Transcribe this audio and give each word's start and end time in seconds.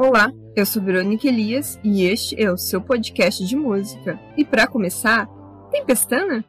Olá, 0.00 0.32
eu 0.54 0.64
sou 0.64 0.80
Verônica 0.80 1.26
Elias 1.26 1.76
e 1.82 2.04
este 2.04 2.40
é 2.40 2.48
o 2.52 2.56
seu 2.56 2.80
podcast 2.80 3.44
de 3.44 3.56
música. 3.56 4.16
E 4.36 4.44
para 4.44 4.64
começar, 4.64 5.26
tem 5.72 5.84
pestana? 5.84 6.44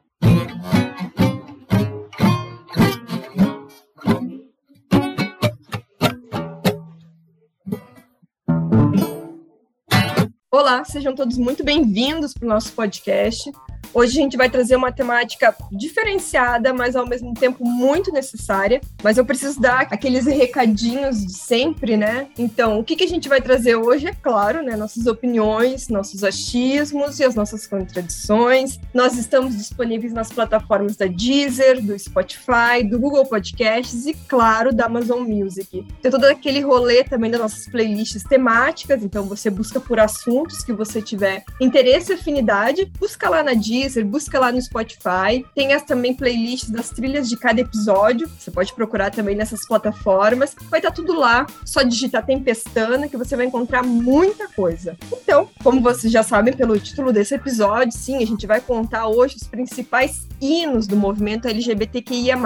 Olá, 10.51 10.83
sejam 10.83 11.15
todos 11.15 11.35
muito 11.39 11.63
bem-vindos 11.63 12.35
para 12.35 12.45
o 12.45 12.49
nosso 12.49 12.71
podcast. 12.73 13.51
Hoje 13.91 14.19
a 14.19 14.21
gente 14.21 14.37
vai 14.37 14.49
trazer 14.49 14.75
uma 14.75 14.91
temática 14.91 15.55
diferenciada, 15.71 16.73
mas 16.73 16.95
ao 16.95 17.07
mesmo 17.07 17.33
tempo 17.33 17.65
muito 17.65 18.11
necessária. 18.11 18.81
Mas 19.03 19.17
eu 19.17 19.25
preciso 19.25 19.59
dar 19.59 19.87
aqueles 19.89 20.25
recadinhos 20.25 21.25
de 21.25 21.33
sempre, 21.33 21.97
né? 21.97 22.27
Então, 22.37 22.79
o 22.79 22.83
que, 22.83 22.95
que 22.95 23.03
a 23.03 23.07
gente 23.07 23.27
vai 23.27 23.41
trazer 23.41 23.75
hoje 23.75 24.07
é 24.07 24.13
claro, 24.13 24.61
né? 24.61 24.75
Nossas 24.75 25.07
opiniões, 25.07 25.89
nossos 25.89 26.23
achismos 26.23 27.19
e 27.19 27.23
as 27.23 27.33
nossas 27.33 27.65
contradições. 27.65 28.79
Nós 28.93 29.17
estamos 29.17 29.57
disponíveis 29.57 30.13
nas 30.13 30.31
plataformas 30.31 30.95
da 30.95 31.07
Deezer, 31.07 31.83
do 31.83 31.97
Spotify, 31.97 32.83
do 32.87 32.99
Google 32.99 33.25
Podcasts 33.25 34.05
e, 34.05 34.13
claro, 34.13 34.73
da 34.73 34.85
Amazon 34.85 35.23
Music. 35.27 35.85
Tem 36.01 36.11
todo 36.11 36.25
aquele 36.25 36.61
rolê 36.61 37.03
também 37.03 37.31
das 37.31 37.41
nossas 37.41 37.67
playlists 37.67 38.23
temáticas, 38.23 39.03
então 39.03 39.23
você 39.23 39.49
busca 39.49 39.79
por 39.79 39.99
assuntos 39.99 40.63
que 40.63 40.73
você 40.73 41.01
tiver 41.01 41.43
interesse 41.59 42.11
e 42.11 42.15
afinidade, 42.15 42.85
busca 42.99 43.29
lá 43.29 43.41
na 43.41 43.53
Deezer 43.53 43.78
Deezer, 43.79 44.05
busca 44.05 44.39
lá 44.39 44.51
no 44.51 44.61
Spotify. 44.61 45.45
Tem 45.55 45.73
as 45.73 45.83
também 45.83 46.13
playlists 46.13 46.69
das 46.69 46.89
trilhas 46.89 47.29
de 47.29 47.37
cada 47.37 47.61
episódio. 47.61 48.29
Você 48.37 48.51
pode 48.51 48.73
procurar 48.73 49.09
também 49.09 49.35
nessas 49.35 49.65
plataformas. 49.65 50.55
Vai 50.69 50.79
estar 50.79 50.89
tá 50.89 50.95
tudo 50.95 51.13
lá. 51.13 51.45
Só 51.65 51.81
digitar 51.81 52.25
Tempestana 52.25 53.07
que 53.07 53.17
você 53.17 53.35
vai 53.35 53.45
encontrar 53.45 53.83
muita 53.83 54.47
coisa. 54.49 54.97
Então, 55.11 55.47
como 55.63 55.81
vocês 55.81 56.11
já 56.11 56.23
sabem 56.23 56.53
pelo 56.53 56.77
título 56.79 57.13
desse 57.13 57.35
episódio, 57.35 57.97
sim, 57.97 58.17
a 58.21 58.25
gente 58.25 58.45
vai 58.45 58.59
contar 58.59 59.07
hoje 59.07 59.37
os 59.37 59.47
principais 59.47 60.27
hinos 60.41 60.87
do 60.87 60.95
movimento 60.95 61.47
LGBTQIA+. 61.47 62.37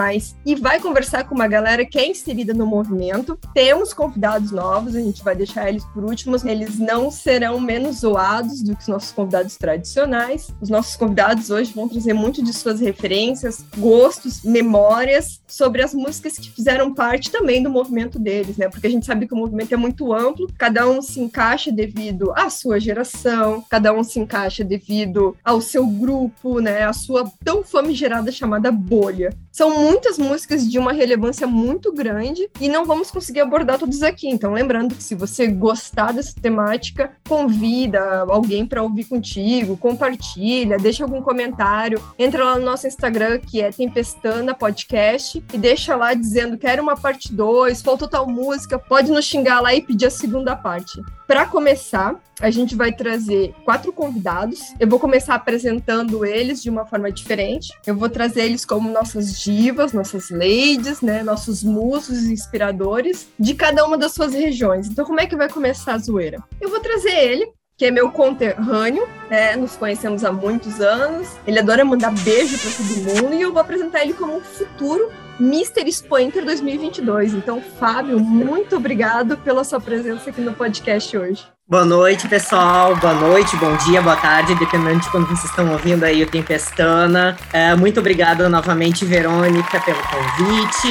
E 0.46 0.56
vai 0.56 0.80
conversar 0.80 1.24
com 1.24 1.36
uma 1.36 1.48
galera 1.48 1.86
que 1.86 1.98
é 1.98 2.08
inserida 2.08 2.54
no 2.54 2.66
movimento. 2.66 3.38
Temos 3.54 3.94
convidados 3.94 4.52
novos, 4.52 4.96
a 4.96 5.02
gente 5.02 5.24
vai 5.24 5.36
deixar 5.36 5.68
eles 5.68 5.86
por 5.86 6.04
últimos. 6.04 6.46
Eles 6.46 6.78
não 6.78 7.10
serão 7.10 7.60
menos 7.60 7.98
zoados 7.98 8.62
do 8.62 8.76
que 8.76 8.82
os 8.84 8.88
nossos 8.88 9.12
convidados 9.12 9.58
tradicionais. 9.58 10.54
Os 10.62 10.70
nossos 10.70 10.96
convidados 10.96 11.23
convidados 11.24 11.50
hoje 11.50 11.74
vão 11.74 11.88
trazer 11.88 12.14
muito 12.14 12.44
de 12.44 12.52
suas 12.52 12.82
referências, 12.82 13.64
gostos, 13.78 14.44
memórias 14.44 15.42
sobre 15.48 15.82
as 15.82 15.94
músicas 15.94 16.38
que 16.38 16.52
fizeram 16.52 16.94
parte 16.94 17.32
também 17.32 17.64
do 17.64 17.70
movimento 17.70 18.20
deles, 18.20 18.58
né? 18.58 18.68
Porque 18.68 18.88
a 18.88 18.90
gente 18.90 19.06
sabe 19.06 19.28
que 19.28 19.34
o 19.34 19.38
movimento 19.38 19.74
é 19.74 19.78
muito 19.78 20.14
amplo, 20.14 20.52
cada 20.58 20.90
um 20.90 21.02
se 21.02 21.20
encaixa 21.22 21.72
devido 21.72 22.32
à 22.36 22.50
sua 22.50 22.80
geração, 22.80 23.64
cada 23.70 23.94
um 23.94 24.04
se 24.04 24.20
encaixa 24.20 24.64
devido 24.64 25.36
ao 25.44 25.62
seu 25.62 25.86
grupo, 25.88 26.60
né? 26.60 26.84
A 26.84 26.94
sua 26.94 27.32
tão 27.44 27.64
famigerada 27.64 28.32
chamada 28.32 28.72
bolha. 28.72 29.34
São 29.52 29.80
muitas 29.80 30.18
músicas 30.18 30.68
de 30.70 30.80
uma 30.80 30.92
relevância 30.92 31.46
muito 31.46 31.94
grande 31.94 32.50
e 32.60 32.68
não 32.68 32.86
vamos 32.86 33.12
conseguir 33.12 33.42
abordar 33.42 33.78
todos 33.78 34.02
aqui. 34.02 34.28
Então, 34.28 34.52
lembrando 34.52 34.96
que 34.96 35.04
se 35.04 35.14
você 35.14 35.48
gostar 35.48 36.12
dessa 36.12 36.34
temática, 36.42 37.12
convida 37.28 38.26
alguém 38.28 38.66
para 38.66 38.82
ouvir 38.82 39.06
contigo, 39.06 39.78
compartilha, 39.78 40.78
deixa 40.78 41.06
algum 41.14 41.22
comentário, 41.22 42.02
entra 42.18 42.44
lá 42.44 42.58
no 42.58 42.66
nosso 42.66 42.88
Instagram, 42.88 43.40
que 43.40 43.62
é 43.62 43.72
Tempestana 43.72 44.56
Podcast, 44.56 45.44
e 45.54 45.58
deixa 45.58 45.96
lá 45.96 46.14
dizendo 46.14 46.58
quero 46.58 46.82
uma 46.82 46.96
parte 46.96 47.32
2, 47.32 47.82
faltou 47.82 48.08
tal 48.08 48.28
música, 48.28 48.80
pode 48.80 49.12
nos 49.12 49.26
xingar 49.26 49.60
lá 49.60 49.74
e 49.74 49.82
pedir 49.82 50.08
a 50.08 50.10
segunda 50.10 50.56
parte. 50.56 51.00
Para 51.28 51.46
começar, 51.46 52.20
a 52.42 52.50
gente 52.50 52.76
vai 52.76 52.92
trazer 52.92 53.54
quatro 53.64 53.94
convidados. 53.94 54.60
Eu 54.80 54.88
vou 54.88 55.00
começar 55.00 55.36
apresentando 55.36 56.26
eles 56.26 56.62
de 56.62 56.70
uma 56.70 56.86
forma 56.86 57.12
diferente. 57.12 57.72
Eu 57.88 57.96
vou 57.96 58.10
trazer 58.10 58.44
eles 58.44 58.66
como 58.66 58.90
nossas 58.92 59.40
divas, 59.40 59.94
nossas 59.94 60.30
ladies, 60.30 61.02
né, 61.02 61.24
nossos 61.24 61.64
musos 61.64 62.24
inspiradores 62.26 63.28
de 63.40 63.54
cada 63.54 63.86
uma 63.86 63.98
das 63.98 64.14
suas 64.14 64.34
regiões. 64.34 64.88
Então, 64.88 65.06
como 65.06 65.22
é 65.22 65.26
que 65.26 65.36
vai 65.36 65.50
começar 65.50 65.94
a 65.94 65.98
zoeira? 65.98 66.44
Eu 66.60 66.70
vou 66.70 66.80
trazer 66.80 67.14
ele, 67.14 67.54
que 67.78 67.86
é 67.86 67.92
meu 67.92 68.12
conterrâneo, 68.12 69.08
né? 69.30 69.56
Nos 69.56 69.76
conhecemos 69.76 70.24
há 70.24 70.32
muitos 70.32 70.80
anos. 70.80 71.28
Ele 71.46 71.60
adora 71.60 71.84
mandar 71.84 72.12
beijo 72.12 72.58
para 72.58 72.72
todo 72.72 73.22
mundo 73.24 73.34
e 73.34 73.42
eu 73.42 73.52
vou 73.52 73.62
apresentar 73.62 74.04
ele 74.04 74.14
como 74.14 74.38
um 74.38 74.42
futuro 74.42 75.12
Mr. 75.40 75.88
Spointer 75.90 76.46
2022. 76.46 77.34
Então, 77.34 77.62
Fábio, 77.80 78.20
muito 78.20 78.76
obrigado 78.76 79.38
pela 79.38 79.64
sua 79.64 79.80
presença 79.80 80.30
aqui 80.30 80.42
no 80.42 80.54
podcast 80.54 81.18
hoje. 81.18 81.54
Boa 81.68 81.86
noite, 81.86 82.28
pessoal. 82.28 82.96
Boa 82.98 83.14
noite, 83.14 83.56
bom 83.56 83.76
dia, 83.78 84.02
boa 84.02 84.18
tarde, 84.18 84.54
dependendo 84.56 85.00
de 85.00 85.10
quando 85.10 85.26
vocês 85.28 85.46
estão 85.46 85.72
ouvindo 85.72 86.04
aí 86.04 86.22
o 86.22 86.30
Tempestana. 86.30 87.38
É, 87.52 87.74
muito 87.74 88.00
obrigado 88.00 88.48
novamente, 88.50 89.06
Verônica, 89.06 89.80
pelo 89.80 89.98
convite 90.04 90.88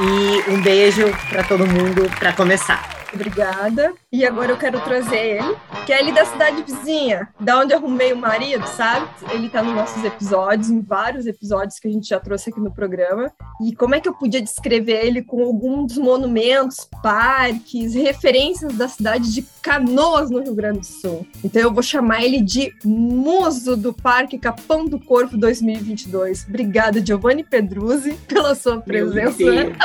e 0.00 0.50
um 0.50 0.60
beijo 0.60 1.04
para 1.30 1.44
todo 1.44 1.66
mundo 1.66 2.10
para 2.18 2.32
começar. 2.32 2.98
Obrigada. 3.14 3.94
E 4.10 4.24
agora 4.24 4.52
eu 4.52 4.56
quero 4.56 4.80
trazer 4.80 5.36
ele, 5.36 5.56
que 5.84 5.92
é 5.92 6.00
ele 6.00 6.12
da 6.12 6.24
cidade 6.24 6.62
vizinha, 6.62 7.28
da 7.38 7.58
onde 7.58 7.74
arrumei 7.74 8.10
o 8.10 8.16
marido, 8.16 8.66
sabe? 8.66 9.06
Ele 9.30 9.50
tá 9.50 9.62
nos 9.62 9.74
nossos 9.74 10.02
episódios, 10.02 10.70
em 10.70 10.80
vários 10.80 11.26
episódios 11.26 11.78
que 11.78 11.88
a 11.88 11.90
gente 11.90 12.08
já 12.08 12.18
trouxe 12.18 12.48
aqui 12.48 12.58
no 12.58 12.72
programa. 12.72 13.30
E 13.62 13.76
como 13.76 13.94
é 13.94 14.00
que 14.00 14.08
eu 14.08 14.14
podia 14.14 14.40
descrever 14.40 15.04
ele 15.04 15.22
com 15.22 15.44
alguns 15.44 15.98
monumentos, 15.98 16.88
parques, 17.02 17.92
referências 17.92 18.72
da 18.72 18.88
cidade 18.88 19.30
de 19.30 19.44
Canoas, 19.60 20.30
no 20.30 20.42
Rio 20.42 20.54
Grande 20.54 20.78
do 20.78 20.86
Sul? 20.86 21.26
Então 21.44 21.60
eu 21.60 21.70
vou 21.74 21.82
chamar 21.82 22.24
ele 22.24 22.40
de 22.40 22.72
muso 22.82 23.76
do 23.76 23.92
Parque 23.92 24.38
Capão 24.38 24.86
do 24.86 24.98
Corpo 24.98 25.36
2022. 25.36 26.46
Obrigada, 26.48 27.04
Giovanni 27.04 27.44
Pedruzzi, 27.44 28.14
pela 28.26 28.54
sua 28.54 28.80
presença. 28.80 29.36
Meu 29.36 29.58
Deus, 29.58 29.76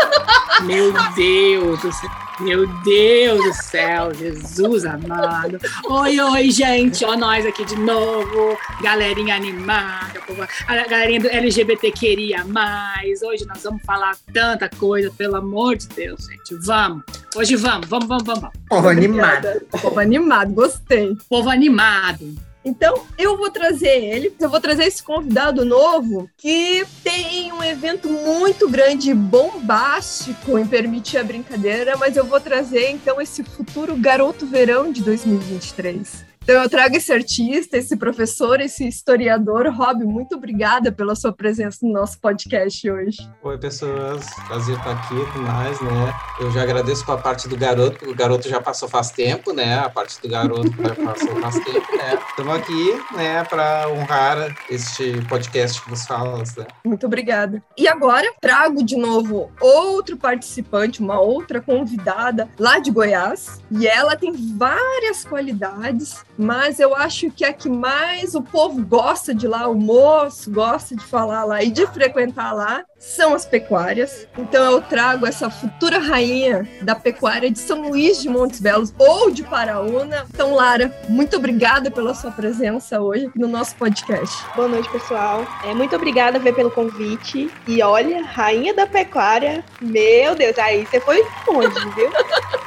Meu 0.63 0.93
Deus 1.13 2.01
meu 2.39 2.67
Deus 2.83 3.43
do 3.43 3.53
céu, 3.53 4.11
Jesus 4.13 4.85
amado. 4.85 5.57
Oi, 5.85 6.19
oi, 6.19 6.51
gente. 6.51 7.03
Ó, 7.05 7.15
nós 7.15 7.45
aqui 7.45 7.65
de 7.65 7.75
novo. 7.75 8.57
Galerinha 8.81 9.35
animada. 9.35 10.19
A 10.67 10.87
galerinha 10.87 11.19
do 11.21 11.27
LGBT 11.27 11.91
queria 11.91 12.43
mais. 12.45 13.21
Hoje 13.21 13.45
nós 13.45 13.63
vamos 13.63 13.81
falar 13.83 14.15
tanta 14.33 14.69
coisa, 14.69 15.11
pelo 15.11 15.35
amor 15.35 15.75
de 15.75 15.87
Deus, 15.87 16.25
gente. 16.25 16.55
Vamos. 16.65 17.03
Hoje 17.35 17.55
vamos, 17.55 17.87
vamos, 17.87 18.07
vamos, 18.07 18.23
vamos. 18.23 18.49
Povo 18.69 18.87
animado. 18.87 19.47
Povo 19.81 19.99
animado, 19.99 20.53
gostei. 20.53 21.15
Povo 21.29 21.49
animado. 21.49 22.52
Então, 22.65 23.03
eu 23.17 23.37
vou 23.37 23.49
trazer 23.49 24.03
ele, 24.03 24.33
eu 24.39 24.49
vou 24.49 24.59
trazer 24.59 24.85
esse 24.85 25.03
convidado 25.03 25.65
novo 25.65 26.29
que 26.37 26.85
tem 27.03 27.51
um 27.51 27.63
evento 27.63 28.09
muito 28.09 28.69
grande, 28.69 29.13
bombástico, 29.13 30.57
em 30.57 30.65
permitir 30.65 31.17
a 31.17 31.23
brincadeira, 31.23 31.97
mas 31.97 32.15
eu 32.15 32.25
vou 32.25 32.39
trazer 32.39 32.89
então 32.89 33.19
esse 33.19 33.43
futuro 33.43 33.95
garoto 33.95 34.45
verão 34.45 34.91
de 34.91 35.01
2023. 35.01 36.25
Então 36.43 36.61
eu 36.61 36.69
trago 36.69 36.97
esse 36.97 37.09
artista, 37.09 37.77
esse 37.77 37.95
professor, 37.95 38.59
esse 38.59 38.85
historiador. 38.85 39.65
Rob, 39.69 40.03
muito 40.03 40.35
obrigada 40.35 40.91
pela 40.91 41.15
sua 41.15 41.31
presença 41.31 41.79
no 41.83 41.93
nosso 41.93 42.19
podcast 42.19 42.91
hoje. 42.91 43.17
Oi, 43.41 43.57
pessoas. 43.57 44.25
Prazer 44.45 44.75
estar 44.75 44.91
aqui 44.91 45.15
com 45.31 45.39
nós, 45.39 45.79
né? 45.79 46.13
Eu 46.41 46.51
já 46.51 46.63
agradeço 46.63 47.05
com 47.05 47.13
a 47.13 47.17
parte 47.17 47.47
do 47.47 47.55
garoto, 47.55 47.97
porque 47.97 48.11
o 48.11 48.15
garoto 48.15 48.49
já 48.49 48.59
passou 48.59 48.89
faz 48.89 49.09
tempo, 49.09 49.53
né? 49.53 49.79
A 49.79 49.89
parte 49.89 50.21
do 50.21 50.27
garoto 50.27 50.69
já 50.69 50.95
passou 50.95 51.33
faz 51.39 51.55
tempo, 51.63 51.95
né? 51.95 52.19
Estamos 52.29 52.55
aqui, 52.55 53.01
né, 53.15 53.43
para 53.45 53.87
honrar 53.89 54.53
este 54.69 55.25
podcast 55.29 55.81
que 55.81 55.89
vos 55.89 56.05
fala, 56.05 56.39
né? 56.39 56.67
Muito 56.83 57.05
obrigada. 57.05 57.63
E 57.77 57.87
agora 57.87 58.29
trago 58.41 58.83
de 58.83 58.97
novo 58.97 59.49
outro 59.61 60.17
participante, 60.17 60.99
uma 60.99 61.21
outra 61.21 61.61
convidada 61.61 62.49
lá 62.59 62.79
de 62.79 62.91
Goiás, 62.91 63.61
e 63.71 63.87
ela 63.87 64.17
tem 64.17 64.33
várias 64.57 65.23
qualidades 65.23 66.25
mas 66.37 66.79
eu 66.79 66.95
acho 66.95 67.29
que 67.31 67.45
a 67.45 67.53
que 67.53 67.69
mais 67.69 68.35
o 68.35 68.41
povo 68.41 68.83
gosta 68.85 69.33
de 69.33 69.47
lá, 69.47 69.67
o 69.67 69.75
moço 69.75 70.51
gosta 70.51 70.95
de 70.95 71.03
falar 71.03 71.43
lá 71.43 71.63
e 71.63 71.69
de 71.69 71.85
frequentar 71.87 72.53
lá, 72.53 72.83
são 72.97 73.33
as 73.33 73.45
pecuárias. 73.45 74.27
Então 74.37 74.71
eu 74.71 74.81
trago 74.81 75.25
essa 75.25 75.49
futura 75.49 75.99
rainha 75.99 76.67
da 76.81 76.95
pecuária 76.95 77.51
de 77.51 77.59
São 77.59 77.89
Luís 77.89 78.21
de 78.21 78.29
Montes 78.29 78.59
Belos 78.59 78.93
ou 78.97 79.29
de 79.29 79.43
Paraúna. 79.43 80.25
Então, 80.33 80.55
Lara, 80.55 80.95
muito 81.09 81.35
obrigada 81.35 81.91
pela 81.91 82.13
sua 82.13 82.31
presença 82.31 83.01
hoje 83.01 83.29
no 83.35 83.47
nosso 83.47 83.75
podcast. 83.75 84.43
Boa 84.55 84.67
noite, 84.67 84.89
pessoal. 84.89 85.45
É, 85.65 85.73
muito 85.73 85.95
obrigada 85.95 86.39
Vê, 86.39 86.51
pelo 86.51 86.71
convite. 86.71 87.49
E 87.67 87.81
olha, 87.81 88.23
rainha 88.23 88.73
da 88.73 88.87
pecuária, 88.87 89.63
meu 89.81 90.35
Deus, 90.35 90.57
aí 90.57 90.85
você 90.85 90.99
foi 90.99 91.25
longe, 91.47 91.89
viu? 91.95 92.09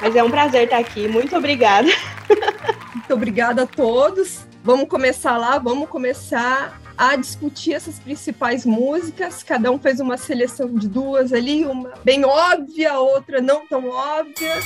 Mas 0.01 0.15
é 0.15 0.23
um 0.23 0.31
prazer 0.31 0.65
estar 0.65 0.79
aqui. 0.79 1.09
Muito 1.09 1.37
obrigada. 1.37 1.89
Muito 3.07 3.15
obrigada 3.15 3.63
a 3.63 3.67
todos. 3.69 4.41
Vamos 4.65 4.89
começar 4.89 5.37
lá, 5.39 5.61
vamos 5.61 5.89
começar 5.89 6.81
a 6.99 7.15
discutir 7.15 7.73
essas 7.73 8.01
principais 8.01 8.67
músicas. 8.67 9.45
Cada 9.45 9.71
um 9.71 9.79
fez 9.79 10.01
uma 10.01 10.17
seleção 10.17 10.75
de 10.75 10.89
duas 10.89 11.33
ali, 11.33 11.65
uma 11.65 11.93
bem 12.03 12.25
óbvia, 12.25 12.99
outra 12.99 13.41
não 13.41 13.65
tão 13.65 13.89
óbvia. 13.89 14.61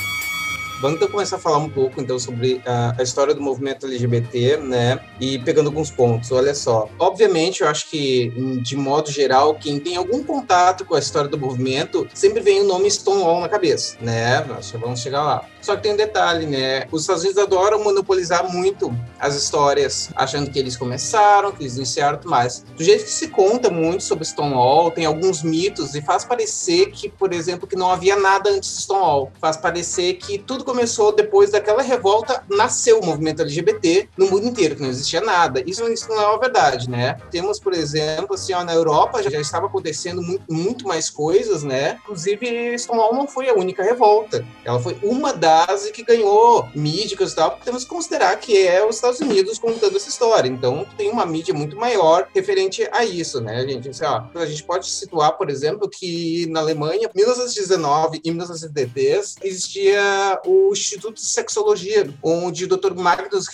Vamos 0.81 0.97
então 0.97 1.07
começar 1.09 1.35
a 1.35 1.39
falar 1.39 1.59
um 1.59 1.69
pouco 1.69 2.01
então 2.01 2.17
sobre 2.17 2.59
a, 2.65 2.95
a 2.97 3.03
história 3.03 3.35
do 3.35 3.41
movimento 3.41 3.85
LGBT, 3.85 4.57
né? 4.57 4.99
E 5.19 5.37
pegando 5.37 5.67
alguns 5.67 5.91
pontos. 5.91 6.31
Olha 6.31 6.55
só, 6.55 6.89
obviamente 6.97 7.61
eu 7.61 7.67
acho 7.67 7.91
que 7.91 8.33
de 8.63 8.75
modo 8.75 9.11
geral 9.11 9.53
quem 9.53 9.79
tem 9.79 9.97
algum 9.97 10.23
contato 10.23 10.83
com 10.83 10.95
a 10.95 10.99
história 10.99 11.29
do 11.29 11.37
movimento 11.37 12.07
sempre 12.11 12.41
vem 12.41 12.61
o 12.61 12.67
nome 12.67 12.89
Stonewall 12.89 13.39
na 13.39 13.47
cabeça, 13.47 13.97
né? 14.01 14.43
Nós 14.45 14.71
vamos 14.71 14.99
chegar 14.99 15.21
lá. 15.21 15.45
Só 15.61 15.75
que 15.75 15.83
tem 15.83 15.93
um 15.93 15.97
detalhe, 15.97 16.45
né? 16.45 16.87
Os 16.91 17.01
Estados 17.01 17.23
Unidos 17.23 17.41
adoram 17.41 17.83
monopolizar 17.83 18.51
muito 18.51 18.91
as 19.19 19.35
histórias, 19.35 20.09
achando 20.15 20.49
que 20.49 20.57
eles 20.57 20.75
começaram, 20.75 21.51
que 21.51 21.61
eles 21.61 21.77
iniciaram 21.77 22.17
tudo 22.17 22.31
mais. 22.31 22.65
Do 22.75 22.83
jeito 22.83 23.03
que 23.03 23.11
se 23.11 23.27
conta 23.27 23.69
muito 23.69 24.03
sobre 24.03 24.25
Stonewall, 24.25 24.89
tem 24.89 25.05
alguns 25.05 25.43
mitos 25.43 25.93
e 25.93 26.01
faz 26.01 26.25
parecer 26.25 26.87
que, 26.87 27.07
por 27.07 27.31
exemplo, 27.31 27.67
que 27.67 27.75
não 27.75 27.91
havia 27.91 28.15
nada 28.15 28.49
antes 28.49 28.75
de 28.75 28.81
Stonewall. 28.81 29.31
Faz 29.39 29.55
parecer 29.55 30.15
que 30.15 30.39
tudo 30.39 30.63
começou 30.65 31.13
depois 31.13 31.51
daquela 31.51 31.83
revolta, 31.83 32.43
nasceu 32.49 32.99
o 32.99 33.05
movimento 33.05 33.43
LGBT 33.43 34.09
no 34.17 34.27
mundo 34.27 34.47
inteiro, 34.47 34.75
que 34.75 34.81
não 34.81 34.89
existia 34.89 35.21
nada. 35.21 35.61
Isso, 35.67 35.87
isso 35.91 36.09
não 36.09 36.19
é 36.19 36.25
uma 36.25 36.39
verdade, 36.39 36.89
né? 36.89 37.17
Temos, 37.29 37.59
por 37.59 37.73
exemplo, 37.73 38.33
assim, 38.33 38.53
ó, 38.53 38.63
na 38.63 38.73
Europa 38.73 39.21
já, 39.21 39.29
já 39.29 39.39
estava 39.39 39.67
acontecendo 39.67 40.21
muito, 40.23 40.51
muito 40.51 40.87
mais 40.87 41.09
coisas, 41.09 41.61
né? 41.61 41.99
Inclusive, 42.03 42.75
Stonewall 42.79 43.13
não 43.13 43.27
foi 43.27 43.49
a 43.49 43.53
única 43.53 43.83
revolta. 43.83 44.43
Ela 44.65 44.79
foi 44.79 44.97
uma 45.03 45.31
das 45.33 45.50
base 45.51 45.91
que 45.91 46.03
ganhou 46.03 46.69
mídicas 46.73 47.33
e 47.33 47.35
tal, 47.35 47.59
temos 47.63 47.83
que 47.83 47.89
considerar 47.89 48.37
que 48.37 48.57
é 48.65 48.85
os 48.85 48.95
Estados 48.95 49.19
Unidos 49.19 49.59
contando 49.59 49.97
essa 49.97 50.07
história. 50.07 50.47
Então, 50.47 50.85
tem 50.97 51.09
uma 51.11 51.25
mídia 51.25 51.53
muito 51.53 51.75
maior 51.75 52.27
referente 52.33 52.87
a 52.91 53.03
isso, 53.03 53.41
né, 53.41 53.67
gente? 53.67 53.89
Assim, 53.89 54.05
ó, 54.05 54.23
a 54.33 54.45
gente 54.45 54.63
pode 54.63 54.89
situar, 54.89 55.37
por 55.37 55.49
exemplo, 55.49 55.89
que 55.89 56.47
na 56.49 56.61
Alemanha, 56.61 57.09
em 57.13 57.17
1919 57.17 58.21
e 58.23 58.29
1910, 58.31 59.35
existia 59.43 60.39
o 60.45 60.71
Instituto 60.71 61.15
de 61.15 61.25
Sexologia, 61.25 62.09
onde 62.23 62.63
o 62.63 62.67
Dr. 62.67 62.93
Magnus 62.95 63.47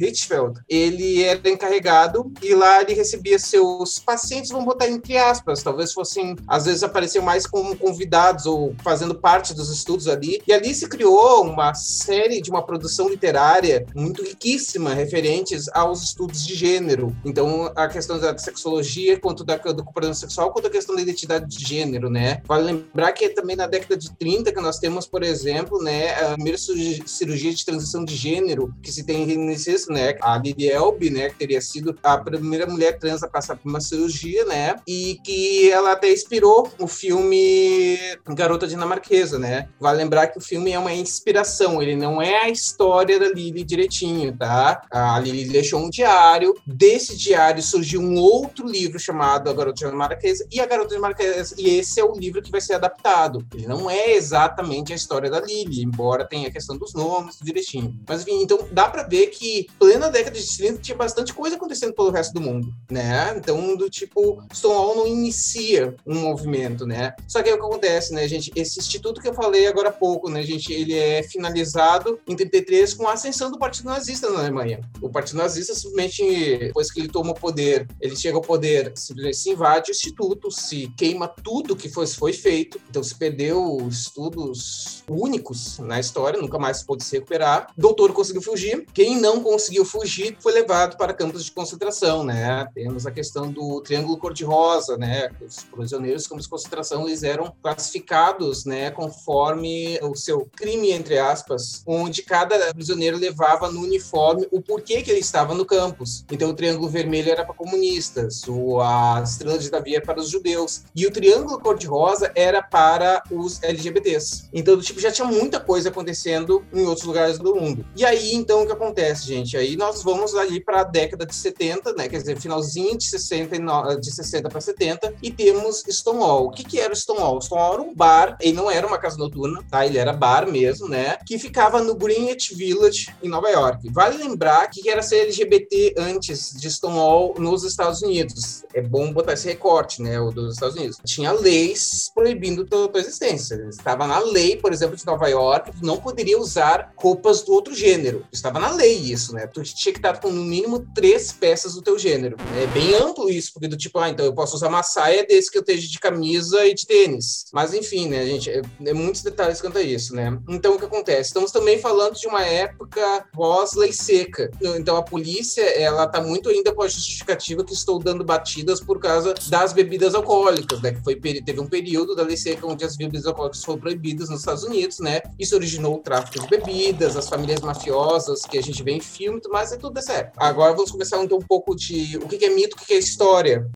Hirschfeld, 0.00 0.60
ele 0.68 1.22
era 1.22 1.48
encarregado 1.48 2.32
e 2.42 2.52
lá 2.54 2.82
ele 2.82 2.94
recebia 2.94 3.38
seus 3.38 3.98
pacientes, 4.00 4.50
vamos 4.50 4.66
botar 4.66 4.88
entre 4.88 5.16
aspas, 5.16 5.62
talvez 5.62 5.92
fossem, 5.92 6.34
às 6.48 6.64
vezes 6.64 6.82
apareciam 6.82 7.24
mais 7.24 7.46
como 7.46 7.76
convidados 7.76 8.46
ou 8.46 8.74
fazendo 8.82 9.14
parte 9.14 9.54
dos 9.54 9.70
estudos 9.70 10.08
ali, 10.08 10.42
e 10.46 10.52
ali 10.52 10.74
se 10.74 10.88
criou 10.88 11.43
uma 11.44 11.74
série 11.74 12.40
de 12.40 12.50
uma 12.50 12.64
produção 12.64 13.08
literária 13.08 13.86
muito 13.94 14.22
riquíssima 14.22 14.94
referentes 14.94 15.68
aos 15.72 16.02
estudos 16.02 16.46
de 16.46 16.54
gênero. 16.54 17.14
Então, 17.24 17.72
a 17.74 17.88
questão 17.88 18.18
da 18.18 18.36
sexologia, 18.36 19.18
quanto 19.18 19.44
da, 19.44 19.56
do 19.56 19.84
comportamento 19.84 20.16
sexual, 20.16 20.52
quanto 20.52 20.66
a 20.68 20.70
questão 20.70 20.94
da 20.94 21.02
identidade 21.02 21.46
de 21.46 21.64
gênero, 21.64 22.10
né? 22.10 22.42
Vale 22.46 22.64
lembrar 22.64 23.12
que 23.12 23.24
é 23.24 23.28
também 23.28 23.56
na 23.56 23.66
década 23.66 23.96
de 23.96 24.12
30 24.16 24.52
que 24.52 24.60
nós 24.60 24.78
temos, 24.78 25.06
por 25.06 25.22
exemplo, 25.22 25.82
né, 25.82 26.14
a 26.14 26.34
primeira 26.34 26.58
cirurgia 26.58 27.52
de 27.52 27.64
transição 27.64 28.04
de 28.04 28.14
gênero 28.14 28.74
que 28.82 28.92
se 28.92 29.04
tem 29.04 29.26
nesse, 29.26 29.90
né? 29.90 30.16
A 30.20 30.38
Lily 30.38 30.68
Elbe, 30.68 31.10
né, 31.10 31.30
que 31.30 31.36
teria 31.36 31.60
sido 31.60 31.96
a 32.02 32.18
primeira 32.18 32.66
mulher 32.66 32.98
trans 32.98 33.22
a 33.22 33.28
passar 33.28 33.56
por 33.56 33.68
uma 33.68 33.80
cirurgia, 33.80 34.44
né? 34.44 34.76
E 34.86 35.18
que 35.24 35.70
ela 35.70 35.92
até 35.92 36.12
inspirou 36.12 36.70
o 36.78 36.86
filme 36.86 37.98
Garota 38.28 38.66
Dinamarquesa, 38.66 39.38
né? 39.38 39.68
Vale 39.80 39.98
lembrar 39.98 40.28
que 40.28 40.38
o 40.38 40.40
filme 40.40 40.72
é 40.72 40.78
uma 40.78 40.92
inspiração 40.92 41.33
inspiração, 41.34 41.82
ele 41.82 41.96
não 41.96 42.22
é 42.22 42.42
a 42.42 42.48
história 42.48 43.18
da 43.18 43.28
Lily 43.28 43.64
direitinho, 43.64 44.36
tá? 44.36 44.82
A 44.90 45.18
Lily 45.18 45.48
deixou 45.48 45.80
um 45.80 45.90
diário, 45.90 46.54
desse 46.64 47.16
diário 47.16 47.60
surgiu 47.60 48.00
um 48.00 48.16
outro 48.16 48.66
livro 48.66 48.98
chamado 49.00 49.50
A 49.50 49.52
Garota 49.52 49.88
de 49.88 49.96
Marquesa 49.96 50.46
e 50.50 50.60
A 50.60 50.66
Garota 50.66 50.94
de 50.94 51.00
Marquesa, 51.00 51.56
e 51.58 51.68
esse 51.68 51.98
é 51.98 52.04
o 52.04 52.12
livro 52.12 52.40
que 52.40 52.52
vai 52.52 52.60
ser 52.60 52.74
adaptado. 52.74 53.44
Ele 53.52 53.66
não 53.66 53.90
é 53.90 54.12
exatamente 54.12 54.92
a 54.92 54.96
história 54.96 55.28
da 55.28 55.40
Lily, 55.40 55.82
embora 55.82 56.24
tenha 56.24 56.48
a 56.48 56.52
questão 56.52 56.78
dos 56.78 56.94
nomes 56.94 57.38
direitinho. 57.42 57.98
Mas 58.08 58.22
enfim, 58.22 58.42
então 58.42 58.58
dá 58.70 58.88
para 58.88 59.02
ver 59.02 59.26
que 59.28 59.66
plena 59.78 60.10
década 60.10 60.38
de 60.38 60.56
30 60.56 60.78
tinha 60.80 60.96
bastante 60.96 61.34
coisa 61.34 61.56
acontecendo 61.56 61.94
pelo 61.94 62.10
resto 62.10 62.32
do 62.34 62.40
mundo, 62.40 62.72
né? 62.88 63.34
Então, 63.36 63.76
do 63.76 63.90
tipo, 63.90 64.40
Stonewall 64.52 64.96
não 64.96 65.06
inicia 65.06 65.96
um 66.06 66.20
movimento, 66.20 66.86
né? 66.86 67.14
Só 67.26 67.42
que 67.42 67.50
é 67.50 67.54
o 67.54 67.58
que 67.58 67.64
acontece, 67.64 68.14
né, 68.14 68.28
gente? 68.28 68.52
Esse 68.54 68.78
instituto 68.78 69.20
que 69.20 69.28
eu 69.28 69.34
falei 69.34 69.66
agora 69.66 69.88
há 69.88 69.92
pouco, 69.92 70.30
né, 70.30 70.42
gente, 70.42 70.72
ele 70.72 70.94
é 70.94 71.23
finalizado 71.28 72.18
em 72.26 72.36
33 72.36 72.94
com 72.94 73.08
a 73.08 73.12
ascensão 73.12 73.50
do 73.50 73.58
Partido 73.58 73.86
Nazista 73.86 74.30
na 74.30 74.40
Alemanha. 74.40 74.80
O 75.00 75.08
Partido 75.08 75.38
Nazista 75.38 75.74
simplesmente, 75.74 76.58
depois 76.58 76.90
que 76.90 77.00
ele 77.00 77.08
toma 77.08 77.32
o 77.32 77.34
poder, 77.34 77.86
ele 78.00 78.16
chega 78.16 78.36
ao 78.36 78.42
poder, 78.42 78.92
simplesmente 78.94 79.36
se 79.36 79.50
invade 79.50 79.90
o 79.90 79.92
instituto, 79.92 80.50
se 80.50 80.88
queima 80.96 81.28
tudo 81.28 81.76
que 81.76 81.88
foi, 81.88 82.06
foi 82.06 82.32
feito, 82.32 82.80
então 82.88 83.02
se 83.02 83.14
perdeu 83.14 83.86
estudos 83.88 85.02
únicos 85.08 85.78
na 85.78 86.00
história, 86.00 86.40
nunca 86.40 86.58
mais 86.58 86.82
pôde 86.82 87.04
se 87.04 87.16
recuperar. 87.16 87.68
O 87.76 87.80
doutor 87.80 88.12
conseguiu 88.12 88.42
fugir, 88.42 88.86
quem 88.92 89.20
não 89.20 89.42
conseguiu 89.42 89.84
fugir 89.84 90.36
foi 90.40 90.52
levado 90.52 90.96
para 90.96 91.14
campos 91.14 91.44
de 91.44 91.52
concentração, 91.52 92.24
né? 92.24 92.66
Temos 92.74 93.06
a 93.06 93.10
questão 93.10 93.50
do 93.50 93.80
Triângulo 93.80 94.18
Cor-de-Rosa, 94.18 94.96
né? 94.96 95.30
Os 95.40 95.64
prisioneiros 95.64 96.26
campos 96.26 96.44
de 96.44 96.50
concentração, 96.50 97.06
eles 97.06 97.22
eram 97.22 97.54
classificados, 97.62 98.64
né, 98.64 98.90
conforme 98.90 99.98
o 100.02 100.14
seu 100.14 100.48
crime, 100.56 100.90
entre 100.90 101.13
entre 101.14 101.18
aspas, 101.18 101.82
onde 101.86 102.22
cada 102.22 102.74
prisioneiro 102.74 103.16
levava 103.16 103.70
no 103.70 103.82
uniforme 103.82 104.48
o 104.50 104.60
porquê 104.60 105.02
que 105.02 105.10
ele 105.10 105.20
estava 105.20 105.54
no 105.54 105.64
campus. 105.64 106.24
Então 106.30 106.50
o 106.50 106.54
triângulo 106.54 106.88
vermelho 106.88 107.30
era 107.30 107.44
para 107.44 107.54
comunistas, 107.54 108.42
o, 108.48 108.80
a 108.80 109.22
estrela 109.22 109.58
de 109.58 109.70
Davi 109.70 109.94
era 109.94 110.04
para 110.04 110.18
os 110.18 110.28
judeus 110.28 110.82
e 110.94 111.06
o 111.06 111.10
triângulo 111.12 111.60
cor-de-rosa 111.60 112.32
era 112.34 112.62
para 112.62 113.22
os 113.30 113.62
LGBTs. 113.62 114.48
Então, 114.52 114.80
tipo, 114.80 114.98
já 114.98 115.12
tinha 115.12 115.26
muita 115.26 115.60
coisa 115.60 115.88
acontecendo 115.88 116.64
em 116.72 116.84
outros 116.86 117.06
lugares 117.06 117.38
do 117.38 117.54
mundo. 117.54 117.84
E 117.94 118.04
aí, 118.04 118.34
então, 118.34 118.62
o 118.62 118.66
que 118.66 118.72
acontece, 118.72 119.26
gente? 119.26 119.56
Aí 119.56 119.76
nós 119.76 120.02
vamos 120.02 120.34
ali 120.34 120.60
para 120.60 120.80
a 120.80 120.84
década 120.84 121.24
de 121.24 121.34
70, 121.34 121.92
né? 121.92 122.08
Quer 122.08 122.18
dizer, 122.18 122.40
finalzinho 122.40 122.98
de 122.98 123.04
60, 123.04 123.56
de 124.00 124.10
60 124.12 124.48
para 124.48 124.60
70, 124.60 125.14
e 125.22 125.30
temos 125.30 125.84
Stonewall. 125.88 126.46
O 126.46 126.50
que, 126.50 126.64
que 126.64 126.80
era 126.80 126.92
o 126.92 126.96
Stonewall? 126.96 127.40
Stonewall 127.40 127.74
era 127.74 127.82
um 127.82 127.94
bar, 127.94 128.36
ele 128.40 128.54
não 128.54 128.70
era 128.70 128.86
uma 128.86 128.98
casa 128.98 129.16
noturna, 129.16 129.62
tá? 129.70 129.86
Ele 129.86 129.98
era 129.98 130.12
bar 130.12 130.50
mesmo, 130.50 130.88
né? 130.88 131.03
Né? 131.04 131.18
Que 131.26 131.38
ficava 131.38 131.82
no 131.82 131.94
Greenwich 131.94 132.54
Village, 132.54 133.14
em 133.22 133.28
Nova 133.28 133.50
York. 133.50 133.90
Vale 133.90 134.16
lembrar 134.16 134.68
que 134.68 134.88
era 134.88 135.02
ser 135.02 135.20
LGBT 135.20 135.94
antes 135.98 136.54
de 136.58 136.70
Stonewall 136.70 137.34
nos 137.38 137.62
Estados 137.62 138.00
Unidos. 138.02 138.64
É 138.72 138.80
bom 138.80 139.12
botar 139.12 139.34
esse 139.34 139.46
recorte, 139.46 140.00
né? 140.00 140.18
O 140.18 140.30
dos 140.30 140.54
Estados 140.54 140.76
Unidos. 140.76 140.98
Tinha 141.04 141.32
leis 141.32 142.10
proibindo 142.14 142.64
tua, 142.64 142.88
tua 142.88 143.00
existência. 143.00 143.54
Estava 143.68 144.06
na 144.06 144.18
lei, 144.18 144.56
por 144.56 144.72
exemplo, 144.72 144.96
de 144.96 145.04
Nova 145.04 145.28
York, 145.28 145.72
tu 145.72 145.84
não 145.84 145.98
poderia 145.98 146.38
usar 146.38 146.92
roupas 146.96 147.42
do 147.42 147.52
outro 147.52 147.74
gênero. 147.74 148.24
Estava 148.32 148.58
na 148.58 148.70
lei 148.70 148.94
isso, 148.94 149.34
né? 149.34 149.46
Tu 149.46 149.62
tinha 149.62 149.92
que 149.92 149.98
estar 149.98 150.18
com 150.20 150.30
no 150.30 150.44
mínimo 150.44 150.86
três 150.94 151.32
peças 151.32 151.74
do 151.74 151.82
teu 151.82 151.98
gênero. 151.98 152.36
É 152.62 152.66
bem 152.68 152.94
amplo 152.94 153.28
isso, 153.28 153.52
porque 153.52 153.68
do 153.68 153.76
tipo, 153.76 153.98
ah, 153.98 154.08
então 154.08 154.24
eu 154.24 154.34
posso 154.34 154.56
usar 154.56 154.68
uma 154.68 154.82
saia 154.82 155.26
desse 155.26 155.50
que 155.50 155.58
eu 155.58 155.62
esteja 155.62 155.86
de 155.86 155.98
camisa 155.98 156.64
e 156.64 156.74
de 156.74 156.86
tênis. 156.86 157.44
Mas 157.52 157.74
enfim, 157.74 158.08
né, 158.08 158.24
gente? 158.24 158.50
É, 158.50 158.62
é 158.86 158.92
muitos 158.94 159.22
detalhes 159.22 159.60
quanto 159.60 159.78
a 159.78 159.82
isso, 159.82 160.14
né? 160.14 160.38
Então 160.48 160.78
que 160.88 160.94
acontece? 160.94 161.28
Estamos 161.28 161.50
também 161.50 161.78
falando 161.78 162.14
de 162.14 162.26
uma 162.26 162.44
época 162.44 163.26
pós-lei 163.32 163.92
seca. 163.92 164.50
Então 164.76 164.96
a 164.96 165.02
polícia, 165.02 165.62
ela 165.62 166.06
tá 166.06 166.20
muito 166.20 166.48
ainda 166.48 166.72
com 166.72 166.82
a 166.82 166.88
justificativa 166.88 167.64
que 167.64 167.72
estou 167.72 167.98
dando 167.98 168.24
batidas 168.24 168.80
por 168.80 168.98
causa 168.98 169.34
das 169.48 169.72
bebidas 169.72 170.14
alcoólicas, 170.14 170.80
né? 170.80 170.92
Que 170.92 171.02
foi, 171.02 171.16
teve 171.16 171.60
um 171.60 171.66
período 171.66 172.14
da 172.14 172.22
lei 172.22 172.36
seca 172.36 172.66
onde 172.66 172.84
as 172.84 172.96
bebidas 172.96 173.26
alcoólicas 173.26 173.64
foram 173.64 173.80
proibidas 173.80 174.28
nos 174.28 174.40
Estados 174.40 174.64
Unidos, 174.64 174.98
né? 175.00 175.22
Isso 175.38 175.54
originou 175.54 175.96
o 175.96 175.98
tráfico 175.98 176.40
de 176.40 176.48
bebidas, 176.48 177.16
as 177.16 177.28
famílias 177.28 177.60
mafiosas 177.60 178.42
que 178.42 178.58
a 178.58 178.62
gente 178.62 178.82
vê 178.82 178.92
em 178.92 179.00
filme, 179.00 179.40
mas 179.50 179.72
é 179.72 179.76
tudo 179.76 179.94
dessa 179.94 180.12
época. 180.12 180.44
Agora 180.44 180.72
vamos 180.72 180.90
começar 180.90 181.22
então 181.22 181.38
um 181.38 181.46
pouco 181.46 181.74
de 181.74 182.18
o 182.18 182.28
que 182.28 182.44
é 182.44 182.50
mito, 182.50 182.76
o 182.76 182.84
que 182.84 182.92
é 182.92 182.98
história. 182.98 183.68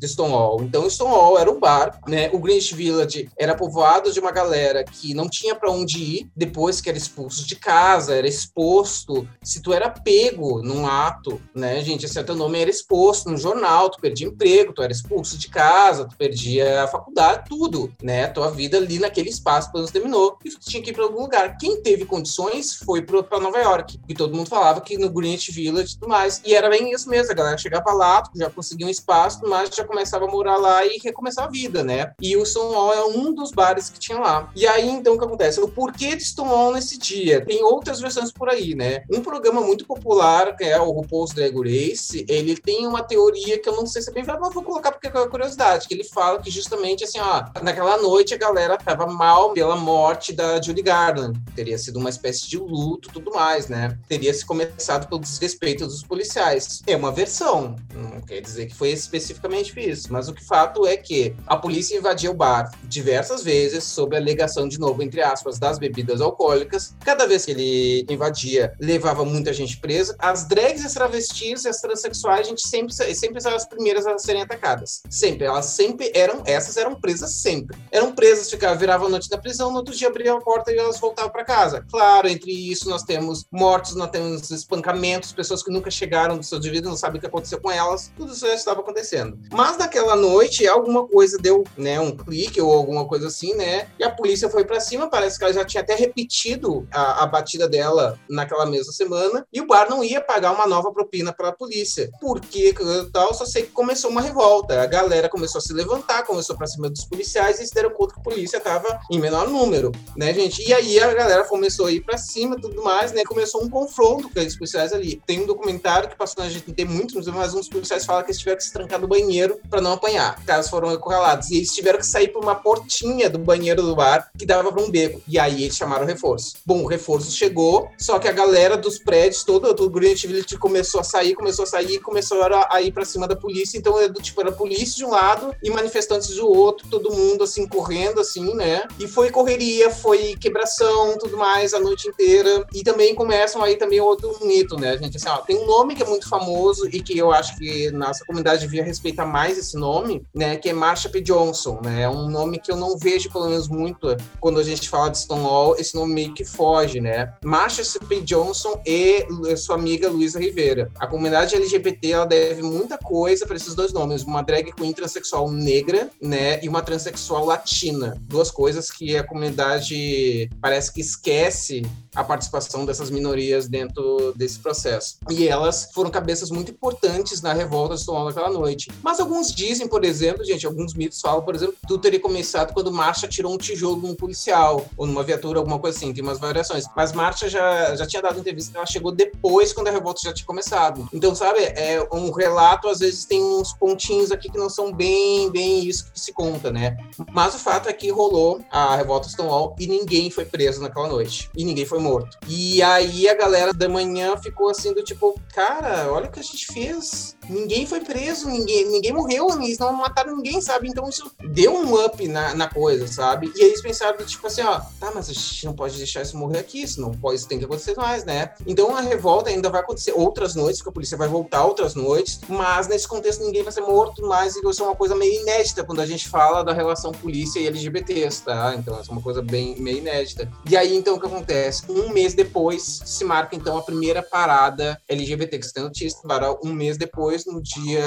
De 0.00 0.08
Stonewall. 0.08 0.62
Então, 0.62 0.88
Stonewall 0.88 1.38
era 1.38 1.50
um 1.50 1.60
bar, 1.60 2.00
né? 2.08 2.30
O 2.32 2.38
Greenwich 2.38 2.74
Village 2.74 3.28
era 3.36 3.54
povoado 3.54 4.10
de 4.10 4.18
uma 4.18 4.32
galera 4.32 4.82
que 4.82 5.12
não 5.12 5.28
tinha 5.28 5.54
para 5.54 5.70
onde 5.70 5.98
ir 5.98 6.30
depois 6.34 6.80
que 6.80 6.88
era 6.88 6.96
expulso 6.96 7.46
de 7.46 7.54
casa, 7.56 8.14
era 8.14 8.26
exposto. 8.26 9.28
Se 9.42 9.60
tu 9.60 9.72
era 9.72 9.90
pego 9.90 10.62
num 10.62 10.86
ato, 10.86 11.40
né, 11.54 11.82
gente, 11.82 12.06
assim, 12.06 12.22
teu 12.24 12.34
nome 12.34 12.58
era 12.58 12.70
exposto 12.70 13.28
no 13.28 13.36
jornal, 13.36 13.90
tu 13.90 14.00
perdia 14.00 14.26
emprego, 14.26 14.72
tu 14.72 14.82
era 14.82 14.92
expulso 14.92 15.36
de 15.36 15.48
casa, 15.48 16.06
tu 16.06 16.16
perdia 16.16 16.84
a 16.84 16.88
faculdade, 16.88 17.44
tudo, 17.48 17.92
né? 18.02 18.26
Tua 18.28 18.50
vida 18.50 18.78
ali 18.78 18.98
naquele 18.98 19.28
espaço 19.28 19.70
quando 19.70 19.90
terminou 19.90 20.38
e 20.44 20.50
tu 20.50 20.58
tinha 20.60 20.82
que 20.82 20.90
ir 20.90 20.94
para 20.94 21.04
algum 21.04 21.22
lugar. 21.22 21.58
Quem 21.58 21.82
teve 21.82 22.06
condições 22.06 22.74
foi 22.74 23.02
para 23.02 23.38
Nova 23.38 23.58
York. 23.58 24.00
E 24.08 24.14
todo 24.14 24.34
mundo 24.34 24.48
falava 24.48 24.80
que 24.80 24.96
no 24.96 25.10
Greenwich 25.10 25.52
Village 25.52 25.92
e 25.92 25.98
tudo 25.98 26.08
mais. 26.08 26.40
E 26.44 26.54
era 26.54 26.70
bem 26.70 26.90
isso 26.90 27.08
mesmo, 27.08 27.30
a 27.32 27.34
galera 27.34 27.58
chegava 27.58 27.92
lá, 27.92 28.22
já 28.34 28.48
conseguia 28.48 28.86
um 28.86 28.90
espaço, 28.90 29.40
mas 29.46 29.74
já 29.74 29.84
começava 29.90 30.24
a 30.24 30.28
morar 30.28 30.56
lá 30.56 30.86
e 30.86 30.98
recomeçar 31.02 31.46
a 31.46 31.50
vida, 31.50 31.82
né? 31.82 32.12
E 32.20 32.36
o 32.36 32.46
Stonewall 32.46 32.94
é 32.94 33.04
um 33.04 33.34
dos 33.34 33.50
bares 33.50 33.90
que 33.90 33.98
tinha 33.98 34.18
lá. 34.18 34.50
E 34.54 34.66
aí, 34.66 34.88
então, 34.88 35.14
o 35.14 35.18
que 35.18 35.24
acontece? 35.24 35.60
O 35.60 35.68
porquê 35.68 36.14
de 36.14 36.24
Stonewall 36.24 36.72
nesse 36.72 36.96
dia? 36.96 37.44
Tem 37.44 37.62
outras 37.64 38.00
versões 38.00 38.30
por 38.30 38.48
aí, 38.48 38.74
né? 38.74 39.02
Um 39.10 39.20
programa 39.20 39.60
muito 39.60 39.84
popular, 39.84 40.56
que 40.56 40.64
é 40.64 40.80
o 40.80 40.90
RuPaul's 40.90 41.32
Drag 41.32 41.56
Race, 41.58 42.24
ele 42.28 42.56
tem 42.56 42.86
uma 42.86 43.02
teoria 43.02 43.58
que 43.58 43.68
eu 43.68 43.76
não 43.76 43.86
sei 43.86 44.00
se 44.00 44.10
é 44.10 44.12
bem 44.12 44.22
verdade, 44.22 44.44
mas 44.44 44.54
vou 44.54 44.62
colocar 44.62 44.92
porque 44.92 45.08
é 45.08 45.28
curiosidade, 45.28 45.88
que 45.88 45.94
ele 45.94 46.04
fala 46.04 46.40
que 46.40 46.50
justamente, 46.50 47.04
assim, 47.04 47.18
ó, 47.18 47.44
naquela 47.62 47.96
noite 47.98 48.32
a 48.32 48.38
galera 48.38 48.76
tava 48.76 49.06
mal 49.06 49.52
pela 49.52 49.76
morte 49.76 50.32
da 50.32 50.60
Judy 50.60 50.82
Garland. 50.82 51.38
Teria 51.54 51.76
sido 51.78 51.98
uma 51.98 52.10
espécie 52.10 52.48
de 52.48 52.58
luto 52.58 53.10
tudo 53.12 53.32
mais, 53.32 53.68
né? 53.68 53.98
Teria 54.08 54.32
se 54.32 54.44
começado 54.44 55.08
pelo 55.08 55.20
desrespeito 55.20 55.86
dos 55.86 56.02
policiais. 56.02 56.82
É 56.86 56.96
uma 56.96 57.10
versão, 57.10 57.76
não 57.94 58.20
quer 58.20 58.40
dizer 58.40 58.66
que 58.66 58.74
foi 58.74 58.90
especificamente 58.90 59.72
isso, 59.80 60.12
mas 60.12 60.28
o 60.28 60.34
que 60.34 60.44
fato 60.44 60.86
é 60.86 60.96
que 60.96 61.34
a 61.46 61.56
polícia 61.56 61.96
invadiu 61.96 62.32
o 62.32 62.34
bar 62.34 62.70
diversas 62.84 63.42
vezes 63.42 63.84
sob 63.84 64.16
a 64.16 64.18
alegação, 64.18 64.68
de 64.68 64.78
novo, 64.78 65.02
entre 65.02 65.22
aspas, 65.22 65.58
das 65.58 65.78
bebidas 65.78 66.20
alcoólicas. 66.20 66.94
Cada 67.04 67.26
vez 67.26 67.44
que 67.44 67.50
ele 67.52 68.06
invadia, 68.08 68.72
levava 68.80 69.24
muita 69.24 69.52
gente 69.52 69.78
presa. 69.78 70.14
As 70.18 70.46
drags, 70.46 70.84
as 70.84 70.94
travestis 70.94 71.64
e 71.64 71.68
as 71.68 71.80
transexuais, 71.80 72.46
a 72.46 72.50
gente 72.50 72.66
sempre, 72.66 72.92
sempre 72.92 73.40
eram 73.44 73.56
as 73.56 73.66
primeiras 73.66 74.06
a 74.06 74.18
serem 74.18 74.42
atacadas. 74.42 75.02
Sempre. 75.08 75.46
Elas 75.46 75.66
sempre 75.66 76.10
eram, 76.14 76.42
essas 76.44 76.76
eram 76.76 76.94
presas 76.94 77.32
sempre. 77.34 77.76
Eram 77.90 78.12
presas, 78.12 78.50
ficavam, 78.50 78.78
viravam 78.78 79.06
a 79.06 79.10
noite 79.10 79.30
na 79.30 79.38
prisão, 79.38 79.70
no 79.70 79.78
outro 79.78 79.94
dia 79.94 80.08
abriam 80.08 80.38
a 80.38 80.40
porta 80.40 80.72
e 80.72 80.78
elas 80.78 80.98
voltavam 80.98 81.30
para 81.30 81.44
casa. 81.44 81.84
Claro, 81.90 82.28
entre 82.28 82.52
isso 82.52 82.88
nós 82.88 83.02
temos 83.02 83.46
mortos, 83.50 83.94
nós 83.94 84.10
temos 84.10 84.50
espancamentos, 84.50 85.32
pessoas 85.32 85.62
que 85.62 85.70
nunca 85.70 85.90
chegaram 85.90 86.36
do 86.36 86.44
seu 86.44 86.58
devido, 86.58 86.88
não 86.88 86.96
sabem 86.96 87.18
o 87.18 87.20
que 87.20 87.26
aconteceu 87.26 87.60
com 87.60 87.70
elas. 87.70 88.12
Tudo 88.16 88.32
isso 88.32 88.46
já 88.46 88.54
estava 88.54 88.80
acontecendo. 88.80 89.38
Mas 89.52 89.69
naquela 89.76 90.16
noite, 90.16 90.66
alguma 90.66 91.06
coisa 91.06 91.38
deu, 91.38 91.64
né, 91.76 92.00
um 92.00 92.16
clique 92.16 92.60
ou 92.60 92.72
alguma 92.72 93.06
coisa 93.06 93.28
assim, 93.28 93.54
né? 93.54 93.88
E 93.98 94.04
a 94.04 94.10
polícia 94.10 94.48
foi 94.48 94.64
para 94.64 94.80
cima, 94.80 95.08
parece 95.08 95.38
que 95.38 95.44
ela 95.44 95.52
já 95.52 95.64
tinha 95.64 95.82
até 95.82 95.94
repetido 95.94 96.86
a, 96.92 97.24
a 97.24 97.26
batida 97.26 97.68
dela 97.68 98.18
naquela 98.28 98.66
mesma 98.66 98.92
semana, 98.92 99.46
e 99.52 99.60
o 99.60 99.66
bar 99.66 99.88
não 99.88 100.02
ia 100.04 100.20
pagar 100.20 100.52
uma 100.52 100.66
nova 100.66 100.92
propina 100.92 101.32
para 101.32 101.48
a 101.48 101.52
polícia. 101.52 102.10
Por 102.20 102.40
que 102.40 102.74
tal? 103.12 103.34
Só 103.34 103.44
sei 103.44 103.62
que 103.62 103.70
começou 103.70 104.10
uma 104.10 104.20
revolta. 104.20 104.80
A 104.80 104.86
galera 104.86 105.28
começou 105.28 105.58
a 105.58 105.62
se 105.62 105.72
levantar, 105.72 106.24
começou 106.24 106.56
para 106.56 106.66
cima 106.66 106.88
dos 106.88 107.04
policiais 107.04 107.60
e 107.60 107.66
se 107.66 107.74
deram 107.74 107.90
conta 107.90 108.14
que 108.14 108.20
a 108.20 108.22
polícia 108.22 108.56
estava 108.58 109.00
em 109.10 109.18
menor 109.18 109.48
número, 109.48 109.92
né, 110.16 110.32
gente? 110.32 110.66
E 110.66 110.72
aí 110.72 111.00
a 111.00 111.12
galera 111.12 111.44
começou 111.44 111.86
a 111.86 111.92
ir 111.92 112.00
para 112.00 112.18
cima 112.18 112.56
tudo 112.60 112.82
mais, 112.82 113.12
né? 113.12 113.22
Começou 113.24 113.62
um 113.62 113.68
confronto 113.68 114.24
com 114.24 114.30
aqueles 114.30 114.56
policiais 114.56 114.92
ali. 114.92 115.20
Tem 115.26 115.40
um 115.42 115.46
documentário 115.46 116.08
que 116.08 116.16
passou, 116.16 116.42
a 116.42 116.48
gente 116.48 116.72
tem 116.72 116.84
muito, 116.84 117.20
mas 117.32 117.54
uns 117.54 117.68
policiais 117.68 118.04
falam 118.04 118.22
que 118.22 118.30
eles 118.30 118.38
tiveram 118.38 118.58
que 118.58 118.64
se 118.64 118.72
trancar 118.72 119.00
no 119.00 119.08
banheiro 119.08 119.59
para 119.68 119.80
não 119.80 119.92
apanhar, 119.92 120.42
caso 120.44 120.70
foram 120.70 120.92
encurralados. 120.92 121.50
E 121.50 121.56
eles 121.56 121.72
tiveram 121.72 121.98
que 121.98 122.06
sair 122.06 122.28
por 122.28 122.42
uma 122.42 122.54
portinha 122.54 123.28
do 123.28 123.38
banheiro 123.38 123.82
do 123.82 123.94
bar 123.94 124.30
que 124.38 124.46
dava 124.46 124.70
para 124.72 124.82
um 124.82 124.90
beco. 124.90 125.20
E 125.26 125.38
aí 125.38 125.64
eles 125.64 125.76
chamaram 125.76 126.04
o 126.04 126.06
reforço. 126.06 126.56
Bom, 126.64 126.82
o 126.82 126.86
reforço 126.86 127.30
chegou, 127.30 127.88
só 127.98 128.18
que 128.18 128.28
a 128.28 128.32
galera 128.32 128.76
dos 128.76 128.98
prédios, 128.98 129.44
todo, 129.44 129.68
o 129.68 129.90
Greenwich 129.90 130.26
Village 130.26 130.58
começou 130.58 131.00
a 131.00 131.04
sair, 131.04 131.34
começou 131.34 131.64
a 131.64 131.66
sair, 131.66 131.98
começou 131.98 132.42
a, 132.42 132.68
a 132.70 132.82
ir 132.82 132.92
para 132.92 133.04
cima 133.04 133.26
da 133.26 133.36
polícia. 133.36 133.78
Então, 133.78 133.98
é 134.00 134.08
do 134.08 134.20
tipo, 134.20 134.40
era 134.40 134.52
polícia 134.52 134.96
de 134.96 135.04
um 135.04 135.10
lado 135.10 135.54
e 135.62 135.70
manifestantes 135.70 136.34
do 136.36 136.48
outro, 136.48 136.88
todo 136.88 137.12
mundo 137.12 137.44
assim 137.44 137.66
correndo 137.66 138.20
assim, 138.20 138.54
né? 138.54 138.86
E 138.98 139.06
foi 139.06 139.30
correria, 139.30 139.90
foi 139.90 140.36
quebração, 140.36 141.16
tudo 141.18 141.36
mais 141.36 141.74
a 141.74 141.80
noite 141.80 142.08
inteira. 142.08 142.66
E 142.74 142.82
também 142.82 143.14
começam 143.14 143.62
aí 143.62 143.76
também 143.76 144.00
outro 144.00 144.38
mito, 144.42 144.76
né, 144.76 144.96
gente? 144.98 145.16
Assim, 145.16 145.28
ó, 145.28 145.38
tem 145.38 145.56
um 145.56 145.66
nome 145.66 145.94
que 145.94 146.02
é 146.02 146.06
muito 146.06 146.28
famoso 146.28 146.88
e 146.88 147.02
que 147.02 147.16
eu 147.16 147.32
acho 147.32 147.56
que 147.56 147.90
nossa 147.90 148.24
comunidade 148.24 148.62
devia 148.62 148.84
respeitar 148.84 149.26
mais 149.26 149.49
esse 149.58 149.76
nome, 149.76 150.22
né? 150.34 150.56
Que 150.56 150.70
é 150.70 150.72
Marsha 150.72 151.08
P. 151.08 151.20
Johnson, 151.20 151.80
né? 151.82 152.02
É 152.02 152.08
um 152.08 152.28
nome 152.28 152.58
que 152.58 152.70
eu 152.70 152.76
não 152.76 152.98
vejo, 152.98 153.30
pelo 153.30 153.48
menos, 153.48 153.68
muito 153.68 154.16
quando 154.40 154.60
a 154.60 154.64
gente 154.64 154.88
fala 154.88 155.10
de 155.10 155.18
Stonewall, 155.18 155.76
esse 155.76 155.94
nome 155.94 156.14
meio 156.14 156.34
que 156.34 156.44
foge, 156.44 157.00
né? 157.00 157.32
Marsha 157.44 157.82
P. 158.08 158.20
Johnson 158.20 158.80
e 158.86 159.26
sua 159.56 159.76
amiga 159.76 160.08
Luísa 160.08 160.38
Rivera. 160.38 160.90
A 160.98 161.06
comunidade 161.06 161.54
LGBT 161.54 162.12
ela 162.12 162.26
deve 162.26 162.62
muita 162.62 162.98
coisa 162.98 163.46
para 163.46 163.56
esses 163.56 163.74
dois 163.74 163.92
nomes, 163.92 164.22
uma 164.22 164.42
drag 164.42 164.72
queen 164.72 164.92
transexual 164.92 165.50
negra, 165.50 166.10
né, 166.20 166.62
e 166.62 166.68
uma 166.68 166.82
transexual 166.82 167.44
latina. 167.44 168.16
Duas 168.22 168.50
coisas 168.50 168.90
que 168.90 169.16
a 169.16 169.24
comunidade 169.24 170.48
parece 170.60 170.92
que 170.92 171.00
esquece 171.00 171.82
a 172.14 172.24
participação 172.24 172.84
dessas 172.84 173.10
minorias 173.10 173.68
dentro 173.68 174.32
desse 174.36 174.58
processo. 174.58 175.16
E 175.30 175.46
elas 175.46 175.90
foram 175.92 176.10
cabeças 176.10 176.50
muito 176.50 176.70
importantes 176.70 177.40
na 177.40 177.52
revolta 177.52 177.94
de 177.94 178.02
Stonewall 178.02 178.26
naquela 178.26 178.50
noite. 178.50 178.90
Mas 179.02 179.20
alguns 179.20 179.39
dizem, 179.48 179.88
por 179.88 180.04
exemplo, 180.04 180.44
gente, 180.44 180.66
alguns 180.66 180.94
mitos 180.94 181.20
falam, 181.20 181.42
por 181.42 181.54
exemplo, 181.54 181.74
tudo 181.86 182.00
teria 182.00 182.20
começado 182.20 182.72
quando 182.72 182.92
Marcha 182.92 183.28
tirou 183.28 183.54
um 183.54 183.58
tijolo 183.58 183.96
num 183.96 184.14
policial 184.14 184.86
ou 184.96 185.06
numa 185.06 185.22
viatura, 185.22 185.58
alguma 185.58 185.78
coisa 185.78 185.96
assim, 185.96 186.12
tem 186.12 186.22
umas 186.22 186.38
variações. 186.38 186.84
Mas 186.96 187.12
Marcha 187.12 187.48
já, 187.48 187.94
já 187.96 188.06
tinha 188.06 188.22
dado 188.22 188.38
entrevista 188.38 188.76
ela 188.76 188.86
chegou 188.86 189.12
depois, 189.12 189.72
quando 189.72 189.88
a 189.88 189.90
revolta 189.90 190.20
já 190.22 190.32
tinha 190.32 190.46
começado. 190.46 191.08
Então, 191.12 191.34
sabe, 191.34 191.60
é 191.60 192.06
um 192.12 192.30
relato, 192.30 192.88
às 192.88 193.00
vezes 193.00 193.24
tem 193.24 193.42
uns 193.42 193.72
pontinhos 193.72 194.30
aqui 194.32 194.50
que 194.50 194.58
não 194.58 194.68
são 194.68 194.92
bem, 194.92 195.50
bem 195.50 195.84
isso 195.84 196.10
que 196.12 196.18
se 196.18 196.32
conta, 196.32 196.70
né? 196.70 196.96
Mas 197.32 197.54
o 197.54 197.58
fato 197.58 197.88
é 197.88 197.92
que 197.92 198.10
rolou 198.10 198.60
a 198.70 198.96
revolta 198.96 199.28
Stonewall 199.28 199.76
e 199.78 199.86
ninguém 199.86 200.30
foi 200.30 200.44
preso 200.44 200.80
naquela 200.80 201.08
noite. 201.08 201.50
E 201.56 201.64
ninguém 201.64 201.84
foi 201.84 201.98
morto. 201.98 202.38
E 202.48 202.82
aí 202.82 203.28
a 203.28 203.34
galera 203.34 203.72
da 203.72 203.88
manhã 203.88 204.36
ficou 204.36 204.68
assim 204.68 204.92
do 204.92 205.02
tipo, 205.02 205.38
cara, 205.52 206.10
olha 206.12 206.26
o 206.26 206.30
que 206.30 206.40
a 206.40 206.42
gente 206.42 206.66
fez. 206.72 207.36
Ninguém 207.48 207.86
foi 207.86 208.00
preso, 208.00 208.48
ninguém, 208.48 208.88
ninguém 208.88 209.12
morreu, 209.20 209.48
eles 209.62 209.78
não 209.78 209.92
mataram 209.92 210.36
ninguém, 210.36 210.60
sabe? 210.60 210.88
Então 210.88 211.08
isso 211.08 211.30
deu 211.50 211.74
um 211.74 212.04
up 212.04 212.26
na, 212.28 212.54
na 212.54 212.68
coisa, 212.68 213.06
sabe? 213.06 213.52
E 213.54 213.62
aí 213.62 213.68
eles 213.68 213.82
pensaram, 213.82 214.16
tipo 214.24 214.46
assim, 214.46 214.62
ó, 214.62 214.80
tá, 214.98 215.12
mas 215.14 215.28
a 215.28 215.32
gente 215.32 215.66
não 215.66 215.74
pode 215.74 215.96
deixar 215.96 216.22
isso 216.22 216.36
morrer 216.36 216.58
aqui, 216.58 216.82
isso 216.82 217.00
não 217.00 217.12
pode, 217.12 217.36
isso 217.36 217.48
tem 217.48 217.58
que 217.58 217.64
acontecer 217.64 217.94
mais, 217.96 218.24
né? 218.24 218.52
Então 218.66 218.96
a 218.96 219.00
revolta 219.00 219.50
ainda 219.50 219.68
vai 219.68 219.80
acontecer 219.80 220.12
outras 220.12 220.54
noites, 220.54 220.78
porque 220.80 220.90
a 220.90 220.92
polícia 220.92 221.18
vai 221.18 221.28
voltar 221.28 221.64
outras 221.64 221.94
noites, 221.94 222.40
mas 222.48 222.88
nesse 222.88 223.06
contexto 223.06 223.44
ninguém 223.44 223.62
vai 223.62 223.72
ser 223.72 223.82
morto 223.82 224.26
mais, 224.26 224.56
e 224.56 224.60
isso 224.66 224.82
é 224.82 224.86
uma 224.86 224.96
coisa 224.96 225.14
meio 225.14 225.42
inédita 225.42 225.84
quando 225.84 226.00
a 226.00 226.06
gente 226.06 226.28
fala 226.28 226.62
da 226.62 226.72
relação 226.72 227.12
polícia 227.12 227.60
e 227.60 227.66
LGBTs, 227.66 228.42
tá? 228.42 228.74
Então 228.76 228.98
essa 228.98 229.10
é 229.10 229.12
uma 229.12 229.22
coisa 229.22 229.42
bem 229.42 229.76
meio 229.76 229.98
inédita. 229.98 230.50
E 230.68 230.76
aí 230.76 230.96
então 230.96 231.16
o 231.16 231.20
que 231.20 231.26
acontece? 231.26 231.84
Um 231.90 232.10
mês 232.10 232.34
depois 232.34 233.00
se 233.04 233.24
marca 233.24 233.54
então 233.54 233.76
a 233.76 233.82
primeira 233.82 234.22
parada 234.22 235.00
LGBT, 235.08 235.58
que 235.58 235.66
você 235.66 235.72
tem 235.72 235.82
notícia, 235.82 236.20
para 236.22 236.52
um 236.64 236.72
mês 236.72 236.96
depois, 236.96 237.44
no 237.46 237.60
dia 237.62 238.02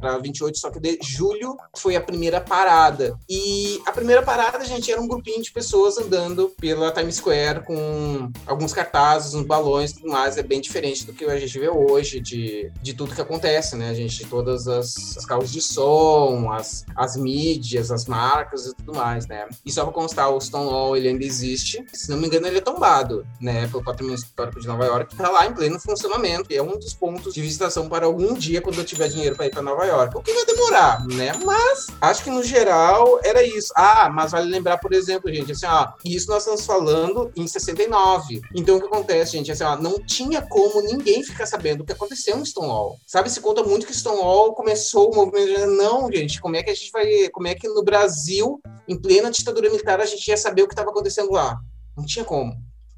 para 0.00 0.18
28 0.32 0.58
só 0.58 0.70
que 0.70 0.80
de 0.80 0.98
julho, 1.02 1.56
foi 1.76 1.94
a 1.94 2.00
primeira 2.00 2.40
parada. 2.40 3.18
E 3.28 3.80
a 3.86 3.92
primeira 3.92 4.22
parada, 4.22 4.64
gente, 4.64 4.90
era 4.90 5.00
um 5.00 5.06
grupinho 5.06 5.42
de 5.42 5.52
pessoas 5.52 5.98
andando 5.98 6.48
pela 6.60 6.90
Times 6.90 7.16
Square 7.16 7.64
com 7.64 8.30
alguns 8.46 8.72
cartazes, 8.72 9.34
uns 9.34 9.46
balões 9.46 9.90
e 9.90 9.94
tudo 9.96 10.08
mais. 10.08 10.38
É 10.38 10.42
bem 10.42 10.60
diferente 10.60 11.04
do 11.04 11.12
que 11.12 11.24
a 11.24 11.38
gente 11.38 11.58
vê 11.58 11.68
hoje, 11.68 12.20
de, 12.20 12.72
de 12.82 12.94
tudo 12.94 13.14
que 13.14 13.20
acontece, 13.20 13.76
né, 13.76 13.94
gente? 13.94 14.18
De 14.18 14.26
todas 14.26 14.66
as, 14.66 15.16
as 15.16 15.26
carros 15.26 15.52
de 15.52 15.60
som, 15.60 16.50
as, 16.50 16.84
as 16.96 17.16
mídias, 17.16 17.90
as 17.90 18.06
marcas 18.06 18.66
e 18.66 18.74
tudo 18.74 18.94
mais, 18.94 19.26
né? 19.26 19.46
E 19.64 19.70
só 19.70 19.84
para 19.84 19.92
constar, 19.92 20.30
o 20.30 20.40
Stonewall, 20.40 20.96
ele 20.96 21.08
ainda 21.08 21.24
existe. 21.24 21.84
Se 21.92 22.10
não 22.10 22.16
me 22.16 22.26
engano, 22.26 22.46
ele 22.46 22.58
é 22.58 22.60
tombado, 22.60 23.26
né, 23.40 23.66
pelo 23.68 23.82
Patrimônio 23.82 24.16
Histórico 24.16 24.60
de 24.60 24.66
Nova 24.66 24.84
York. 24.84 25.14
Tá 25.16 25.28
lá 25.28 25.46
em 25.46 25.52
pleno 25.52 25.78
funcionamento. 25.78 26.52
É 26.52 26.62
um 26.62 26.78
dos 26.78 26.94
pontos 26.94 27.34
de 27.34 27.42
visitação 27.42 27.88
para 27.88 28.06
algum 28.06 28.34
dia, 28.34 28.60
quando 28.60 28.78
eu 28.78 28.84
tiver 28.84 29.08
dinheiro 29.08 29.36
para 29.36 29.46
ir 29.46 29.50
para 29.50 29.62
Nova 29.62 29.84
York. 29.84 30.14
O 30.22 30.24
que 30.24 30.32
vai 30.34 30.46
demorar, 30.46 31.04
né? 31.08 31.32
Mas 31.44 31.88
acho 32.00 32.22
que 32.22 32.30
no 32.30 32.44
geral 32.44 33.18
era 33.24 33.42
isso. 33.42 33.72
Ah, 33.74 34.08
mas 34.08 34.30
vale 34.30 34.48
lembrar, 34.48 34.78
por 34.78 34.92
exemplo, 34.92 35.34
gente, 35.34 35.50
assim, 35.50 35.66
ó, 35.66 35.88
isso 36.04 36.30
nós 36.30 36.44
estamos 36.44 36.64
falando 36.64 37.32
em 37.34 37.44
69. 37.44 38.40
Então 38.54 38.76
o 38.76 38.80
que 38.80 38.86
acontece, 38.86 39.32
gente, 39.32 39.50
assim, 39.50 39.64
ó, 39.64 39.74
não 39.74 39.98
tinha 39.98 40.40
como 40.40 40.80
ninguém 40.80 41.24
ficar 41.24 41.44
sabendo 41.44 41.80
o 41.80 41.84
que 41.84 41.90
aconteceu 41.90 42.36
no 42.36 42.46
Stonewall. 42.46 42.98
Sabe, 43.04 43.30
se 43.30 43.40
conta 43.40 43.64
muito 43.64 43.84
que 43.84 43.92
Stonewall 43.92 44.54
começou 44.54 45.10
o 45.10 45.16
movimento. 45.16 45.66
Não, 45.66 46.08
gente, 46.12 46.40
como 46.40 46.54
é 46.54 46.62
que 46.62 46.70
a 46.70 46.74
gente 46.74 46.92
vai. 46.92 47.28
Como 47.30 47.48
é 47.48 47.56
que 47.56 47.66
no 47.66 47.82
Brasil, 47.82 48.60
em 48.86 48.96
plena 48.96 49.28
ditadura 49.28 49.68
militar, 49.68 50.00
a 50.00 50.06
gente 50.06 50.28
ia 50.28 50.36
saber 50.36 50.62
o 50.62 50.68
que 50.68 50.72
estava 50.74 50.90
acontecendo 50.90 51.32
lá? 51.32 51.58
Não 51.96 52.06
tinha 52.06 52.24
como. 52.24 52.54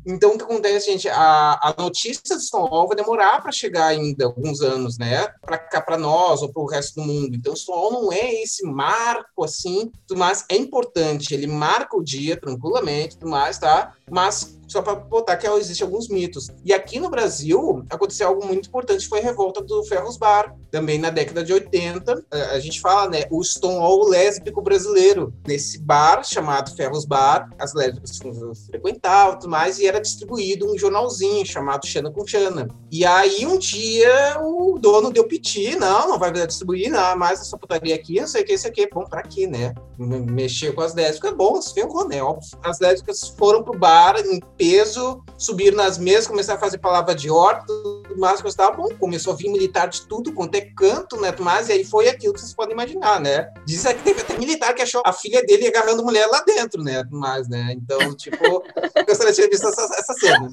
Então, 0.07 0.35
o 0.35 0.39
que 0.39 0.45
acontece, 0.45 0.91
gente? 0.91 1.09
A, 1.09 1.59
a 1.63 1.75
notícia 1.79 2.37
do 2.37 2.43
Stonewall 2.43 2.87
vai 2.87 2.97
demorar 2.97 3.43
para 3.43 3.51
chegar 3.51 3.87
ainda 3.87 4.27
alguns 4.27 4.61
anos, 4.61 4.99
né? 4.99 5.29
Para 5.41 5.59
cá, 5.59 5.81
para 5.81 5.97
nós 5.97 6.43
ou 6.43 6.53
para 6.53 6.63
o 6.63 6.67
resto 6.67 6.97
do 6.97 7.07
mundo. 7.07 7.35
Então, 7.35 7.57
Stonewall 7.57 7.93
não 7.93 8.13
é 8.13 8.43
esse 8.43 8.67
marco 8.67 9.45
assim, 9.45 9.91
mas 10.13 10.45
é 10.49 10.57
importante. 10.57 11.33
Ele 11.33 11.47
marca 11.47 11.97
o 11.97 12.05
dia 12.05 12.37
tranquilamente, 12.37 13.17
mais, 13.25 13.59
tá? 13.59 13.95
Mas 14.11 14.55
só 14.69 14.83
para 14.83 14.95
botar 14.95 15.37
que 15.37 15.47
existem 15.47 15.85
alguns 15.85 16.09
mitos. 16.09 16.49
E 16.65 16.73
aqui 16.73 16.99
no 16.99 17.09
Brasil 17.09 17.85
aconteceu 17.89 18.29
algo 18.29 18.45
muito 18.45 18.69
importante, 18.69 19.09
foi 19.09 19.21
a 19.21 19.23
revolta 19.23 19.63
do 19.63 19.85
Ferros 19.85 20.17
Bar, 20.17 20.55
também 20.71 20.99
na 20.99 21.11
década 21.11 21.45
de 21.45 21.53
80. 21.53 22.25
A 22.31 22.59
gente 22.59 22.81
fala, 22.81 23.09
né, 23.09 23.25
o 23.31 23.43
Stonewall 23.43 24.09
lésbico 24.09 24.61
brasileiro. 24.61 25.33
Nesse 25.47 25.79
bar 25.79 26.25
chamado 26.25 26.75
Ferros 26.75 27.05
Bar, 27.05 27.49
as 27.59 27.73
lésbicas 27.75 28.19
frequentavam 28.67 29.39
tudo 29.39 29.51
mais, 29.51 29.79
e 29.79 29.87
era 29.87 30.01
distribuído 30.01 30.71
um 30.71 30.77
jornalzinho 30.77 31.47
chamado 31.47 31.87
Xana 31.87 32.11
com 32.11 32.27
Xana. 32.27 32.69
E 32.91 33.05
aí 33.05 33.47
um 33.47 33.59
dia 33.59 34.39
o 34.41 34.79
dono 34.79 35.13
deu 35.13 35.27
piti, 35.27 35.77
não, 35.77 36.09
não 36.09 36.19
vai 36.19 36.33
distribuir 36.33 36.91
não, 36.91 37.17
mais 37.17 37.41
essa 37.41 37.57
putaria 37.57 37.95
aqui, 37.95 38.21
não 38.21 38.27
sei 38.27 38.43
o 38.43 38.45
que, 38.45 38.55
isso 38.55 38.67
aqui 38.67 38.89
bom 38.93 39.05
para 39.05 39.21
aqui, 39.21 39.47
né? 39.47 39.75
Mexer 39.99 40.75
com 40.75 40.81
as 40.81 40.95
lésbicas, 40.95 41.33
bom, 41.35 41.61
se 41.63 41.73
ferrou, 41.73 42.09
né? 42.09 42.19
As 42.63 42.81
lésbicas 42.81 43.35
foram 43.39 43.63
pro 43.63 43.79
bar 43.79 43.94
em 44.27 44.41
peso, 44.57 45.23
subiram 45.37 45.77
nas 45.77 45.99
mesas, 45.99 46.27
começaram 46.27 46.59
a 46.59 46.61
fazer 46.61 46.79
palavra 46.79 47.15
de 47.15 47.31
ordem, 47.31 47.67
tudo 47.67 48.19
mais, 48.19 48.41
gostava, 48.41 48.77
bom, 48.77 48.89
começou 48.99 49.33
a 49.33 49.37
vir 49.37 49.51
militar 49.51 49.89
de 49.89 50.03
tudo 50.07 50.33
quanto 50.33 50.55
é 50.55 50.61
canto, 50.61 51.21
né, 51.21 51.35
mas 51.39 51.69
e 51.69 51.73
aí 51.73 51.85
foi 51.85 52.09
aquilo 52.09 52.33
que 52.33 52.41
vocês 52.41 52.55
podem 52.55 52.73
imaginar, 52.73 53.21
né? 53.21 53.53
Diz 53.67 53.83
que 53.83 53.95
teve 53.95 54.21
até 54.21 54.39
militar 54.39 54.75
que 54.75 54.83
achou 54.83 55.03
a 55.05 55.13
filha 55.13 55.43
dele 55.45 55.67
agarrando 55.67 56.05
mulher 56.05 56.27
lá 56.27 56.43
dentro, 56.47 56.83
né, 56.83 57.05
mais, 57.11 57.49
né? 57.49 57.75
Então, 57.77 58.15
tipo, 58.15 58.45
eu 58.95 59.07
gostaria 59.07 59.33
de 59.33 59.43
ter 59.43 59.51
visto 59.51 59.69
essa, 59.69 59.83
essa 59.83 60.15
cena. 60.15 60.49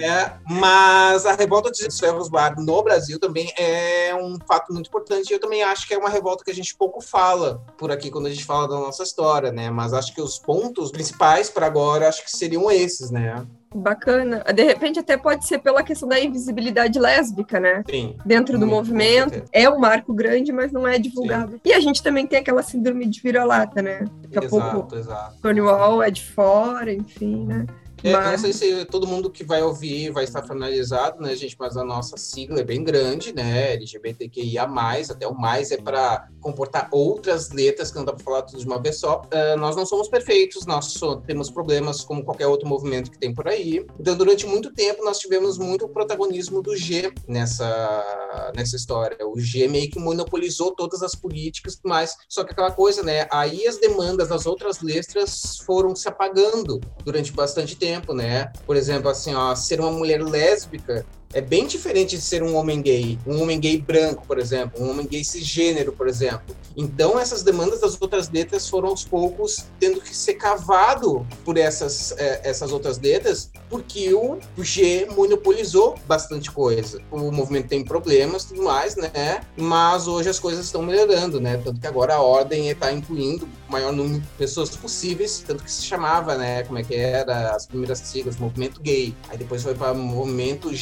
É, 0.00 0.32
mas 0.48 1.26
a 1.26 1.34
revolta 1.34 1.70
dos 1.70 1.98
ferros 1.98 2.28
bar 2.28 2.54
no 2.58 2.82
Brasil 2.82 3.18
também 3.18 3.52
é 3.58 4.14
um 4.14 4.38
fato 4.46 4.72
muito 4.72 4.88
importante, 4.88 5.32
eu 5.32 5.40
também 5.40 5.62
acho 5.62 5.86
que 5.86 5.94
é 5.94 5.98
uma 5.98 6.08
revolta 6.08 6.44
que 6.44 6.50
a 6.50 6.54
gente 6.54 6.76
pouco 6.76 7.00
fala 7.00 7.62
por 7.76 7.90
aqui 7.90 8.10
quando 8.10 8.26
a 8.26 8.30
gente 8.30 8.44
fala 8.44 8.68
da 8.68 8.76
nossa 8.76 9.02
história, 9.02 9.50
né? 9.52 9.70
Mas 9.70 9.92
acho 9.92 10.14
que 10.14 10.20
os 10.20 10.38
pontos 10.38 10.90
principais 10.90 11.50
para 11.50 11.66
agora 11.66 12.08
acho 12.08 12.24
que 12.24 12.36
seriam 12.56 12.70
esses, 12.70 13.10
né? 13.10 13.46
Bacana. 13.74 14.42
De 14.54 14.62
repente, 14.62 14.98
até 14.98 15.16
pode 15.16 15.46
ser 15.46 15.58
pela 15.58 15.82
questão 15.82 16.08
da 16.08 16.18
invisibilidade 16.18 16.98
lésbica, 16.98 17.60
né? 17.60 17.84
Sim. 17.88 18.16
Dentro 18.24 18.58
do 18.58 18.66
movimento. 18.66 19.42
É 19.52 19.68
um 19.68 19.78
marco 19.78 20.14
grande, 20.14 20.50
mas 20.50 20.72
não 20.72 20.86
é 20.86 20.98
divulgado. 20.98 21.52
Sim. 21.52 21.60
E 21.64 21.72
a 21.74 21.80
gente 21.80 22.02
também 22.02 22.26
tem 22.26 22.38
aquela 22.38 22.62
síndrome 22.62 23.06
de 23.06 23.20
vira-lata, 23.20 23.82
né? 23.82 24.04
Daqui 24.22 24.38
a 24.38 24.44
exato, 24.44 24.70
pouco, 24.72 24.96
exato. 24.96 25.36
Wall 25.62 26.02
é 26.02 26.10
de 26.10 26.24
fora, 26.24 26.92
enfim, 26.92 27.44
né? 27.44 27.66
É, 28.02 28.12
mas... 28.12 28.42
Não 28.42 28.52
sei 28.52 28.52
se 28.52 28.84
todo 28.86 29.06
mundo 29.06 29.30
que 29.30 29.44
vai 29.44 29.62
ouvir 29.62 30.10
vai 30.10 30.24
estar 30.24 30.42
finalizado, 30.42 31.20
né, 31.20 31.34
gente? 31.34 31.56
Mas 31.58 31.76
a 31.76 31.84
nossa 31.84 32.16
sigla 32.16 32.60
é 32.60 32.64
bem 32.64 32.84
grande, 32.84 33.32
né? 33.32 33.72
LGBTQIA, 33.74 34.66
até 35.10 35.26
o 35.26 35.34
mais 35.34 35.70
é 35.70 35.76
para 35.76 36.28
comportar 36.40 36.88
outras 36.92 37.50
letras, 37.50 37.90
que 37.90 37.96
não 37.96 38.04
dá 38.04 38.12
para 38.12 38.24
falar 38.24 38.42
tudo 38.42 38.58
de 38.58 38.66
uma 38.66 38.80
vez 38.80 38.98
só. 38.98 39.22
Uh, 39.22 39.58
nós 39.58 39.74
não 39.76 39.86
somos 39.86 40.08
perfeitos, 40.08 40.66
nós 40.66 40.86
só 40.86 41.16
temos 41.16 41.50
problemas 41.50 42.02
como 42.02 42.24
qualquer 42.24 42.46
outro 42.46 42.68
movimento 42.68 43.10
que 43.10 43.18
tem 43.18 43.34
por 43.34 43.48
aí. 43.48 43.84
Então, 43.98 44.16
durante 44.16 44.46
muito 44.46 44.72
tempo, 44.72 45.04
nós 45.04 45.18
tivemos 45.18 45.58
muito 45.58 45.88
protagonismo 45.88 46.62
do 46.62 46.76
G 46.76 47.12
nessa, 47.26 48.52
nessa 48.54 48.76
história. 48.76 49.16
O 49.26 49.38
G 49.38 49.66
meio 49.68 49.90
que 49.90 49.98
monopolizou 49.98 50.74
todas 50.74 51.02
as 51.02 51.14
políticas 51.14 51.78
mais. 51.84 52.14
Só 52.28 52.44
que 52.44 52.52
aquela 52.52 52.70
coisa, 52.70 53.02
né? 53.02 53.26
Aí 53.30 53.66
as 53.66 53.78
demandas 53.78 54.28
das 54.28 54.46
outras 54.46 54.80
letras 54.82 55.58
foram 55.64 55.94
se 55.96 56.08
apagando 56.08 56.80
durante 57.04 57.32
bastante 57.32 57.76
tempo 57.76 57.85
tempo, 57.86 58.12
né? 58.12 58.50
Por 58.66 58.76
exemplo, 58.76 59.08
assim, 59.08 59.34
ó, 59.34 59.54
ser 59.54 59.80
uma 59.80 59.92
mulher 59.92 60.20
lésbica 60.22 61.06
é 61.32 61.40
bem 61.40 61.66
diferente 61.66 62.16
de 62.16 62.22
ser 62.22 62.42
um 62.42 62.54
homem 62.56 62.80
gay, 62.80 63.18
um 63.26 63.42
homem 63.42 63.58
gay 63.58 63.78
branco, 63.78 64.26
por 64.26 64.38
exemplo, 64.38 64.82
um 64.82 64.90
homem 64.90 65.06
gay 65.06 65.24
cisgênero, 65.24 65.92
por 65.92 66.08
exemplo. 66.08 66.56
Então, 66.76 67.18
essas 67.18 67.42
demandas 67.42 67.80
das 67.80 68.00
outras 68.00 68.30
letras 68.30 68.68
foram 68.68 68.88
aos 68.88 69.04
poucos 69.04 69.64
tendo 69.80 70.00
que 70.00 70.14
ser 70.14 70.34
cavado 70.34 71.26
por 71.44 71.56
essas, 71.56 72.12
é, 72.18 72.40
essas 72.44 72.72
outras 72.72 72.98
letras, 72.98 73.50
porque 73.68 74.12
o 74.14 74.38
G 74.58 75.06
monopolizou 75.16 75.96
bastante 76.06 76.50
coisa. 76.50 77.00
O 77.10 77.30
movimento 77.30 77.68
tem 77.68 77.84
problemas 77.84 78.44
tudo 78.44 78.62
mais, 78.62 78.96
né? 78.96 79.40
Mas 79.56 80.06
hoje 80.06 80.28
as 80.28 80.38
coisas 80.38 80.66
estão 80.66 80.82
melhorando, 80.82 81.40
né? 81.40 81.60
Tanto 81.62 81.80
que 81.80 81.86
agora 81.86 82.14
a 82.14 82.20
ordem 82.20 82.68
está 82.68 82.92
incluindo 82.92 83.48
o 83.68 83.72
maior 83.72 83.92
número 83.92 84.20
de 84.20 84.26
pessoas 84.38 84.74
possíveis, 84.76 85.42
tanto 85.46 85.64
que 85.64 85.70
se 85.70 85.82
chamava, 85.82 86.36
né? 86.36 86.62
Como 86.64 86.78
é 86.78 86.82
que 86.82 86.94
era? 86.94 87.50
As 87.54 87.66
primeiras 87.66 87.98
siglas, 87.98 88.36
movimento 88.36 88.80
gay. 88.80 89.14
Aí 89.28 89.38
depois 89.38 89.62
foi 89.62 89.74
para 89.74 89.94
movimento 89.94 90.74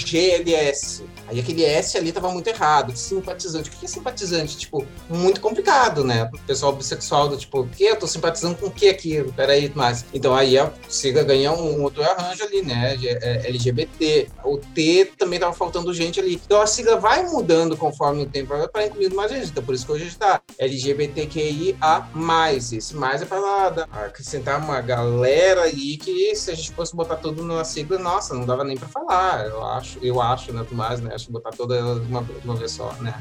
GLS. 0.44 1.04
Aí 1.26 1.40
aquele 1.40 1.64
S 1.64 1.96
ali 1.96 2.12
tava 2.12 2.30
muito 2.30 2.46
errado. 2.46 2.96
Simpatizante. 2.96 3.70
O 3.70 3.72
que 3.72 3.86
é 3.86 3.88
simpatizante? 3.88 4.56
Tipo, 4.56 4.86
muito 5.08 5.40
complicado 5.40 5.94
né? 6.04 6.28
O 6.32 6.38
pessoal 6.40 6.72
bissexual 6.72 7.28
do 7.28 7.36
tipo, 7.36 7.60
o 7.60 7.68
que? 7.68 7.84
Eu 7.84 7.96
tô 7.96 8.06
simpatizando 8.06 8.56
com 8.56 8.66
o 8.66 8.70
que 8.70 8.88
aqui? 8.88 9.22
Peraí, 9.36 9.70
mas. 9.74 10.04
Então 10.12 10.34
aí 10.34 10.58
a 10.58 10.72
sigla 10.88 11.22
ganha 11.22 11.52
um, 11.52 11.82
outro 11.82 12.02
arranjo 12.02 12.42
ali, 12.44 12.62
né? 12.62 12.96
É, 13.02 13.46
LGBT. 13.48 14.28
O 14.44 14.58
T 14.58 15.12
também 15.18 15.38
tava 15.38 15.52
faltando 15.52 15.92
gente 15.92 16.20
ali. 16.20 16.40
Então 16.44 16.60
a 16.60 16.66
sigla 16.66 16.96
vai 16.96 17.24
mudando 17.28 17.76
conforme 17.76 18.22
o 18.22 18.26
tempo 18.26 18.54
para 18.68 18.86
incluir 18.86 19.12
mais 19.12 19.30
gente. 19.30 19.50
Então 19.50 19.62
por 19.62 19.74
isso 19.74 19.86
que 19.86 19.92
hoje 19.92 20.06
está 20.06 20.40
LGBTQIA. 20.58 21.76
Esse 22.54 22.96
mais 22.96 23.22
é 23.22 23.24
para 23.26 23.86
acrescentar 23.92 24.58
uma 24.60 24.80
galera 24.80 25.62
aí 25.62 25.96
que 25.96 26.34
se 26.34 26.50
a 26.50 26.54
gente 26.54 26.72
fosse 26.72 26.94
botar 26.96 27.16
tudo 27.16 27.42
numa 27.42 27.64
sigla, 27.64 27.98
nossa, 27.98 28.34
não 28.34 28.46
dava 28.46 28.64
nem 28.64 28.76
para 28.76 28.88
falar. 28.88 29.46
Eu 29.46 29.64
acho, 29.64 29.98
eu 30.02 30.20
acho, 30.32 30.52
né? 30.52 30.66
mais, 30.72 31.00
né? 31.00 31.14
Acho 31.14 31.30
botar 31.30 31.50
toda 31.50 31.76
de 32.00 32.06
uma, 32.06 32.22
de 32.22 32.44
uma 32.44 32.56
vez 32.56 32.72
só, 32.72 32.92
né? 32.94 33.14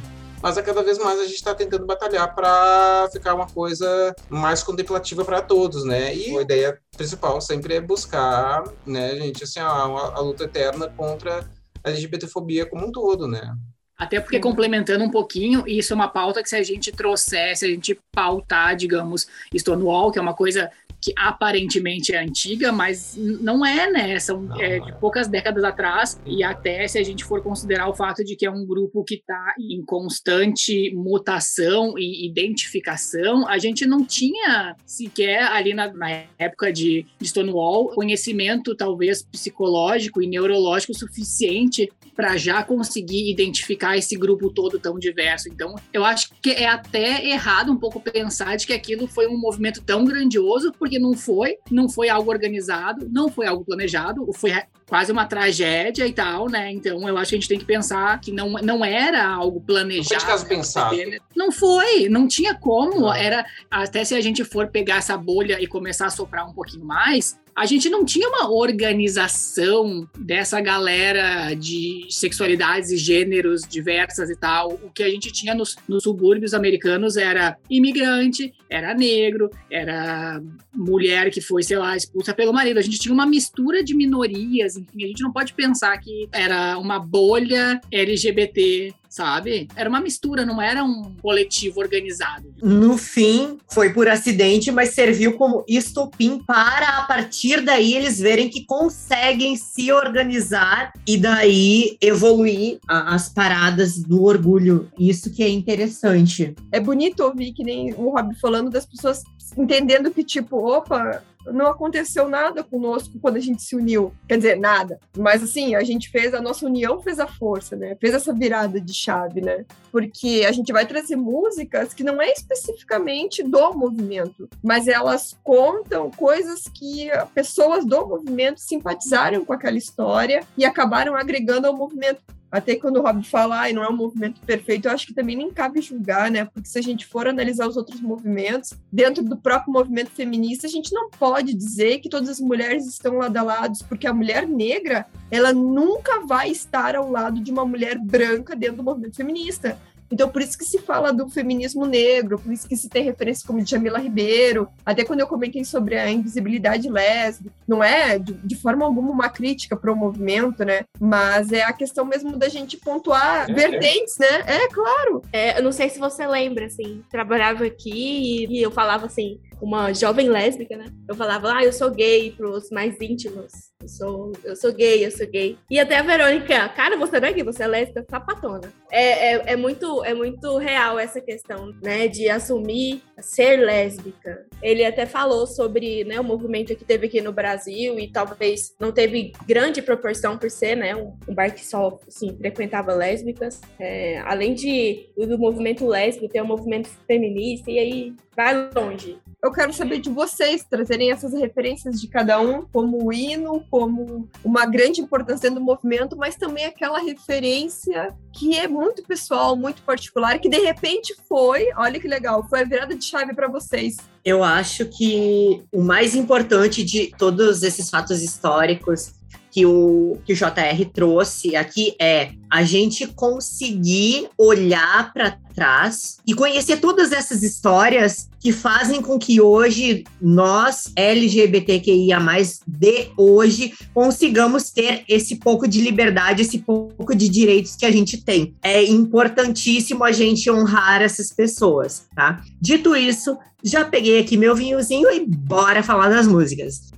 mas 0.44 0.58
a 0.58 0.62
cada 0.62 0.84
vez 0.84 0.98
mais 0.98 1.18
a 1.22 1.24
gente 1.24 1.36
está 1.36 1.56
tentando 1.56 1.86
batalhar 1.86 2.36
para 2.36 3.08
ficar 3.14 3.34
uma 3.34 3.48
coisa 3.48 4.14
mais 4.30 4.62
contemplativa 4.62 5.24
para 5.24 5.42
todos, 5.42 5.86
né? 5.86 6.14
E 6.14 6.38
a 6.38 6.42
ideia 6.42 6.78
principal 6.98 7.40
sempre 7.40 7.76
é 7.76 7.80
buscar, 7.80 8.66
né, 8.86 9.16
gente, 9.16 9.46
assim, 9.46 9.62
a, 9.62 9.70
a 9.70 10.20
luta 10.20 10.44
eterna 10.44 10.90
contra 10.98 11.50
a 11.82 11.90
LGBTfobia 11.90 12.66
como 12.66 12.88
um 12.88 12.92
todo, 12.92 13.26
né? 13.26 13.56
Até 13.98 14.20
porque, 14.20 14.38
complementando 14.38 15.06
um 15.06 15.10
pouquinho, 15.10 15.64
isso 15.66 15.94
é 15.94 15.96
uma 15.96 16.10
pauta 16.10 16.44
que 16.44 16.50
se 16.50 16.58
a 16.58 16.64
gente 16.64 16.92
trouxer, 16.92 17.56
se 17.56 17.66
a 17.66 17.70
gente 17.70 17.98
pautar, 18.12 18.76
digamos, 18.76 19.28
Stonewall, 19.56 20.12
que 20.12 20.20
é 20.20 20.22
uma 20.22 20.34
coisa 20.34 20.70
que 21.04 21.14
aparentemente 21.18 22.14
é 22.14 22.24
antiga, 22.24 22.72
mas 22.72 23.18
não 23.18 23.66
é, 23.66 23.92
né? 23.92 24.18
São 24.20 24.48
é, 24.58 24.80
de 24.80 24.94
poucas 25.00 25.28
décadas 25.28 25.62
atrás, 25.66 26.18
e 26.26 26.42
até 26.42 26.88
se 26.88 26.98
a 26.98 27.04
gente 27.04 27.26
for 27.26 27.44
considerar 27.44 27.90
o 27.90 27.94
fato 27.94 28.24
de 28.24 28.38
que 28.38 28.46
é 28.46 28.50
um 28.50 28.66
grupo 28.66 29.04
que 29.04 29.16
está 29.16 29.54
em 29.60 29.84
constante 29.84 30.94
mutação 30.96 31.96
e 31.98 32.26
identificação, 32.26 33.46
a 33.50 33.58
gente 33.58 33.86
não 33.86 34.06
tinha 34.06 34.78
sequer 34.86 35.44
ali 35.44 35.74
na, 35.74 35.92
na 35.92 36.24
época 36.40 36.72
de, 36.72 37.06
de 37.20 37.28
Stonewall 37.28 37.90
conhecimento, 37.90 38.74
talvez, 38.74 39.22
psicológico 39.24 40.22
e 40.22 40.28
neurológico 40.28 40.94
suficiente 40.94 41.92
para 42.16 42.38
já 42.38 42.64
conseguir 42.64 43.32
identificar 43.32 43.98
esse 43.98 44.16
grupo 44.16 44.50
todo 44.50 44.80
tão 44.80 44.98
diverso. 44.98 45.50
Então, 45.50 45.76
eu 45.92 46.06
acho 46.06 46.30
que 46.42 46.52
é 46.52 46.68
até 46.68 47.26
errado 47.26 47.72
um 47.72 47.78
pouco 47.78 48.00
pensar 48.00 48.56
de 48.56 48.68
que 48.68 48.74
aquilo 48.74 49.08
foi 49.08 49.28
um 49.28 49.38
movimento 49.38 49.82
tão 49.82 50.06
grandioso, 50.06 50.72
porque 50.78 51.00
não 51.00 51.14
foi, 51.14 51.58
não 51.72 51.90
foi 51.90 52.10
algo 52.10 52.32
organizado, 52.32 53.08
não 53.12 53.30
foi 53.30 53.48
algo 53.48 53.66
planejado, 53.66 54.26
foi 54.34 54.52
quase 54.88 55.12
uma 55.12 55.26
tragédia 55.26 56.06
e 56.06 56.14
tal, 56.14 56.48
né? 56.48 56.72
Então, 56.72 57.08
eu 57.08 57.18
acho 57.18 57.30
que 57.30 57.36
a 57.36 57.40
gente 57.40 57.50
tem 57.50 57.60
que 57.60 57.66
pensar 57.66 58.20
que 58.20 58.32
não, 58.32 58.52
não 58.52 58.86
era 58.86 59.26
algo 59.26 59.60
planejado. 59.62 60.14
Não 60.14 60.20
foi 60.20 60.20
de 60.20 60.26
caso 60.26 60.46
pensado. 60.46 60.96
Não 61.36 61.52
foi, 61.52 62.10
não 62.10 62.28
tinha 62.28 62.54
como. 62.54 63.12
Era 63.12 63.46
até 63.72 64.04
se 64.04 64.14
a 64.14 64.22
gente 64.22 64.44
for 64.44 64.68
pegar 64.68 64.98
essa 64.98 65.18
bolha 65.18 65.60
e 65.62 65.68
começar 65.68 66.08
a 66.08 66.12
soprar 66.12 66.48
um 66.48 66.54
pouquinho 66.54 66.86
mais, 66.86 67.40
a 67.56 67.66
gente 67.66 67.90
não 67.90 68.04
tinha 68.04 68.28
uma 68.28 68.50
organização 68.50 70.08
dessa 70.18 70.60
galera 70.60 71.54
de 71.54 72.08
sexualidades 72.10 72.90
e 72.92 72.98
gêneros 72.98 73.62
diversas 73.62 74.30
e 74.30 74.36
tal. 74.36 74.74
O 74.84 74.90
que 74.90 75.04
a 75.04 75.10
gente 75.10 75.32
tinha 75.32 75.54
nos, 75.54 75.76
nos 75.88 76.04
subúrbios 76.04 76.54
americanos 76.54 77.16
era 77.16 77.58
imigrante, 77.70 78.54
era 78.70 78.94
negro, 78.94 79.52
era 79.70 80.42
mulher 80.74 81.30
que 81.30 81.42
foi, 81.42 81.62
sei 81.62 81.78
lá, 81.78 81.96
expulsa 81.96 82.34
pelo 82.34 82.54
marido. 82.54 82.80
A 82.80 82.82
gente 82.82 83.00
tinha 83.00 83.14
uma 83.14 83.26
mistura 83.26 83.84
de 83.84 83.96
minorias, 83.96 84.76
enfim, 84.76 85.04
a 85.04 85.08
gente 85.08 85.22
não 85.22 85.32
pode 85.32 85.54
pensar 85.54 85.96
que 86.00 86.28
era 86.32 86.78
uma 86.80 87.00
bolha 87.00 87.80
LGBT 87.92 88.94
sabe? 89.14 89.68
Era 89.76 89.88
uma 89.88 90.02
mistura, 90.02 90.44
não 90.44 90.60
era 90.60 90.84
um 90.84 91.14
coletivo 91.22 91.80
organizado. 91.80 92.52
No 92.64 92.98
fim, 92.98 93.60
foi 93.72 93.94
por 93.94 94.08
acidente, 94.08 94.72
mas 94.72 94.96
serviu 94.96 95.38
como 95.38 95.64
estopim 95.68 96.40
para, 96.40 96.98
a 96.98 97.04
partir 97.04 97.62
daí, 97.62 97.94
eles 97.94 98.20
verem 98.20 98.50
que 98.50 98.66
conseguem 98.66 99.56
se 99.56 99.92
organizar 99.92 100.92
e 101.08 101.16
daí 101.16 101.96
evoluir 102.02 102.80
a, 102.88 103.14
as 103.14 103.30
paradas 103.30 104.00
do 104.00 104.24
orgulho. 104.24 104.92
Isso 104.98 105.32
que 105.32 105.44
é 105.44 105.50
interessante. 105.50 106.56
É 106.72 106.80
bonito 106.80 107.20
ouvir 107.20 107.54
que 107.54 107.64
nem 107.64 107.94
o 107.94 108.10
Rob 108.10 108.34
falando 108.42 108.72
das 108.72 108.88
pessoas 108.88 109.22
entendendo 109.56 110.10
que, 110.10 110.24
tipo, 110.24 110.58
opa, 110.58 111.22
não 111.48 111.68
aconteceu 111.68 112.30
nada 112.30 112.64
conosco 112.64 113.20
quando 113.20 113.38
a 113.38 113.40
gente 113.40 113.62
se 113.62 113.76
uniu. 113.76 114.14
Quer 114.28 114.38
dizer, 114.38 114.58
nada. 114.58 115.00
Mas 115.18 115.44
assim, 115.44 115.76
a 115.76 115.84
gente 115.84 116.10
fez, 116.10 116.34
a 116.34 116.42
nossa 116.42 116.66
união 116.66 117.02
fez 117.02 117.20
a 117.20 117.28
força, 117.28 117.76
né? 117.76 117.96
Fez 118.00 118.14
essa 118.14 118.34
virada 118.34 118.80
de 118.80 118.94
chave, 118.94 119.42
né? 119.42 119.66
Porque 119.92 120.46
a 120.48 120.52
gente 120.52 120.72
vai 120.72 120.86
trazer 120.86 121.16
músicas 121.16 121.94
que 121.94 122.04
não 122.04 122.22
é 122.22 122.32
especificamente 122.32 123.44
do 123.44 123.74
movimento, 123.74 124.50
mas 124.64 124.88
elas 124.88 125.38
contam 125.44 126.10
coisas 126.12 126.64
que 126.64 127.10
pessoas 127.34 127.86
do 127.86 128.08
movimento 128.08 128.60
simpatizaram 128.60 129.46
com 129.46 129.54
aquela 129.54 129.78
história 129.78 130.46
e 130.58 130.66
acabaram 130.66 131.16
agregando 131.16 131.68
ao 131.68 131.76
movimento. 131.76 132.22
Até 132.54 132.76
quando 132.76 132.98
o 132.98 133.02
Rob 133.02 133.28
fala, 133.28 133.68
e 133.68 133.74
não 133.74 133.84
é 133.84 133.90
um 133.90 133.98
movimento 133.98 134.40
perfeito, 134.42 134.88
eu 134.88 134.92
acho 134.92 135.08
que 135.08 135.14
também 135.14 135.36
nem 135.36 135.52
cabe 135.52 135.82
julgar, 135.82 136.30
né? 136.30 136.46
Porque 136.46 136.70
se 136.70 136.78
a 136.78 136.84
gente 136.84 137.04
for 137.04 137.28
analisar 137.28 137.68
os 137.68 137.76
outros 137.76 138.00
movimentos, 138.00 138.76
dentro 138.92 139.24
do 139.24 139.36
próprio 139.36 139.74
movimento 139.74 140.12
feminista, 140.12 140.68
a 140.68 140.70
gente 140.70 140.94
não 140.94 141.10
pode 141.10 141.52
dizer 141.56 141.98
que 141.98 142.08
todas 142.08 142.30
as 142.30 142.40
mulheres 142.40 142.86
estão 142.86 143.18
lado 143.18 143.36
a 143.38 143.42
lado, 143.42 143.74
porque 143.90 144.06
a 144.06 144.14
mulher 144.14 144.48
negra, 144.48 145.08
ela 145.32 145.52
nunca 145.52 146.20
vai 146.28 146.52
estar 146.52 146.96
ao 146.96 147.10
lado 147.10 147.42
de 147.42 147.52
uma 147.52 147.66
mulher 147.66 147.98
branca 147.98 148.56
dentro 148.56 148.78
do 148.78 148.84
movimento 148.84 149.16
feminista. 149.16 149.76
Então, 150.12 150.30
por 150.30 150.42
isso 150.42 150.58
que 150.58 150.66
se 150.66 150.80
fala 150.80 151.12
do 151.12 151.30
feminismo 151.30 151.86
negro, 151.86 152.40
por 152.40 152.52
isso 152.52 152.68
que 152.68 152.76
se 152.76 152.90
tem 152.90 153.04
referência 153.04 153.46
como 153.46 153.66
Jamila 153.66 154.00
Ribeiro, 154.00 154.68
até 154.86 155.04
quando 155.04 155.22
eu 155.22 155.28
comentei 155.28 155.64
sobre 155.66 155.98
a 155.98 156.10
invisibilidade 156.10 156.90
lésbica, 156.90 157.54
não 157.68 157.84
é 157.84 158.20
de, 158.20 158.34
de 158.34 158.56
forma 158.56 158.86
alguma 158.86 159.12
uma 159.12 159.30
crítica 159.30 159.76
para 159.76 159.92
o 159.92 159.96
movimento, 159.96 160.64
né? 160.64 160.86
Mas 161.00 161.52
é 161.52 161.64
a 161.64 161.74
questão 161.74 162.06
mesmo 162.06 162.38
da 162.38 162.50
gente 162.50 162.78
pontuar 162.78 163.50
é, 163.50 163.54
vertentes, 163.54 164.20
é. 164.20 164.32
né? 164.32 164.44
É, 164.48 164.68
claro. 164.68 165.22
É, 165.32 165.60
eu 165.60 165.64
não 165.64 165.72
sei 165.72 165.90
se 165.90 166.00
você 166.00 166.26
lembra, 166.28 166.66
assim, 166.66 167.04
trabalhava 167.10 167.66
aqui 167.66 168.46
e, 168.50 168.60
e 168.60 168.62
eu 168.62 168.72
falava 168.72 169.06
assim, 169.06 169.40
uma 169.64 169.94
jovem 169.94 170.28
lésbica, 170.28 170.76
né? 170.76 170.88
Eu 171.08 171.16
falava, 171.16 171.54
ah, 171.54 171.64
eu 171.64 171.72
sou 171.72 171.90
gay 171.90 172.32
pros 172.32 172.70
mais 172.70 173.00
íntimos. 173.00 173.54
Eu 173.82 173.88
sou, 173.88 174.32
eu 174.44 174.56
sou 174.58 174.74
gay, 174.74 175.06
eu 175.06 175.12
sou 175.12 175.26
gay. 175.26 175.58
E 175.72 175.80
até 175.80 175.98
a 175.98 176.02
Verônica, 176.02 176.68
cara, 176.70 176.98
você 176.98 177.18
não 177.18 177.30
é 177.30 177.32
gay, 177.32 177.44
você 177.44 177.64
é 177.64 177.68
lésbica, 177.68 178.06
sapatona. 178.10 178.74
É, 178.92 179.36
é, 179.36 179.44
é, 179.54 179.56
muito, 179.56 180.04
é 180.04 180.14
muito 180.14 180.58
real 180.58 181.00
essa 181.00 181.22
questão, 181.22 181.72
né, 181.82 182.10
de 182.10 182.30
assumir 182.30 183.02
ser 183.22 183.56
lésbica. 183.58 184.46
Ele 184.62 184.84
até 184.84 185.06
falou 185.06 185.48
sobre, 185.48 186.04
né, 186.04 186.20
o 186.20 186.24
movimento 186.26 186.76
que 186.76 186.84
teve 186.84 187.08
aqui 187.08 187.22
no 187.22 187.32
Brasil 187.32 187.98
e 187.98 188.12
talvez 188.12 188.76
não 188.78 188.92
teve 188.92 189.32
grande 189.48 189.82
proporção 189.82 190.38
por 190.38 190.52
ser, 190.52 190.76
né, 190.76 190.94
um, 190.94 191.18
um 191.26 191.34
bar 191.34 191.54
que 191.54 191.66
só, 191.66 191.98
assim, 192.06 192.36
frequentava 192.38 192.94
lésbicas. 192.94 193.62
É, 193.80 194.20
além 194.26 194.54
de 194.54 195.10
do 195.16 195.40
movimento 195.40 195.88
lésbico, 195.88 196.28
tem 196.28 196.42
um 196.42 196.48
movimento 196.48 196.90
feminista 197.08 197.72
e 197.72 197.80
aí 197.80 198.14
vai 198.36 198.70
longe 198.76 199.23
eu 199.44 199.52
quero 199.52 199.74
saber 199.74 200.00
de 200.00 200.10
vocês 200.10 200.64
trazerem 200.64 201.12
essas 201.12 201.34
referências 201.34 202.00
de 202.00 202.08
cada 202.08 202.40
um, 202.40 202.62
como 202.72 203.12
hino, 203.12 203.62
como 203.70 204.30
uma 204.42 204.66
grande 204.66 205.02
importância 205.02 205.52
do 205.52 205.60
movimento, 205.60 206.16
mas 206.16 206.38
também 206.38 206.64
aquela 206.64 207.00
referência 207.00 208.16
que 208.32 208.58
é 208.58 208.70
muito 208.70 209.04
pessoal, 209.04 209.58
muito 209.58 209.82
particular, 209.82 210.40
que 210.40 210.48
de 210.48 210.60
repente 210.60 211.14
foi, 211.28 211.68
olha 211.76 212.00
que 212.00 212.08
legal, 212.08 212.48
foi 212.48 212.62
a 212.62 212.64
virada 212.64 212.96
de 212.96 213.04
chave 213.04 213.34
para 213.34 213.50
vocês. 213.50 213.98
Eu 214.24 214.42
acho 214.42 214.86
que 214.86 215.62
o 215.74 215.82
mais 215.82 216.16
importante 216.16 216.82
de 216.82 217.14
todos 217.18 217.64
esses 217.64 217.90
fatos 217.90 218.24
históricos 218.24 219.12
que 219.54 219.68
o, 219.68 220.18
que 220.26 220.34
o 220.34 220.36
JR 220.36 220.84
trouxe 220.92 221.56
aqui 221.56 221.96
é 222.02 222.32
a 222.50 222.64
gente 222.64 223.06
conseguir 223.06 224.28
olhar 224.36 225.14
para 225.14 225.38
trás 225.54 226.18
e 226.26 226.34
conhecer 226.34 226.78
todas 226.78 227.12
essas 227.12 227.44
histórias 227.44 228.28
que 228.40 228.52
fazem 228.52 229.00
com 229.00 229.20
que 229.20 229.40
hoje 229.40 230.06
nós, 230.20 230.92
LGBTQIA, 230.96 232.18
de 232.66 233.10
hoje, 233.16 233.74
consigamos 233.94 234.72
ter 234.72 235.04
esse 235.08 235.36
pouco 235.36 235.68
de 235.68 235.82
liberdade, 235.82 236.42
esse 236.42 236.58
pouco 236.58 237.16
de 237.16 237.30
direitos 237.30 237.76
que 237.76 237.86
a 237.86 237.92
gente 237.92 238.24
tem. 238.24 238.56
É 238.64 238.84
importantíssimo 238.84 240.04
a 240.04 240.12
gente 240.12 240.50
honrar 240.50 241.04
essas 241.04 241.32
pessoas, 241.32 242.08
tá? 242.16 242.42
Dito 242.60 242.96
isso, 242.96 243.38
já 243.64 243.86
peguei 243.86 244.20
aqui 244.20 244.36
meu 244.36 244.56
vinhozinho 244.56 245.12
e 245.12 245.24
bora 245.24 245.84
falar 245.84 246.10
das 246.10 246.26
músicas. 246.26 246.93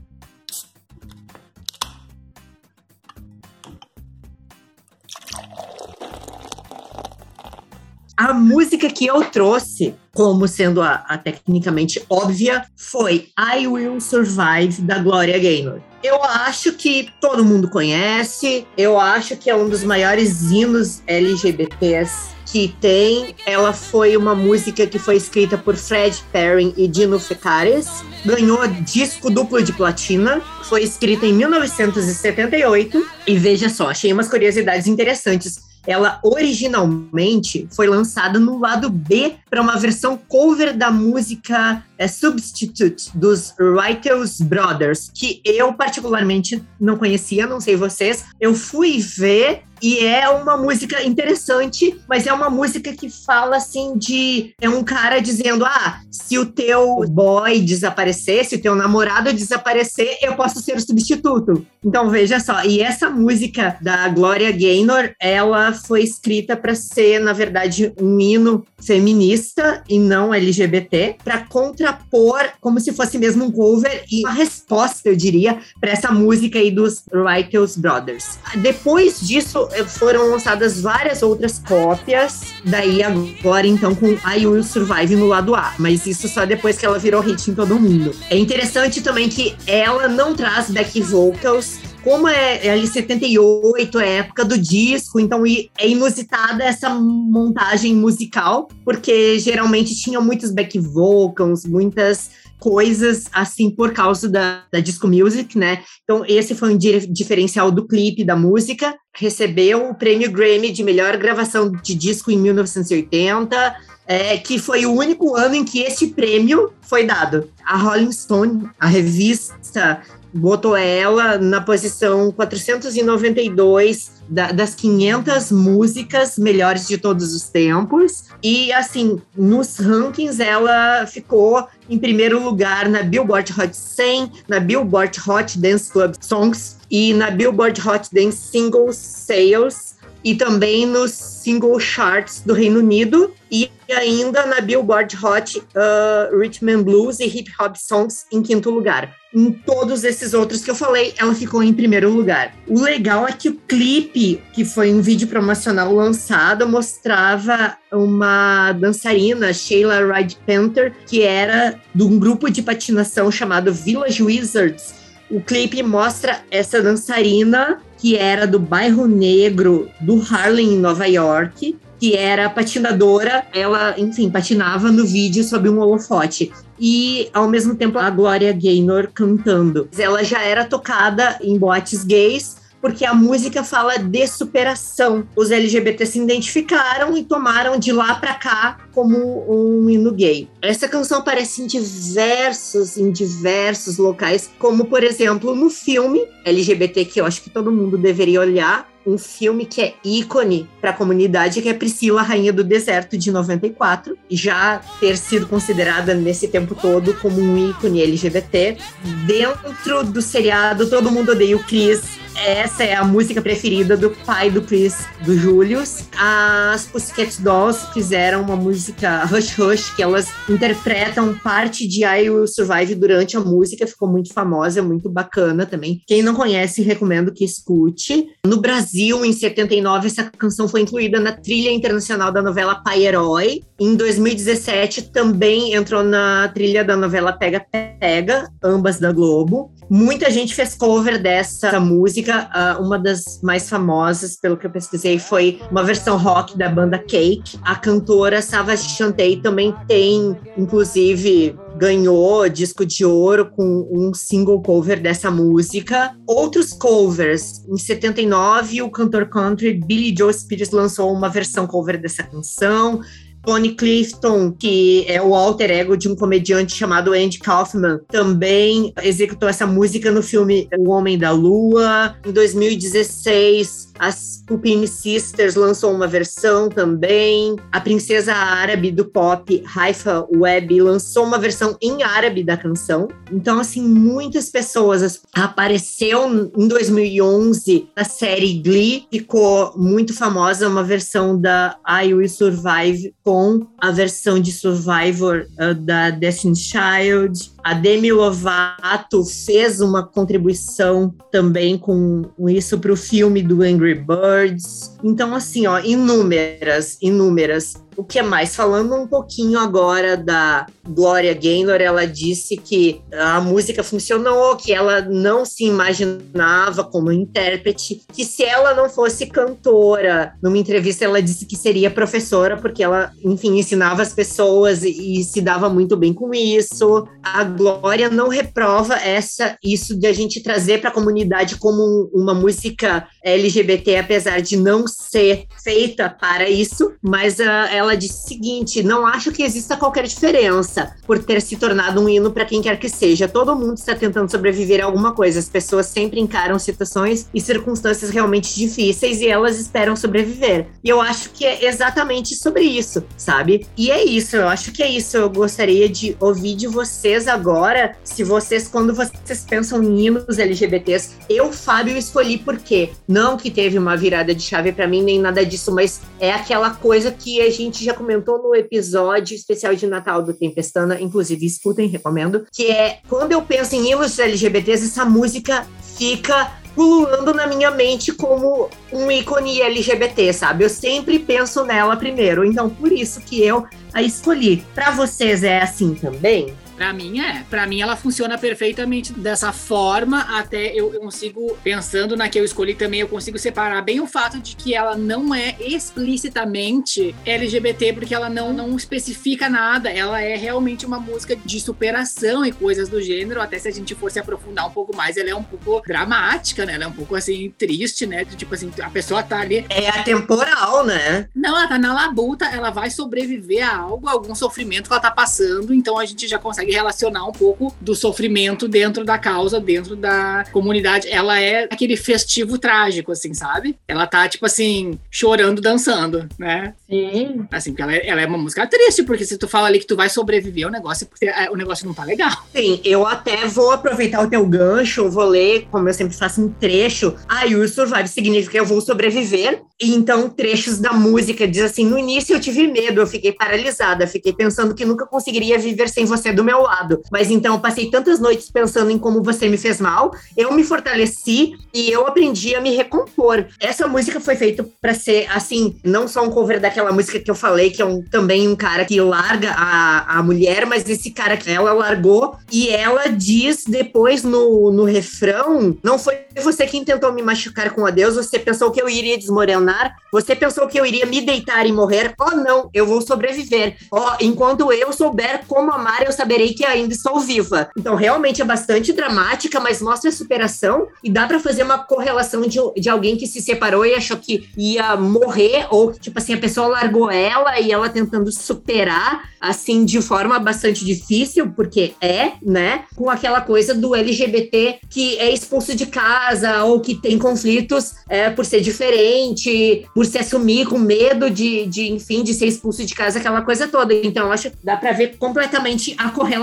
A 8.18 8.34
música 8.34 8.90
que 8.90 9.06
eu 9.06 9.26
trouxe, 9.26 9.94
como 10.14 10.48
sendo 10.48 10.82
a, 10.82 11.04
a, 11.06 11.18
tecnicamente 11.18 12.02
óbvia, 12.10 12.66
foi 12.74 13.28
I 13.38 13.68
Will 13.68 14.00
Survive, 14.00 14.82
da 14.84 15.00
Gloria 15.00 15.38
Gaynor. 15.38 15.82
Eu 16.02 16.24
acho 16.24 16.72
que 16.74 17.10
todo 17.20 17.44
mundo 17.44 17.70
conhece, 17.70 18.66
eu 18.78 18.98
acho 18.98 19.36
que 19.36 19.50
é 19.50 19.56
um 19.56 19.68
dos 19.68 19.84
maiores 19.84 20.50
hinos 20.50 21.02
LGBTs 21.06 22.36
que 22.46 22.74
tem. 22.80 23.36
Ela 23.46 23.74
foi 23.74 24.16
uma 24.16 24.34
música 24.34 24.88
que 24.88 24.98
foi 24.98 25.18
escrita 25.18 25.58
por 25.58 25.76
Fred 25.76 26.24
Perrin 26.32 26.74
e 26.78 26.88
Dino 26.88 27.20
Fecares. 27.20 28.02
Ganhou 28.24 28.66
disco 28.68 29.30
duplo 29.30 29.62
de 29.62 29.74
platina. 29.74 30.42
Foi 30.64 30.84
escrita 30.84 31.26
em 31.26 31.34
1978. 31.34 33.06
E 33.28 33.38
veja 33.38 33.68
só, 33.68 33.90
achei 33.90 34.14
umas 34.14 34.30
curiosidades 34.30 34.88
interessantes 34.88 35.75
ela 35.88 36.20
originalmente 36.24 37.68
foi 37.72 37.88
lançada 37.88 38.40
no 38.40 38.60
lado 38.60 38.90
B 38.90 39.36
para 39.50 39.62
uma 39.62 39.78
versão 39.78 40.18
cover 40.18 40.76
da 40.76 40.92
música 40.92 41.84
é, 41.98 42.08
Substitute 42.08 43.18
dos 43.18 43.54
Righteous 43.60 44.42
Brothers, 44.42 45.10
que 45.14 45.42
eu 45.46 45.74
particularmente 45.74 46.64
não 46.80 46.98
conhecia, 46.98 47.48
não 47.48 47.60
sei 47.60 47.76
vocês. 47.76 48.26
Eu 48.40 48.54
fui 48.54 49.00
ver 49.00 49.64
e 49.82 50.00
é 50.00 50.28
uma 50.30 50.58
música 50.58 51.04
interessante, 51.04 52.00
mas 52.08 52.26
é 52.26 52.34
uma 52.34 52.50
música 52.50 52.94
que 52.94 53.10
fala 53.10 53.58
assim 53.58 53.98
de. 53.98 54.54
É 54.62 54.70
um 54.70 54.84
cara 54.84 55.20
dizendo: 55.20 55.66
ah, 55.66 56.02
se 56.10 56.38
o 56.38 56.46
teu 56.46 57.04
boy 57.08 57.60
desaparecer, 57.60 58.46
se 58.46 58.56
o 58.56 58.62
teu 58.62 58.76
namorado 58.76 59.34
desaparecer, 59.34 60.18
eu 60.22 60.36
posso 60.36 60.62
ser 60.62 60.76
o 60.76 60.82
substituto. 60.82 61.66
Então 61.84 62.10
veja 62.10 62.40
só. 62.40 62.64
E 62.64 62.82
essa 62.82 63.10
música 63.10 63.78
da 63.82 64.08
Gloria 64.08 64.52
Gaynor, 64.52 65.14
ela 65.20 65.74
foi 65.74 66.04
escrita 66.04 66.56
para 66.56 66.74
ser, 66.74 67.20
na 67.20 67.34
verdade, 67.34 67.94
um 68.02 68.20
hino 68.20 68.66
feminista 68.82 69.84
e 69.90 70.00
não 70.00 70.34
LGBT, 70.34 71.18
para 71.24 71.42
contrapor, 71.86 72.50
como 72.60 72.80
se 72.80 72.92
fosse 72.94 73.18
mesmo 73.18 73.46
um 73.46 73.52
cover 73.52 74.04
e 74.12 74.22
uma 74.22 74.32
resposta, 74.32 75.10
eu 75.10 75.16
diria, 75.16 75.60
para 75.80 75.92
essa 75.92 76.12
música 76.12 76.58
aí 76.58 76.72
dos 76.72 77.04
Righteous 77.14 77.78
Brothers. 77.78 78.40
Depois 78.56 79.20
disso, 79.22 79.68
foram 79.88 80.32
lançadas 80.32 80.82
várias 80.82 81.22
outras 81.22 81.60
cópias, 81.60 82.42
daí 82.64 83.04
agora 83.04 83.68
então 83.68 83.94
com 83.94 84.08
I 84.08 84.46
Will 84.48 84.64
Survive 84.64 85.16
no 85.16 85.28
lado 85.28 85.54
A, 85.56 85.74
mas 85.78 86.06
isso 86.06 86.28
só 86.28 86.46
depois 86.46 86.78
que 86.78 86.86
ela 86.86 86.98
virou 86.98 87.22
hit 87.22 87.52
em 87.52 87.54
todo 87.54 87.80
mundo. 87.80 88.12
É 88.30 88.38
interessante 88.38 89.02
também 89.02 89.30
que 89.30 89.56
ela 89.68 90.08
não 90.08 90.34
traz 90.34 90.70
back 90.70 91.00
vocals, 91.02 91.80
como 92.06 92.28
é, 92.28 92.68
é 92.68 92.70
ali 92.70 92.86
78, 92.86 94.00
é 94.00 94.18
época 94.18 94.46
do 94.46 94.56
disco, 94.60 95.20
então 95.20 95.44
é 95.44 95.90
inusitada 95.90 96.64
essa 96.64 96.88
montagem 96.88 97.96
musical, 97.96 98.70
porque 98.86 99.40
geralmente 99.40 99.96
tinham 99.96 100.24
muitos 100.24 100.52
back 100.52 100.78
vocals, 100.78 101.66
muitas 101.66 102.30
coisas 102.60 103.26
assim 103.34 103.72
por 103.72 103.92
causa 103.92 104.30
da, 104.30 104.64
da 104.72 104.80
disco 104.80 105.08
music, 105.08 105.58
né? 105.58 105.84
Então 106.04 106.24
esse 106.28 106.54
foi 106.54 106.76
um 106.76 106.78
diferencial 106.78 107.72
do 107.72 107.88
clipe 107.88 108.24
da 108.24 108.36
música. 108.36 108.96
Recebeu 109.16 109.90
o 109.90 109.96
prêmio 109.96 110.32
Grammy 110.32 110.72
de 110.72 110.84
melhor 110.84 111.18
gravação 111.18 111.72
de 111.72 111.96
disco 111.96 112.30
em 112.30 112.38
1980. 112.38 113.76
É, 114.08 114.38
que 114.38 114.60
foi 114.60 114.86
o 114.86 114.94
único 114.94 115.36
ano 115.36 115.56
em 115.56 115.66
que 115.66 115.80
esse 115.80 116.10
prêmio 116.10 116.72
foi 116.80 117.08
dado. 117.08 117.50
A 117.66 117.76
Rolling 117.76 118.12
Stone, 118.12 118.70
a 118.80 118.86
revista 118.86 120.00
botou 120.36 120.76
ela 120.76 121.38
na 121.38 121.62
posição 121.62 122.30
492 122.32 124.12
da, 124.28 124.52
das 124.52 124.76
500 124.76 125.52
músicas 125.52 126.38
melhores 126.38 126.88
de 126.88 126.98
todos 126.98 127.34
os 127.34 127.44
tempos. 127.44 128.26
E, 128.44 128.74
assim, 128.74 129.22
nos 129.36 129.78
rankings 129.78 130.42
ela 130.42 131.06
ficou 131.08 131.66
em 131.90 131.98
primeiro 131.98 132.44
lugar 132.44 132.90
na 132.90 133.02
Billboard 133.02 133.54
Hot 133.58 133.76
100, 133.76 134.32
na 134.48 134.60
Billboard 134.60 135.18
Hot 135.26 135.58
Dance 135.58 135.92
Club 135.92 136.16
Songs 136.20 136.78
e 136.92 137.14
na 137.14 137.32
Billboard 137.32 137.82
Hot 137.88 138.10
Dance 138.12 138.38
Singles 138.38 138.98
Sales 138.98 139.95
e 140.26 140.34
também 140.34 140.88
nos 140.88 141.12
single 141.12 141.80
charts 141.80 142.42
do 142.44 142.52
Reino 142.52 142.80
Unido 142.80 143.32
e 143.52 143.70
ainda 143.92 144.48
na 144.48 144.60
Billboard 144.60 145.16
Hot 145.24 145.60
uh, 145.60 146.36
Rhythm 146.36 146.68
and 146.70 146.82
Blues 146.82 147.20
e 147.20 147.26
Hip 147.26 147.52
Hop 147.60 147.76
Songs 147.76 148.26
em 148.32 148.42
quinto 148.42 148.72
lugar. 148.72 149.16
Em 149.32 149.52
todos 149.52 150.04
esses 150.04 150.34
outros 150.34 150.64
que 150.64 150.72
eu 150.72 150.76
falei, 150.76 151.14
ela 151.18 151.36
ficou 151.36 151.62
em 151.62 151.72
primeiro 151.72 152.10
lugar. 152.10 152.56
O 152.68 152.82
legal 152.82 153.28
é 153.28 153.34
que 153.34 153.50
o 153.50 153.54
clipe, 153.68 154.42
que 154.52 154.66
foi 154.66 154.92
um 154.92 155.02
vídeo 155.02 155.28
promocional 155.28 155.94
lançado, 155.94 156.68
mostrava 156.68 157.78
uma 157.92 158.72
dançarina, 158.72 159.54
Sheila 159.54 160.12
Ride 160.12 160.38
Panther, 160.48 160.92
que 161.06 161.22
era 161.22 161.80
de 161.94 162.02
um 162.02 162.18
grupo 162.18 162.50
de 162.50 162.64
patinação 162.64 163.30
chamado 163.30 163.72
Village 163.72 164.24
Wizards. 164.24 164.96
O 165.30 165.42
clipe 165.42 165.84
mostra 165.84 166.42
essa 166.50 166.82
dançarina 166.82 167.82
que 167.98 168.16
era 168.16 168.46
do 168.46 168.60
bairro 168.60 169.08
negro 169.08 169.90
do 170.02 170.22
Harlem, 170.22 170.74
em 170.74 170.78
Nova 170.78 171.08
York, 171.08 171.78
que 172.00 172.16
era 172.16 172.50
patinadora, 172.50 173.46
ela, 173.54 173.96
enfim, 173.98 174.30
patinava 174.30 174.92
no 174.92 175.06
vídeo 175.06 175.44
sob 175.44 175.70
um 175.70 175.80
holofote. 175.80 176.52
E, 176.80 177.30
ao 177.34 177.48
mesmo 177.48 177.76
tempo, 177.76 177.98
a 177.98 178.10
Gloria 178.10 178.52
Gaynor 178.52 179.10
cantando. 179.14 179.88
Ela 179.98 180.24
já 180.24 180.42
era 180.42 180.66
tocada 180.66 181.38
em 181.42 181.58
boates 181.58 182.04
gays, 182.04 182.58
porque 182.86 183.04
a 183.04 183.16
música 183.16 183.64
fala 183.64 183.98
de 183.98 184.28
superação. 184.28 185.28
Os 185.36 185.50
LGBT 185.50 186.06
se 186.06 186.20
identificaram 186.20 187.18
e 187.18 187.24
tomaram 187.24 187.80
de 187.80 187.92
lá 187.92 188.14
para 188.14 188.36
cá 188.36 188.78
como 188.94 189.18
um 189.50 189.90
hino 189.90 190.12
gay. 190.12 190.48
Essa 190.62 190.88
canção 190.88 191.18
aparece 191.18 191.64
em 191.64 191.66
diversos, 191.66 192.96
em 192.96 193.10
diversos 193.10 193.98
locais, 193.98 194.52
como 194.60 194.86
por 194.86 195.04
exemplo 195.04 195.56
no 195.56 195.68
filme 195.72 196.28
LGBT 196.46 197.06
que 197.06 197.20
eu 197.20 197.26
acho 197.26 197.42
que 197.42 197.50
todo 197.50 197.72
mundo 197.72 197.98
deveria 197.98 198.40
olhar, 198.40 198.88
um 199.06 199.18
filme 199.18 199.66
que 199.66 199.82
é 199.82 199.94
ícone 200.04 200.68
para 200.82 200.92
a 200.92 200.94
comunidade, 200.94 201.62
que 201.62 201.70
é 201.70 201.74
Priscila, 201.74 202.22
Rainha 202.22 202.52
do 202.52 202.64
Deserto, 202.64 203.18
de 203.18 203.32
94, 203.32 204.18
já 204.30 204.82
ter 205.00 205.18
sido 205.18 205.48
considerada 205.48 206.14
nesse 206.14 206.48
tempo 206.48 206.76
todo 206.76 207.14
como 207.16 207.40
um 207.40 207.70
ícone 207.70 208.02
LGBT. 208.02 208.78
Dentro 209.26 210.04
do 210.04 210.22
seriado 210.22 210.90
Todo 210.90 211.12
Mundo 211.12 211.32
Odeia 211.32 211.56
o 211.56 211.64
Chris, 211.64 212.02
essa 212.36 212.84
é 212.84 212.94
a 212.94 213.04
música 213.04 213.42
preferida 213.42 213.96
do 213.96 214.12
pai 214.12 214.52
do 214.52 214.62
Chris, 214.62 215.08
do 215.24 215.38
Julius. 215.38 216.04
As 216.18 216.86
Pussycat 216.86 217.42
Dolls 217.42 217.94
fizeram 217.94 218.42
uma 218.42 218.56
música 218.58 219.24
Hush 219.26 219.58
Hush, 219.58 219.96
que 219.96 220.04
elas 220.04 220.28
interpretam 220.50 221.34
parte 221.36 221.88
de 221.88 222.04
I 222.04 222.30
Will 222.30 222.48
Survive 222.48 222.96
durante 222.96 223.38
a 223.38 223.40
música, 223.40 223.88
ficou 223.88 224.08
muito 224.08 224.34
famosa, 224.34 224.84
muito 224.84 225.10
bacana 225.10 225.66
também. 225.66 226.02
Quem 226.06 226.22
não 226.22 226.36
conhece, 226.36 226.82
recomendo 226.82 227.34
que 227.34 227.46
escute. 227.46 228.28
No 228.46 228.60
Brasil, 228.60 228.95
em 229.02 229.34
79, 229.34 230.08
essa 230.08 230.24
canção 230.24 230.68
foi 230.68 230.82
incluída 230.82 231.20
na 231.20 231.32
trilha 231.32 231.72
internacional 231.72 232.32
da 232.32 232.42
novela 232.42 232.76
Pai 232.76 233.06
Herói. 233.06 233.62
Em 233.80 233.96
2017, 233.96 235.12
também 235.12 235.74
entrou 235.74 236.04
na 236.04 236.48
trilha 236.54 236.84
da 236.84 236.96
novela 236.96 237.34
Pega 237.34 237.66
Pega, 238.00 238.50
ambas 238.64 239.00
da 239.00 239.12
Globo. 239.12 239.72
Muita 239.90 240.32
gente 240.32 240.56
fez 240.56 240.76
cover 240.76 241.22
dessa 241.22 241.80
música. 241.80 242.50
Uh, 242.56 242.84
uma 242.84 242.98
das 242.98 243.42
mais 243.42 243.70
famosas, 243.70 244.36
pelo 244.36 244.58
que 244.58 244.66
eu 244.66 244.72
pesquisei, 244.72 245.20
foi 245.20 245.62
uma 245.70 245.84
versão 245.84 246.18
rock 246.18 246.58
da 246.58 246.70
banda 246.70 246.98
Cake. 246.98 247.60
A 247.64 247.76
cantora 247.76 248.42
Savage 248.42 248.90
Chantei 248.90 249.38
também 249.38 249.76
tem, 249.88 250.36
inclusive, 250.58 251.56
ganhou 251.78 252.48
disco 252.48 252.86
de 252.86 253.06
ouro 253.06 253.46
com 253.46 253.88
um 253.92 254.14
single 254.14 254.62
cover 254.62 255.02
dessa 255.02 255.30
música. 255.30 256.16
Outros 256.28 256.74
covers. 256.74 257.66
Em 257.68 257.78
79, 257.78 258.82
o 258.82 258.90
cantor 258.90 259.28
country 259.28 259.74
Billy 259.74 260.16
Joe 260.18 260.34
Spears 260.34 260.72
lançou 260.72 261.12
uma 261.12 261.30
versão 261.30 261.68
cover 261.68 262.00
dessa 262.00 262.24
canção. 262.24 263.02
Tony 263.46 263.76
Clifton, 263.76 264.52
que 264.52 265.06
é 265.08 265.22
o 265.22 265.36
alter 265.36 265.70
ego 265.70 265.96
de 265.96 266.10
um 266.10 266.16
comediante 266.16 266.76
chamado 266.76 267.14
Andy 267.14 267.40
Kaufman, 267.40 268.00
também 268.10 268.94
executou 269.04 269.48
essa 269.48 269.68
música 269.68 270.12
no 270.12 270.24
filme 270.24 270.68
O 270.78 270.90
Homem 270.90 271.18
da 271.18 271.32
Lua. 271.32 272.16
Em 272.26 272.32
2016, 272.32 273.94
as 274.00 274.44
Pupim 274.46 274.86
Sisters 274.86 275.56
lançou 275.56 275.94
uma 275.94 276.08
versão 276.08 276.70
também. 276.70 277.56
A 277.72 277.80
princesa 277.80 278.34
árabe 278.34 278.92
do 278.92 279.06
pop, 279.06 279.64
Haifa 279.76 280.28
Webb, 280.36 280.82
lançou 280.82 281.24
uma 281.24 281.38
versão 281.38 281.78
em 281.82 282.04
árabe 282.04 282.44
da 282.44 282.58
canção. 282.58 283.08
Então, 283.32 283.60
assim, 283.60 283.82
muitas 283.82 284.50
pessoas 284.50 285.22
apareceu 285.34 286.52
em 286.56 286.68
2011 286.68 287.90
na 287.96 288.04
série 288.04 288.62
Glee, 288.62 289.08
ficou 289.12 289.74
muito 289.76 290.14
famosa 290.14 290.68
uma 290.68 290.84
versão 290.84 291.40
da 291.40 291.78
I 291.88 292.14
Will 292.14 292.30
Survive 292.30 293.14
com 293.24 293.35
a 293.80 293.92
versão 293.92 294.40
de 294.40 294.52
Survivor 294.52 295.48
uh, 295.60 295.74
da 295.74 296.10
Destiny 296.10 296.56
Child. 296.56 297.52
A 297.64 297.74
Demi 297.74 298.12
Lovato 298.12 299.24
fez 299.26 299.82
uma 299.82 300.06
contribuição 300.06 301.14
também 301.32 301.78
com 301.78 302.24
isso 302.48 302.80
para 302.80 302.94
o 302.94 302.98
filme 302.98 303.42
do 303.42 303.62
Angry 303.62 303.96
Birds. 303.96 304.96
Então, 305.04 305.34
assim, 305.36 305.66
ó, 305.66 305.80
inúmeras, 305.80 306.98
inúmeras. 307.02 307.76
O 307.98 308.04
que 308.04 308.22
mais? 308.22 308.56
Falando 308.56 308.96
um 308.96 309.08
pouquinho 309.08 309.60
agora 309.60 310.18
da 310.18 310.66
Gloria 310.88 311.34
Gaynor, 311.34 311.82
ela 311.82 312.06
disse 312.06 312.58
que 312.58 313.02
a 313.12 313.40
música 313.42 313.84
funcionou, 313.84 314.56
que 314.56 314.74
ela 314.74 315.02
não 315.02 315.46
se 315.46 315.66
imaginava 315.66 316.84
como 316.84 317.12
intérprete, 317.12 318.02
que 318.14 318.26
se 318.26 318.44
ela 318.44 318.74
não 318.74 318.90
fosse 318.90 319.28
cantora, 319.28 320.34
numa 320.42 320.58
entrevista 320.58 321.06
ela 321.06 321.22
disse 321.22 321.46
que 321.46 321.56
seria 321.56 321.90
professora, 321.90 322.58
porque 322.58 322.84
ela, 322.84 323.12
enfim, 323.24 323.58
ensinava 323.58 324.02
as 324.02 324.14
pessoas 324.14 324.84
e, 324.84 325.20
e 325.20 325.24
se 325.24 325.42
dava 325.42 325.70
muito 325.70 325.96
bem 325.96 326.14
com 326.14 326.34
isso. 326.34 327.08
A 327.24 327.44
Glória 327.44 328.10
não 328.10 328.28
reprova 328.28 328.96
essa 328.96 329.58
isso 329.64 329.98
de 329.98 330.08
a 330.08 330.14
gente 330.14 330.42
trazer 330.42 330.82
para 330.82 330.90
a 330.90 330.94
comunidade 330.94 331.58
como 331.58 332.10
uma 332.14 332.34
música 332.34 333.08
LGBT, 333.24 333.98
apesar 333.98 334.42
de 334.42 334.58
não 334.58 334.88
ser 334.88 335.46
feita 335.64 336.10
para 336.10 336.50
isso, 336.50 336.94
mas 337.02 337.40
uh, 337.40 337.44
ela 337.72 337.85
disse 337.94 338.24
o 338.24 338.28
seguinte: 338.28 338.82
não 338.82 339.06
acho 339.06 339.32
que 339.32 339.44
exista 339.44 339.76
qualquer 339.76 340.06
diferença 340.06 340.96
por 341.06 341.20
ter 341.20 341.42
se 341.42 341.58
tornado 341.58 342.02
um 342.02 342.08
hino 342.08 342.32
para 342.32 342.46
quem 342.46 342.62
quer 342.62 342.80
que 342.80 342.88
seja. 342.88 343.28
Todo 343.28 343.56
mundo 343.56 343.78
está 343.78 343.94
tentando 343.94 344.32
sobreviver 344.32 344.82
a 344.82 344.86
alguma 344.86 345.12
coisa. 345.12 345.40
As 345.40 345.50
pessoas 345.50 345.88
sempre 345.88 346.22
encaram 346.22 346.58
situações 346.58 347.28
e 347.34 347.42
circunstâncias 347.42 348.10
realmente 348.10 348.56
difíceis 348.56 349.20
e 349.20 349.28
elas 349.28 349.60
esperam 349.60 349.96
sobreviver. 349.96 350.68
E 350.84 350.90
eu 350.90 351.02
acho 351.02 351.32
que 351.32 351.46
é 351.46 351.66
exatamente 351.66 352.36
sobre 352.36 352.64
isso, 352.64 353.04
sabe? 353.18 353.68
E 353.78 353.92
é 353.92 354.04
isso, 354.04 354.38
eu 354.38 354.48
acho 354.48 354.72
que 354.72 354.82
é 354.82 354.90
isso. 354.90 355.18
Eu 355.18 355.30
gostaria 355.30 355.90
de 355.90 356.16
ouvir 356.20 356.56
de 356.56 356.68
vocês 356.68 357.28
agora, 357.28 357.96
se 358.04 358.24
vocês, 358.24 358.68
quando 358.68 358.94
vocês 358.94 359.46
pensam 359.48 359.84
em 359.84 360.06
hinos 360.06 360.40
LGBTs, 360.40 361.16
eu, 361.30 361.52
Fábio, 361.52 361.98
escolhi 361.98 362.38
por 362.38 362.58
quê? 362.58 362.92
Não 363.08 363.36
que 363.36 363.52
teve 363.52 363.78
uma 363.78 363.98
virada 363.98 364.34
de 364.34 364.42
chave 364.42 364.72
para 364.72 364.88
mim, 364.88 365.02
nem 365.02 365.20
nada 365.20 365.46
disso, 365.46 365.74
mas 365.74 366.02
é 366.20 366.32
aquela 366.32 366.72
coisa 366.72 367.12
que 367.12 367.42
a 367.42 367.50
gente 367.50 367.75
já 367.84 367.94
comentou 367.94 368.42
no 368.42 368.56
episódio 368.56 369.36
especial 369.36 369.76
de 369.76 369.88
Natal 369.88 370.22
do 370.22 370.34
Tempestana, 370.34 371.02
inclusive 371.02 371.46
escutem, 371.46 371.88
recomendo, 371.88 372.46
que 372.52 372.72
é 372.72 373.00
quando 373.10 373.32
eu 373.32 373.42
penso 373.42 373.76
em 373.76 373.92
hinos 373.92 374.18
LGBTs, 374.18 374.86
essa 374.86 375.06
música 375.06 375.66
fica 375.98 376.52
pululando 376.76 377.34
na 377.34 377.48
minha 377.48 377.72
mente 377.72 378.12
como 378.12 378.70
um 378.92 379.10
ícone 379.10 379.62
LGBT, 379.62 380.34
sabe? 380.34 380.66
Eu 380.66 380.70
sempre 380.70 381.18
penso 381.18 381.64
nela 381.64 381.96
primeiro, 381.96 382.44
então 382.44 382.70
por 382.70 382.92
isso 382.92 383.22
que 383.22 383.42
eu 383.42 383.66
a 383.94 384.02
escolhi. 384.02 384.64
Para 384.76 384.92
vocês 384.92 385.44
é 385.44 385.62
assim 385.62 385.96
também? 385.96 386.54
Pra 386.76 386.94
mim 386.94 387.20
é. 387.20 387.44
Pra 387.50 387.66
mim 387.66 387.82
ela 387.82 387.96
funciona 387.96 388.38
perfeitamente 388.38 389.14
dessa 389.14 389.52
forma. 389.52 390.22
Até 390.38 390.68
eu, 390.74 390.94
eu, 390.94 391.00
consigo, 391.00 391.58
pensando 391.64 392.16
na 392.16 392.30
que 392.30 392.40
eu 392.40 392.46
escolhi 392.46 392.76
também, 392.76 393.00
eu 393.00 393.08
consigo 393.08 393.38
separar 393.38 393.82
bem 393.82 394.00
o 394.00 394.08
fato 394.08 394.40
de 394.40 394.56
que 394.56 394.76
ela 394.76 394.96
não 394.96 395.34
é 395.34 395.56
explicitamente 395.60 397.16
LGBT, 397.26 397.94
porque 397.94 398.14
ela 398.14 398.30
não, 398.30 398.54
não 398.54 398.76
especifica 398.76 399.50
nada. 399.50 399.90
Ela 399.90 400.22
é 400.22 400.36
realmente 400.36 400.86
uma 400.86 401.00
música 401.00 401.36
de 401.36 401.60
superação 401.60 402.46
e 402.46 402.52
coisas 402.52 402.90
do 402.90 403.02
gênero. 403.02 403.42
Até 403.42 403.58
se 403.60 403.68
a 403.68 403.72
gente 403.72 403.96
for 403.96 404.12
se 404.12 404.20
aprofundar 404.20 404.68
um 404.68 404.72
pouco 404.72 404.96
mais, 404.96 405.18
ela 405.18 405.30
é 405.30 405.36
um 405.36 405.44
pouco 405.44 405.86
dramática, 405.88 406.66
né? 406.66 406.74
Ela 406.76 406.86
é 406.86 406.88
um 406.88 406.94
pouco 406.94 407.16
assim, 407.16 407.54
triste, 407.58 408.06
né? 408.06 408.26
Tipo 408.26 408.54
assim, 408.54 408.72
a 408.82 408.90
pessoa 408.90 409.24
tá 409.24 409.40
ali. 409.40 409.66
É 409.70 409.90
atemporal, 409.90 410.86
né? 410.86 411.30
Não, 411.34 411.58
ela 411.58 411.68
tá 411.68 411.78
na 411.78 411.94
labuta, 411.94 412.46
ela 412.46 412.70
vai 412.70 412.90
sobreviver 412.90 413.68
a 413.68 413.78
algo, 413.78 414.08
a 414.08 414.12
algum 414.12 414.36
sofrimento 414.36 414.88
que 414.88 414.94
ela 414.94 415.02
tá 415.02 415.12
passando. 415.12 415.74
Então 415.74 415.98
a 415.98 416.06
gente 416.06 416.28
já 416.28 416.38
consegue 416.38 416.65
consegue 416.66 416.72
relacionar 416.72 417.26
um 417.26 417.32
pouco 417.32 417.74
do 417.80 417.96
sofrimento 417.96 418.68
dentro 418.68 419.06
da 419.06 419.18
causa, 419.18 419.60
dentro 419.60 419.96
da 419.96 420.44
comunidade. 420.52 421.08
Ela 421.08 421.40
é 421.40 421.66
aquele 421.66 421.96
festivo 421.96 422.58
trágico, 422.58 423.12
assim, 423.12 423.34
sabe? 423.34 423.78
Ela 423.88 424.08
tá, 424.08 424.28
tipo 424.28 424.46
assim, 424.46 425.00
chorando, 425.10 425.62
dançando, 425.62 426.28
né? 426.38 426.74
Sim. 426.90 427.46
Assim, 427.52 427.72
porque 427.72 427.82
ela 427.82 427.94
é, 427.94 428.08
ela 428.08 428.22
é 428.22 428.26
uma 428.26 428.38
música 428.38 428.68
triste, 428.68 429.04
porque 429.04 429.26
se 429.26 429.38
tu 429.38 429.48
fala 429.48 429.68
ali 429.68 429.80
que 429.80 429.88
tu 429.88 429.96
vai 429.96 430.10
sobreviver, 430.10 430.68
o 430.68 430.72
negócio, 430.72 431.08
é, 431.22 431.50
o 431.50 431.56
negócio 431.56 431.86
não 431.86 431.94
tá 431.94 432.04
legal. 432.04 432.32
Sim, 432.54 432.82
eu 432.84 433.06
até 433.06 433.46
vou 433.48 433.72
aproveitar 433.72 434.24
o 434.24 434.30
teu 434.30 434.46
gancho, 434.46 435.10
vou 435.10 435.26
ler, 435.26 435.68
como 435.72 435.88
eu 435.88 435.94
sempre 435.94 436.16
faço, 436.16 436.42
um 436.42 436.50
trecho. 436.50 437.16
Ah, 437.28 437.46
e 437.46 437.56
o 437.56 437.68
survive 437.68 438.08
significa 438.08 438.52
que 438.52 438.60
eu 438.60 438.66
vou 438.66 438.82
sobreviver. 438.82 439.62
E 439.82 439.94
então, 439.94 440.30
trechos 440.30 440.80
da 440.80 440.94
música 440.94 441.48
diz 441.48 441.62
assim: 441.62 441.86
no 441.86 442.00
início 442.00 442.36
eu 442.36 442.40
tive 442.40 442.66
medo, 442.68 443.02
eu 443.02 443.08
fiquei 443.08 443.34
paralisada, 443.34 444.08
fiquei 444.08 444.32
pensando 444.32 444.74
que 444.74 444.86
nunca 444.86 445.06
conseguiria 445.06 445.60
viver 445.60 445.90
sem 445.90 446.06
você 446.06 446.32
do 446.32 446.44
meu 446.44 446.55
lado. 446.64 447.02
Mas 447.12 447.30
então 447.30 447.56
eu 447.56 447.60
passei 447.60 447.90
tantas 447.90 448.20
noites 448.20 448.50
pensando 448.50 448.92
em 448.92 448.98
como 448.98 449.24
você 449.24 449.48
me 449.48 449.58
fez 449.58 449.80
mal, 449.80 450.12
eu 450.36 450.52
me 450.54 450.64
fortaleci 450.64 451.54
e 451.74 451.90
eu 451.92 452.06
aprendi 452.08 452.56
a 452.56 452.62
me 452.62 452.72
recompor. 452.72 453.46
Essa 453.60 453.88
música 453.88 454.20
foi 454.20 454.36
feita 454.36 454.66
para 454.82 454.94
ser, 454.94 455.28
assim, 455.32 455.78
não 455.84 456.08
só 456.08 456.24
um 456.24 456.30
cover 456.30 456.60
daquela 456.60 456.92
música 456.92 457.20
que 457.20 457.30
eu 457.30 457.36
falei, 457.36 457.70
que 457.72 457.82
é 457.82 457.86
um, 457.86 458.02
também 458.02 458.48
um 458.48 458.56
cara 458.56 458.86
que 458.86 459.00
larga 459.00 459.52
a, 459.52 460.20
a 460.20 460.24
mulher, 460.24 460.66
mas 460.66 460.88
esse 460.90 461.12
cara 461.12 461.38
que 461.38 461.50
ela 461.50 461.74
largou 461.74 462.36
e 462.52 462.70
ela 462.70 463.08
diz 463.08 463.66
depois 463.66 464.24
no, 464.24 464.72
no 464.72 464.84
refrão: 464.84 465.78
não 465.84 465.98
foi 465.98 466.26
você 466.42 466.66
quem 466.66 466.84
tentou 466.84 467.12
me 467.14 467.22
machucar 467.22 467.74
com 467.74 467.86
adeus, 467.86 468.16
você 468.16 468.38
pensou 468.38 468.72
que 468.72 468.82
eu 468.82 468.90
iria 468.90 469.18
desmoronar, 469.18 469.96
você 470.12 470.36
pensou 470.36 470.68
que 470.68 470.80
eu 470.80 470.86
iria 470.86 471.06
me 471.06 471.22
deitar 471.22 471.66
e 471.66 471.72
morrer. 471.72 472.14
Oh, 472.20 472.32
não, 472.32 472.70
eu 472.74 472.86
vou 472.86 473.02
sobreviver. 473.02 473.78
Oh, 473.92 474.12
enquanto 474.20 474.72
eu 474.72 474.92
souber 474.92 475.44
como 475.48 475.72
amar, 475.72 476.04
eu 476.04 476.12
saberei 476.12 476.45
que 476.54 476.66
ainda 476.66 476.94
estou 476.94 477.20
viva. 477.20 477.70
Então, 477.78 477.96
realmente 477.96 478.42
é 478.42 478.46
bastante 478.46 478.94
dramática, 478.94 479.60
mas 479.60 479.82
mostra 479.82 480.10
a 480.10 480.14
superação 480.14 480.88
e 481.04 481.10
dá 481.10 481.28
para 481.28 481.40
fazer 481.40 481.64
uma 481.64 481.80
correlação 481.80 482.42
de, 482.42 482.60
de 482.78 482.90
alguém 482.90 483.18
que 483.18 483.28
se 483.28 483.42
separou 483.42 483.86
e 483.86 483.94
achou 483.94 484.18
que 484.18 484.50
ia 484.58 484.96
morrer, 484.96 485.68
ou 485.70 485.92
tipo 485.94 486.18
assim, 486.18 486.34
a 486.34 486.38
pessoa 486.38 486.68
largou 486.68 487.10
ela 487.10 487.60
e 487.60 487.72
ela 487.72 487.90
tentando 487.90 488.32
superar, 488.32 489.30
assim, 489.40 489.86
de 489.86 490.02
forma 490.02 490.40
bastante 490.40 490.84
difícil, 490.84 491.52
porque 491.56 491.94
é, 492.02 492.34
né? 492.42 492.86
Com 492.96 493.10
aquela 493.10 493.42
coisa 493.42 493.74
do 493.74 493.96
LGBT 493.96 494.80
que 494.90 495.18
é 495.18 495.32
expulso 495.32 495.76
de 495.76 495.86
casa 495.86 496.64
ou 496.64 496.80
que 496.80 496.96
tem 496.96 497.18
conflitos 497.18 497.94
é, 498.10 498.30
por 498.30 498.46
ser 498.46 498.62
diferente, 498.62 499.86
por 499.94 500.06
se 500.06 500.18
assumir 500.18 500.68
com 500.68 500.78
medo 500.78 501.30
de, 501.30 501.66
de, 501.66 501.92
enfim, 501.92 502.24
de 502.24 502.34
ser 502.34 502.48
expulso 502.48 502.86
de 502.86 502.94
casa, 502.94 503.20
aquela 503.20 503.42
coisa 503.42 503.68
toda. 503.68 503.94
Então, 503.94 504.32
acho 504.32 504.52
que 504.52 504.58
dá 504.64 504.78
para 504.78 504.92
ver 504.92 505.18
completamente 505.18 505.96
a 505.98 506.10
correlação. 506.10 506.35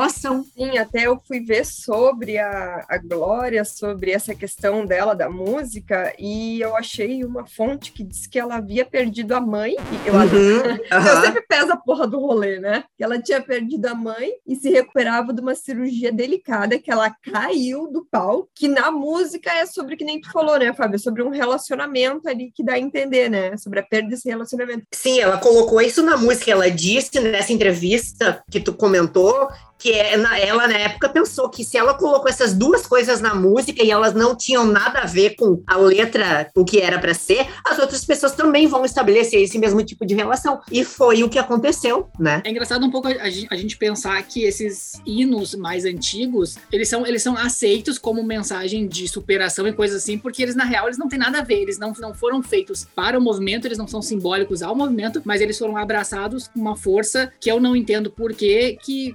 Sim, 0.56 0.78
até 0.78 1.06
eu 1.06 1.20
fui 1.26 1.40
ver 1.40 1.64
sobre 1.64 2.38
a, 2.38 2.84
a 2.88 2.98
Glória, 2.98 3.64
sobre 3.64 4.10
essa 4.10 4.34
questão 4.34 4.84
dela 4.86 5.14
da 5.14 5.28
música, 5.28 6.12
e 6.18 6.60
eu 6.60 6.76
achei 6.76 7.24
uma 7.24 7.46
fonte 7.46 7.92
que 7.92 8.02
disse 8.04 8.28
que 8.28 8.38
ela 8.38 8.56
havia 8.56 8.84
perdido 8.84 9.32
a 9.34 9.40
mãe. 9.40 9.72
E 9.72 10.08
eu, 10.08 10.14
Uhum, 10.14 10.76
eu 10.90 10.96
aham. 10.96 11.20
sempre 11.22 11.42
peso 11.42 11.72
a 11.72 11.76
porra 11.76 12.06
do 12.06 12.18
rolê, 12.20 12.58
né? 12.60 12.84
Que 12.96 13.02
ela 13.04 13.20
tinha 13.20 13.40
perdido 13.40 13.86
a 13.86 13.94
mãe 13.94 14.30
e 14.46 14.54
se 14.56 14.70
recuperava 14.70 15.32
de 15.32 15.40
uma 15.40 15.54
cirurgia 15.54 16.12
delicada, 16.12 16.78
que 16.78 16.90
ela 16.90 17.14
caiu 17.22 17.90
do 17.90 18.06
pau, 18.10 18.48
que 18.54 18.68
na 18.68 18.90
música 18.90 19.50
é 19.52 19.66
sobre, 19.66 19.96
que 19.96 20.04
nem 20.04 20.20
tu 20.20 20.30
falou, 20.30 20.58
né, 20.58 20.72
Fábio? 20.72 20.98
Sobre 20.98 21.22
um 21.22 21.30
relacionamento 21.30 22.28
ali 22.28 22.50
que 22.54 22.62
dá 22.62 22.74
a 22.74 22.78
entender, 22.78 23.28
né? 23.28 23.56
Sobre 23.56 23.80
a 23.80 23.82
perda 23.82 24.08
desse 24.10 24.28
relacionamento. 24.28 24.84
Sim, 24.92 25.20
ela 25.20 25.38
colocou 25.38 25.80
isso 25.80 26.02
na 26.02 26.16
música. 26.16 26.50
Ela 26.50 26.70
disse 26.70 27.18
nessa 27.20 27.52
entrevista 27.52 28.42
que 28.50 28.60
tu 28.60 28.72
comentou 28.72 29.48
que 29.82 29.90
é, 29.92 30.14
ela, 30.14 30.68
na 30.68 30.78
época, 30.78 31.08
pensou 31.08 31.48
que 31.48 31.64
se 31.64 31.76
ela 31.76 31.94
colocou 31.94 32.28
essas 32.28 32.54
duas 32.54 32.86
coisas 32.86 33.20
na 33.20 33.34
música 33.34 33.82
e 33.82 33.90
elas 33.90 34.14
não 34.14 34.36
tinham 34.36 34.64
nada 34.64 35.00
a 35.00 35.06
ver 35.06 35.34
com 35.34 35.60
a 35.66 35.76
letra, 35.76 36.48
o 36.54 36.64
que 36.64 36.78
era 36.80 36.98
para 37.00 37.12
ser, 37.14 37.46
as 37.66 37.78
outras 37.80 38.04
pessoas 38.04 38.32
também 38.32 38.68
vão 38.68 38.84
estabelecer 38.84 39.42
esse 39.42 39.58
mesmo 39.58 39.82
tipo 39.82 40.06
de 40.06 40.14
relação. 40.14 40.60
E 40.70 40.84
foi 40.84 41.24
o 41.24 41.28
que 41.28 41.38
aconteceu, 41.38 42.08
né? 42.18 42.40
É 42.44 42.50
engraçado 42.50 42.84
um 42.86 42.90
pouco 42.90 43.08
a, 43.08 43.10
a 43.10 43.28
gen- 43.30 43.48
a 43.50 43.56
gente 43.56 43.76
pensar 43.76 44.22
que 44.22 44.44
esses 44.44 44.92
hinos 45.04 45.54
mais 45.56 45.84
antigos, 45.84 46.56
eles 46.70 46.88
são, 46.88 47.04
eles 47.04 47.22
são 47.22 47.36
aceitos 47.36 47.98
como 47.98 48.22
mensagem 48.22 48.86
de 48.86 49.08
superação 49.08 49.66
e 49.66 49.72
coisas 49.72 50.02
assim, 50.02 50.16
porque 50.16 50.42
eles, 50.42 50.54
na 50.54 50.64
real, 50.64 50.86
eles 50.86 50.98
não 50.98 51.08
têm 51.08 51.18
nada 51.18 51.40
a 51.40 51.42
ver, 51.42 51.60
eles 51.60 51.78
não, 51.78 51.92
não 51.98 52.14
foram 52.14 52.40
feitos 52.42 52.86
para 52.94 53.18
o 53.18 53.20
movimento, 53.20 53.66
eles 53.66 53.78
não 53.78 53.88
são 53.88 54.00
simbólicos 54.00 54.62
ao 54.62 54.76
movimento, 54.76 55.20
mas 55.24 55.40
eles 55.40 55.58
foram 55.58 55.76
abraçados 55.76 56.46
com 56.48 56.60
uma 56.60 56.76
força 56.76 57.32
que 57.40 57.50
eu 57.50 57.58
não 57.58 57.74
entendo 57.74 58.10
por 58.10 58.32
que 58.32 58.78
que 58.82 59.12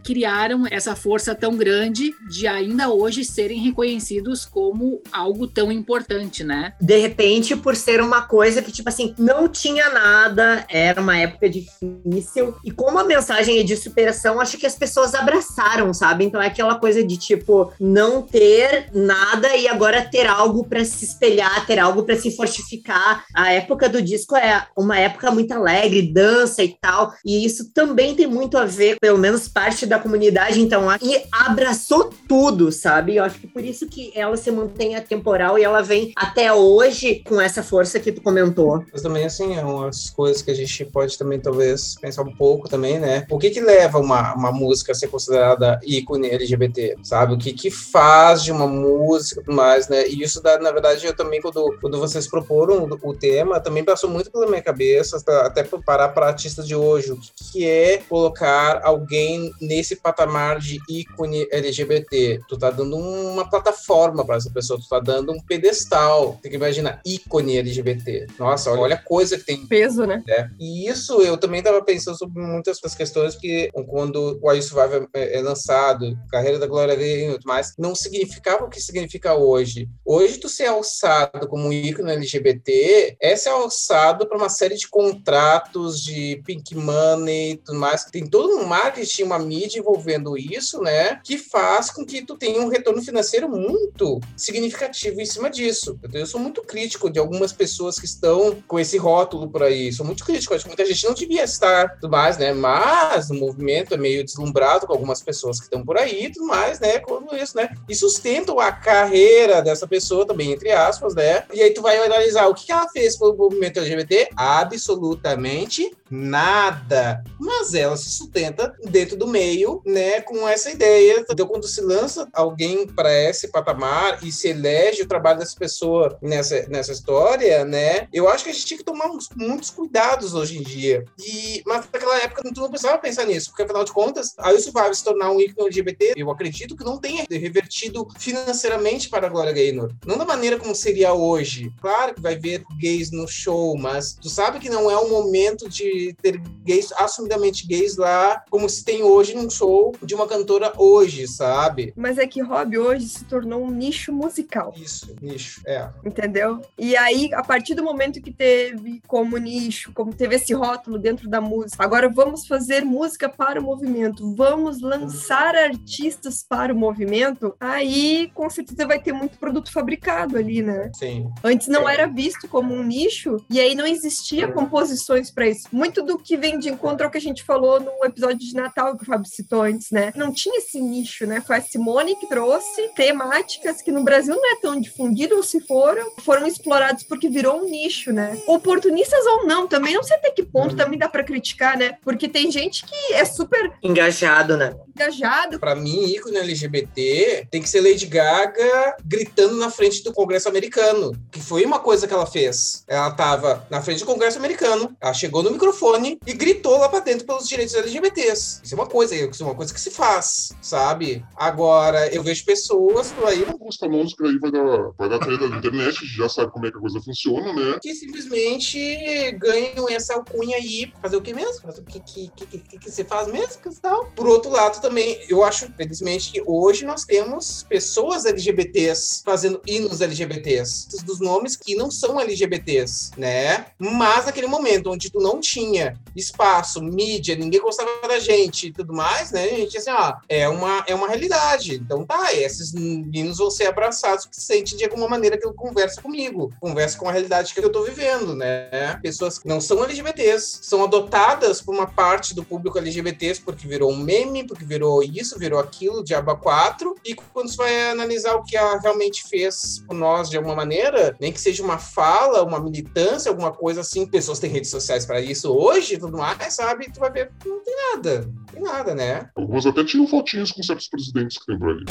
criaram 0.57 0.65
essa 0.71 0.95
força 0.95 1.35
tão 1.35 1.55
grande 1.55 2.15
de 2.29 2.47
ainda 2.47 2.89
hoje 2.89 3.23
serem 3.23 3.59
reconhecidos 3.59 4.45
como 4.45 5.01
algo 5.11 5.47
tão 5.47 5.71
importante, 5.71 6.43
né? 6.43 6.73
De 6.81 6.97
repente, 6.97 7.55
por 7.55 7.75
ser 7.75 8.01
uma 8.01 8.21
coisa 8.21 8.61
que, 8.61 8.71
tipo 8.71 8.89
assim, 8.89 9.13
não 9.17 9.47
tinha 9.47 9.89
nada, 9.89 10.65
era 10.69 10.99
uma 10.99 11.17
época 11.17 11.49
difícil. 11.49 12.55
E 12.63 12.71
como 12.71 12.97
a 12.97 13.03
mensagem 13.03 13.59
é 13.59 13.63
de 13.63 13.75
superação, 13.75 14.39
acho 14.39 14.57
que 14.57 14.65
as 14.65 14.75
pessoas 14.75 15.13
abraçaram, 15.13 15.93
sabe? 15.93 16.25
Então 16.25 16.41
é 16.41 16.47
aquela 16.47 16.75
coisa 16.75 17.03
de, 17.03 17.17
tipo, 17.17 17.71
não 17.79 18.21
ter 18.21 18.89
nada 18.93 19.55
e 19.55 19.67
agora 19.67 20.07
ter 20.09 20.25
algo 20.25 20.65
para 20.65 20.83
se 20.83 21.05
espelhar, 21.05 21.65
ter 21.65 21.79
algo 21.79 22.03
para 22.03 22.15
se 22.15 22.35
fortificar. 22.35 23.25
A 23.35 23.51
época 23.51 23.89
do 23.89 24.01
disco 24.01 24.35
é 24.35 24.65
uma 24.75 24.97
época 24.97 25.31
muito 25.31 25.51
alegre, 25.51 26.13
dança 26.13 26.63
e 26.63 26.75
tal. 26.79 27.13
E 27.25 27.45
isso 27.45 27.71
também 27.73 28.15
tem 28.15 28.27
muito 28.27 28.57
a 28.57 28.65
ver, 28.65 28.97
pelo 28.99 29.17
menos 29.17 29.47
parte 29.47 29.85
da 29.85 29.99
comunidade, 29.99 30.46
então, 30.55 30.89
a- 30.89 30.97
e 31.01 31.23
abraçou 31.31 32.11
tudo, 32.27 32.71
sabe? 32.71 33.15
Eu 33.15 33.23
acho 33.23 33.39
que 33.39 33.47
por 33.47 33.63
isso 33.63 33.87
que 33.87 34.11
ela 34.15 34.37
se 34.37 34.51
mantém 34.51 34.95
atemporal 34.95 35.57
e 35.57 35.63
ela 35.63 35.81
vem 35.81 36.13
até 36.15 36.53
hoje 36.53 37.21
com 37.25 37.41
essa 37.41 37.63
força 37.63 37.99
que 37.99 38.11
tu 38.11 38.21
comentou. 38.21 38.85
Mas 38.91 39.01
também, 39.01 39.25
assim, 39.25 39.55
é 39.55 39.65
umas 39.65 40.09
coisas 40.11 40.41
que 40.41 40.51
a 40.51 40.53
gente 40.55 40.85
pode 40.85 41.17
também, 41.17 41.39
talvez, 41.39 41.95
pensar 41.99 42.21
um 42.21 42.35
pouco 42.35 42.69
também, 42.69 42.99
né? 42.99 43.25
O 43.29 43.37
que 43.39 43.49
que 43.49 43.59
leva 43.59 43.97
uma, 43.99 44.33
uma 44.35 44.51
música 44.51 44.91
a 44.91 44.95
ser 44.95 45.07
considerada 45.07 45.79
ícone 45.83 46.29
LGBT, 46.29 46.95
sabe? 47.03 47.33
O 47.33 47.37
que 47.37 47.51
que 47.51 47.71
faz 47.71 48.43
de 48.43 48.51
uma 48.51 48.67
música 48.67 49.43
e 49.47 49.53
mais, 49.53 49.87
né? 49.87 50.07
E 50.07 50.21
isso, 50.21 50.41
dá, 50.41 50.57
na 50.59 50.71
verdade, 50.71 51.05
eu 51.05 51.15
também, 51.15 51.41
quando, 51.41 51.75
quando 51.81 51.99
vocês 51.99 52.27
proporam 52.27 52.87
o, 53.01 53.13
tema, 53.17 53.59
também 53.59 53.83
passou 53.83 54.09
muito 54.09 54.31
pela 54.31 54.45
minha 54.47 54.61
cabeça, 54.61 55.19
tá- 55.23 55.47
até 55.47 55.63
para 55.63 55.79
parar 55.79 56.09
para 56.09 56.27
artistas 56.27 56.67
de 56.67 56.75
hoje, 56.75 57.11
o 57.11 57.17
que 57.17 57.31
que 57.51 57.65
é 57.67 57.97
colocar 58.09 58.81
alguém 58.83 59.51
nesse 59.59 59.95
patamar 59.95 60.36
de 60.59 60.79
ícone 60.89 61.47
LGBT? 61.51 62.41
Tu 62.47 62.57
tá 62.57 62.71
dando 62.71 62.97
uma 62.97 63.49
plataforma 63.49 64.25
para 64.25 64.37
essa 64.37 64.49
pessoa, 64.49 64.79
tu 64.79 64.87
tá 64.87 64.99
dando 64.99 65.31
um 65.31 65.39
pedestal. 65.39 66.39
Tem 66.41 66.51
que 66.51 66.57
imaginar, 66.57 67.01
ícone 67.05 67.57
LGBT. 67.57 68.27
Nossa, 68.39 68.71
olha 68.71 68.95
a 68.95 69.01
coisa 69.01 69.37
que 69.37 69.45
tem 69.45 69.65
Peso, 69.65 70.05
né? 70.05 70.23
né? 70.25 70.49
E 70.59 70.87
isso 70.87 71.21
eu 71.21 71.37
também 71.37 71.59
estava 71.59 71.83
pensando 71.83 72.17
sobre 72.17 72.41
muitas 72.41 72.79
das 72.79 72.95
questões 72.95 73.35
que 73.35 73.69
quando 73.87 74.39
o 74.41 74.49
Are 74.49 74.57
You 74.57 74.63
Survive 74.63 75.07
é, 75.13 75.37
é 75.37 75.41
lançado, 75.41 76.17
carreira 76.29 76.59
da 76.59 76.67
Glória 76.67 76.93
e 76.93 77.33
tudo 77.33 77.45
mais, 77.45 77.73
não 77.77 77.95
significava 77.95 78.65
o 78.65 78.69
que 78.69 78.81
significa 78.81 79.35
hoje. 79.35 79.89
Hoje 80.05 80.37
tu 80.37 80.47
ser 80.47 80.65
alçado 80.65 81.47
como 81.47 81.67
um 81.67 81.73
ícone 81.73 82.11
LGBT 82.11 83.17
é 83.19 83.35
ser 83.35 83.49
alçado 83.49 84.27
para 84.27 84.37
uma 84.37 84.49
série 84.49 84.75
de 84.75 84.87
contratos 84.87 86.01
de 86.01 86.41
pink 86.45 86.75
money 86.75 87.51
e 87.51 87.57
tudo 87.57 87.77
mais. 87.77 88.05
Tem 88.05 88.27
todo 88.27 88.57
um 88.57 88.65
marketing, 88.65 89.23
uma 89.23 89.39
mídia 89.39 89.79
envolvendo 89.79 90.26
isso, 90.35 90.81
né? 90.81 91.19
Que 91.23 91.37
faz 91.37 91.91
com 91.91 92.03
que 92.03 92.25
tu 92.25 92.35
tenha 92.35 92.59
um 92.59 92.67
retorno 92.67 93.01
financeiro 93.01 93.47
muito 93.47 94.19
significativo 94.35 95.21
em 95.21 95.25
cima 95.25 95.49
disso. 95.49 95.99
Eu 96.11 96.25
sou 96.25 96.39
muito 96.39 96.61
crítico 96.63 97.09
de 97.09 97.19
algumas 97.19 97.53
pessoas 97.53 97.99
que 97.99 98.05
estão 98.05 98.57
com 98.67 98.79
esse 98.79 98.97
rótulo 98.97 99.47
por 99.47 99.61
aí. 99.61 99.93
Sou 99.93 100.05
muito 100.05 100.25
crítico, 100.25 100.53
acho 100.53 100.63
que 100.63 100.69
muita 100.69 100.85
gente 100.85 101.05
não 101.05 101.13
devia 101.13 101.43
estar, 101.43 101.95
tudo 101.99 102.09
mais, 102.09 102.37
né? 102.37 102.53
Mas 102.53 103.29
o 103.29 103.35
movimento 103.35 103.93
é 103.93 103.97
meio 103.97 104.23
deslumbrado 104.23 104.87
com 104.87 104.93
algumas 104.93 105.21
pessoas 105.21 105.59
que 105.59 105.65
estão 105.65 105.85
por 105.85 105.97
aí, 105.97 106.25
e 106.25 106.31
tudo 106.31 106.47
mais, 106.47 106.79
né? 106.79 106.99
Com 106.99 107.23
isso, 107.35 107.55
né? 107.55 107.69
E 107.87 107.93
sustentam 107.93 108.59
a 108.59 108.71
carreira 108.71 109.61
dessa 109.61 109.87
pessoa 109.87 110.25
também, 110.25 110.51
entre 110.51 110.71
aspas, 110.71 111.13
né? 111.13 111.43
E 111.53 111.61
aí 111.61 111.71
tu 111.71 111.81
vai 111.81 111.97
analisar 111.97 112.47
o 112.47 112.55
que 112.55 112.65
que 112.65 112.71
ela 112.71 112.89
fez 112.89 113.17
pelo 113.17 113.35
movimento 113.35 113.79
LGBT? 113.79 114.29
Absolutamente 114.35 115.95
nada. 116.09 117.23
Mas 117.39 117.73
ela 117.73 117.97
se 117.97 118.09
sustenta 118.09 118.73
dentro 118.85 119.17
do 119.17 119.27
meio, 119.27 119.81
né? 119.85 120.16
Com 120.21 120.47
essa 120.47 120.69
ideia. 120.71 121.25
Então, 121.29 121.47
quando 121.47 121.67
se 121.67 121.81
lança 121.81 122.27
alguém 122.33 122.87
para 122.87 123.11
esse 123.13 123.47
patamar 123.49 124.23
e 124.23 124.31
se 124.31 124.49
elege 124.49 125.01
o 125.03 125.07
trabalho 125.07 125.39
dessa 125.39 125.55
pessoa 125.57 126.17
nessa, 126.21 126.65
nessa 126.67 126.91
história, 126.91 127.63
né? 127.65 128.07
Eu 128.13 128.27
acho 128.29 128.43
que 128.43 128.49
a 128.49 128.53
gente 128.53 128.65
tinha 128.65 128.77
que 128.77 128.83
tomar 128.83 129.07
uns- 129.09 129.29
muitos 129.35 129.69
cuidados 129.69 130.33
hoje 130.33 130.57
em 130.57 130.63
dia. 130.63 131.03
E, 131.19 131.61
mas 131.65 131.85
naquela 131.91 132.17
época 132.21 132.41
tu 132.53 132.61
não 132.61 132.69
precisava 132.69 132.97
pensar 132.97 133.25
nisso, 133.25 133.49
porque 133.49 133.63
afinal 133.63 133.83
de 133.83 133.91
contas, 133.91 134.33
a 134.37 134.51
You 134.51 134.59
Survive 134.61 134.95
se 134.95 135.03
tornar 135.03 135.31
um 135.31 135.39
ícone 135.39 135.67
LGBT, 135.67 136.13
eu 136.15 136.29
acredito 136.31 136.75
que 136.75 136.83
não 136.83 136.97
tenha 136.97 137.25
revertido 137.29 138.07
financeiramente 138.17 139.09
para 139.09 139.27
a 139.27 139.29
Glória 139.29 139.51
Gaynor. 139.51 139.91
Não 140.05 140.17
da 140.17 140.25
maneira 140.25 140.57
como 140.57 140.73
seria 140.75 141.13
hoje. 141.13 141.71
Claro 141.81 142.13
que 142.15 142.21
vai 142.21 142.35
ver 142.35 142.63
gays 142.79 143.11
no 143.11 143.27
show, 143.27 143.75
mas 143.77 144.13
tu 144.13 144.29
sabe 144.29 144.59
que 144.59 144.69
não 144.69 144.89
é 144.89 144.97
o 144.97 145.09
momento 145.09 145.69
de 145.69 146.15
ter 146.21 146.39
gays 146.65 146.91
assumidamente 146.93 147.67
gays 147.67 147.97
lá, 147.97 148.43
como 148.49 148.69
se 148.69 148.83
tem 148.83 149.03
hoje 149.03 149.33
num 149.35 149.49
show 149.49 149.93
de 150.01 150.15
uma 150.15 150.27
cantora 150.27 150.73
hoje, 150.77 151.27
sabe? 151.27 151.93
Mas 151.95 152.17
é 152.17 152.27
que 152.27 152.41
Rob 152.41 152.77
hoje 152.77 153.07
se 153.07 153.25
tornou 153.25 153.63
um 153.63 153.71
nicho 153.71 154.11
musical. 154.13 154.73
Isso, 154.75 155.15
nicho, 155.21 155.61
é. 155.65 155.89
Entendeu? 156.05 156.61
E 156.77 156.95
aí, 156.95 157.33
a 157.33 157.43
partir 157.43 157.75
do 157.75 157.83
momento 157.83 158.21
que 158.21 158.31
teve 158.31 159.01
como 159.07 159.37
nicho, 159.37 159.91
como 159.93 160.13
teve 160.13 160.35
esse 160.35 160.53
rótulo 160.53 160.97
dentro 160.97 161.29
da 161.29 161.41
música, 161.41 161.83
agora 161.83 162.09
vamos 162.09 162.47
fazer 162.47 162.83
música 162.83 163.29
para 163.29 163.59
o 163.59 163.63
movimento, 163.63 164.33
vamos 164.35 164.81
lançar 164.81 165.55
artistas 165.55 166.43
para 166.47 166.73
o 166.73 166.77
movimento, 166.77 167.55
aí 167.59 168.31
com 168.33 168.49
certeza 168.49 168.87
vai 168.87 168.99
ter 168.99 169.13
muito 169.13 169.37
produto 169.37 169.71
fabricado 169.71 170.37
ali, 170.37 170.61
né? 170.61 170.91
Sim. 170.93 171.29
Antes 171.43 171.67
não 171.67 171.87
era 171.87 172.07
visto 172.07 172.47
como 172.47 172.73
um 172.73 172.83
nicho 172.83 173.37
e 173.49 173.59
aí 173.59 173.75
não 173.75 173.85
existia 173.85 174.51
composições 174.51 175.31
para 175.31 175.47
isso. 175.47 175.67
Muito 175.71 176.03
do 176.03 176.17
que 176.17 176.37
vem 176.37 176.59
de 176.59 176.69
encontro 176.69 177.05
ao 177.05 177.11
que 177.11 177.17
a 177.17 177.21
gente 177.21 177.43
falou 177.43 177.79
no 177.79 178.05
episódio 178.05 178.39
de 178.39 178.53
Natal 178.53 178.97
que 178.97 179.03
o 179.03 179.05
Fábio 179.05 179.29
citou 179.29 179.61
antes, 179.61 179.86
né? 179.91 180.11
Não 180.15 180.31
tinha 180.31 180.57
esse 180.57 180.79
nicho, 180.79 181.25
né? 181.25 181.41
Foi 181.41 181.57
a 181.57 181.61
Simone 181.61 182.15
que 182.15 182.27
trouxe 182.27 182.89
temáticas 182.95 183.81
que 183.81 183.91
no 183.91 184.03
Brasil 184.03 184.35
não 184.35 184.51
é 184.51 184.55
tão 184.55 184.79
difundido, 184.79 185.35
ou 185.35 185.43
se 185.43 185.59
foram, 185.61 186.11
foram 186.19 186.47
explorados 186.47 187.03
porque 187.03 187.29
virou 187.29 187.61
um 187.61 187.69
nicho, 187.69 188.11
né? 188.11 188.37
Oportunistas 188.47 189.25
ou 189.25 189.45
não, 189.45 189.67
também 189.67 189.93
não 189.93 190.03
sei 190.03 190.17
até 190.17 190.31
que 190.31 190.43
ponto 190.43 190.75
também 190.75 190.97
dá 190.97 191.09
para 191.09 191.23
criticar, 191.23 191.77
né? 191.77 191.97
Porque 192.03 192.27
tem 192.27 192.51
gente 192.51 192.85
que 192.85 193.13
é 193.13 193.25
super 193.25 193.71
Engajado, 193.83 194.57
né? 194.57 194.75
Engajado. 194.97 195.59
Pra 195.59 195.75
mim, 195.75 196.05
ícone 196.05 196.37
LGBT 196.37 197.47
tem 197.49 197.61
que 197.61 197.69
ser 197.69 197.81
Lady 197.81 198.05
Gaga 198.05 198.97
gritando 199.05 199.55
na 199.57 199.69
frente 199.69 200.03
do 200.03 200.11
Congresso 200.11 200.49
americano, 200.49 201.11
que 201.31 201.39
foi 201.39 201.63
uma 201.63 201.79
coisa 201.79 202.07
que 202.07 202.13
ela 202.13 202.25
fez. 202.25 202.83
Ela 202.87 203.11
tava 203.11 203.65
na 203.69 203.81
frente 203.81 203.99
do 203.99 204.05
Congresso 204.05 204.37
americano, 204.37 204.95
ela 204.99 205.13
chegou 205.13 205.43
no 205.43 205.51
microfone 205.51 206.17
e 206.25 206.33
gritou 206.33 206.77
lá 206.79 206.89
pra 206.89 206.99
dentro 206.99 207.25
pelos 207.25 207.47
direitos 207.47 207.75
LGBTs. 207.75 208.61
Isso 208.63 208.73
é 208.73 208.77
uma 208.77 208.87
coisa, 208.87 209.15
isso 209.15 209.43
é 209.43 209.45
uma 209.45 209.55
coisa 209.55 209.73
que 209.73 209.79
se 209.79 209.91
faz, 209.91 210.53
sabe? 210.61 211.23
Agora, 211.35 212.07
eu 212.13 212.23
vejo 212.23 212.43
pessoas 212.45 213.11
por 213.11 213.27
aí 213.27 213.45
Essa 213.67 213.87
música 213.87 214.25
aí 214.27 214.37
vai 214.39 214.51
dar, 214.51 214.91
vai 214.97 215.09
dar 215.09 215.19
treta 215.19 215.47
na 215.47 215.57
internet, 215.57 215.89
a 215.89 215.91
gente 215.91 216.17
já 216.17 216.29
sabe 216.29 216.51
como 216.51 216.65
é 216.65 216.71
que 216.71 216.77
a 216.77 216.81
coisa 216.81 216.99
funciona, 217.01 217.53
né? 217.53 217.77
que 217.81 217.93
simplesmente 217.93 219.31
ganham 219.33 219.89
essa 219.89 220.15
alcunha 220.15 220.57
aí. 220.57 220.91
Fazer 221.01 221.17
o 221.17 221.21
que 221.21 221.33
mesmo? 221.33 221.61
Fazer 221.61 221.81
o 221.81 221.85
que, 221.85 221.99
que, 221.99 222.31
que, 222.35 222.57
que, 222.57 222.79
que 222.79 222.91
você 222.91 223.03
faz 223.03 223.27
mesmo? 223.27 223.61
Que 223.61 223.69
tal? 223.81 224.05
Por 224.15 224.27
outro 224.27 224.51
lado, 224.51 224.81
também, 224.87 225.19
eu 225.27 225.43
acho, 225.43 225.69
felizmente, 225.75 226.31
que 226.31 226.41
hoje 226.45 226.85
nós 226.85 227.03
temos 227.03 227.65
pessoas 227.67 228.25
LGBTs 228.25 229.21
fazendo 229.23 229.61
hinos 229.67 229.99
LGBTs, 229.99 230.87
dos 231.03 231.19
nomes 231.19 231.57
que 231.57 231.75
não 231.75 231.91
são 231.91 232.19
LGBTs, 232.19 233.11
né? 233.17 233.65
Mas 233.77 234.25
naquele 234.25 234.47
momento 234.47 234.89
onde 234.89 235.09
tu 235.09 235.19
não 235.19 235.41
tinha 235.41 235.99
espaço, 236.15 236.81
mídia, 236.81 237.35
ninguém 237.35 237.59
gostava 237.59 237.89
da 238.07 238.17
gente 238.17 238.67
e 238.67 238.71
tudo 238.71 238.93
mais, 238.93 239.31
né? 239.31 239.43
A 239.43 239.55
gente 239.55 239.77
assim, 239.77 239.91
ó, 239.91 240.15
é 240.29 240.47
uma, 240.47 240.85
é 240.87 240.95
uma 240.95 241.09
realidade. 241.09 241.75
Então 241.75 242.05
tá, 242.05 242.33
esses 242.33 242.73
hinos 242.73 243.39
vão 243.39 243.51
ser 243.51 243.67
abraçados 243.67 244.25
que 244.25 244.39
sente 244.39 244.77
de 244.77 244.85
alguma 244.85 245.09
maneira 245.09 245.37
que 245.37 245.45
ele 245.45 245.53
conversa 245.53 246.01
comigo, 246.01 246.53
conversa 246.61 246.97
com 246.97 247.09
a 247.09 247.11
realidade 247.11 247.53
que 247.53 247.59
eu 247.59 247.69
tô 247.69 247.83
vivendo, 247.83 248.33
né? 248.33 248.97
Pessoas 249.01 249.37
que 249.37 249.47
não 249.49 249.59
são 249.59 249.83
LGBTs, 249.83 250.59
são 250.61 250.81
adotadas 250.81 251.61
por 251.61 251.75
uma 251.75 251.87
parte 251.87 252.33
do 252.33 252.43
público 252.43 252.77
LGBTs 252.77 253.41
porque 253.41 253.67
virou 253.67 253.91
um 253.91 253.97
meme, 253.97 254.47
porque 254.47 254.63
virou 254.63 254.76
isso, 255.03 255.39
virou 255.39 255.59
aquilo, 255.59 256.03
Diaba 256.03 256.35
4, 256.35 256.95
e 257.05 257.15
quando 257.15 257.49
você 257.49 257.57
vai 257.57 257.91
analisar 257.91 258.35
o 258.35 258.43
que 258.43 258.55
ela 258.55 258.79
realmente 258.79 259.27
fez 259.27 259.83
por 259.87 259.95
nós 259.95 260.29
de 260.29 260.37
alguma 260.37 260.55
maneira, 260.55 261.15
nem 261.19 261.31
que 261.31 261.39
seja 261.39 261.63
uma 261.63 261.77
fala, 261.77 262.43
uma 262.43 262.59
militância, 262.59 263.29
alguma 263.29 263.51
coisa 263.51 263.81
assim, 263.81 264.05
pessoas 264.05 264.39
têm 264.39 264.49
redes 264.49 264.69
sociais 264.69 265.05
para 265.05 265.21
isso 265.21 265.51
hoje 265.51 265.95
e 265.95 265.99
tudo 265.99 266.17
mais, 266.17 266.53
sabe? 266.53 266.91
Tu 266.91 266.99
vai 266.99 267.11
ver, 267.11 267.31
não 267.45 267.59
tem 267.63 267.75
nada, 267.93 268.21
não 268.21 268.45
tem 268.45 268.63
nada, 268.63 268.95
né? 268.95 269.29
Algumas 269.35 269.65
até 269.65 269.83
tinham 269.83 270.07
fotinhos 270.07 270.51
com 270.51 270.61
certos 270.63 270.87
presidentes 270.87 271.37
que 271.37 271.45
tem 271.45 271.57
por 271.57 271.69
ali. 271.69 271.85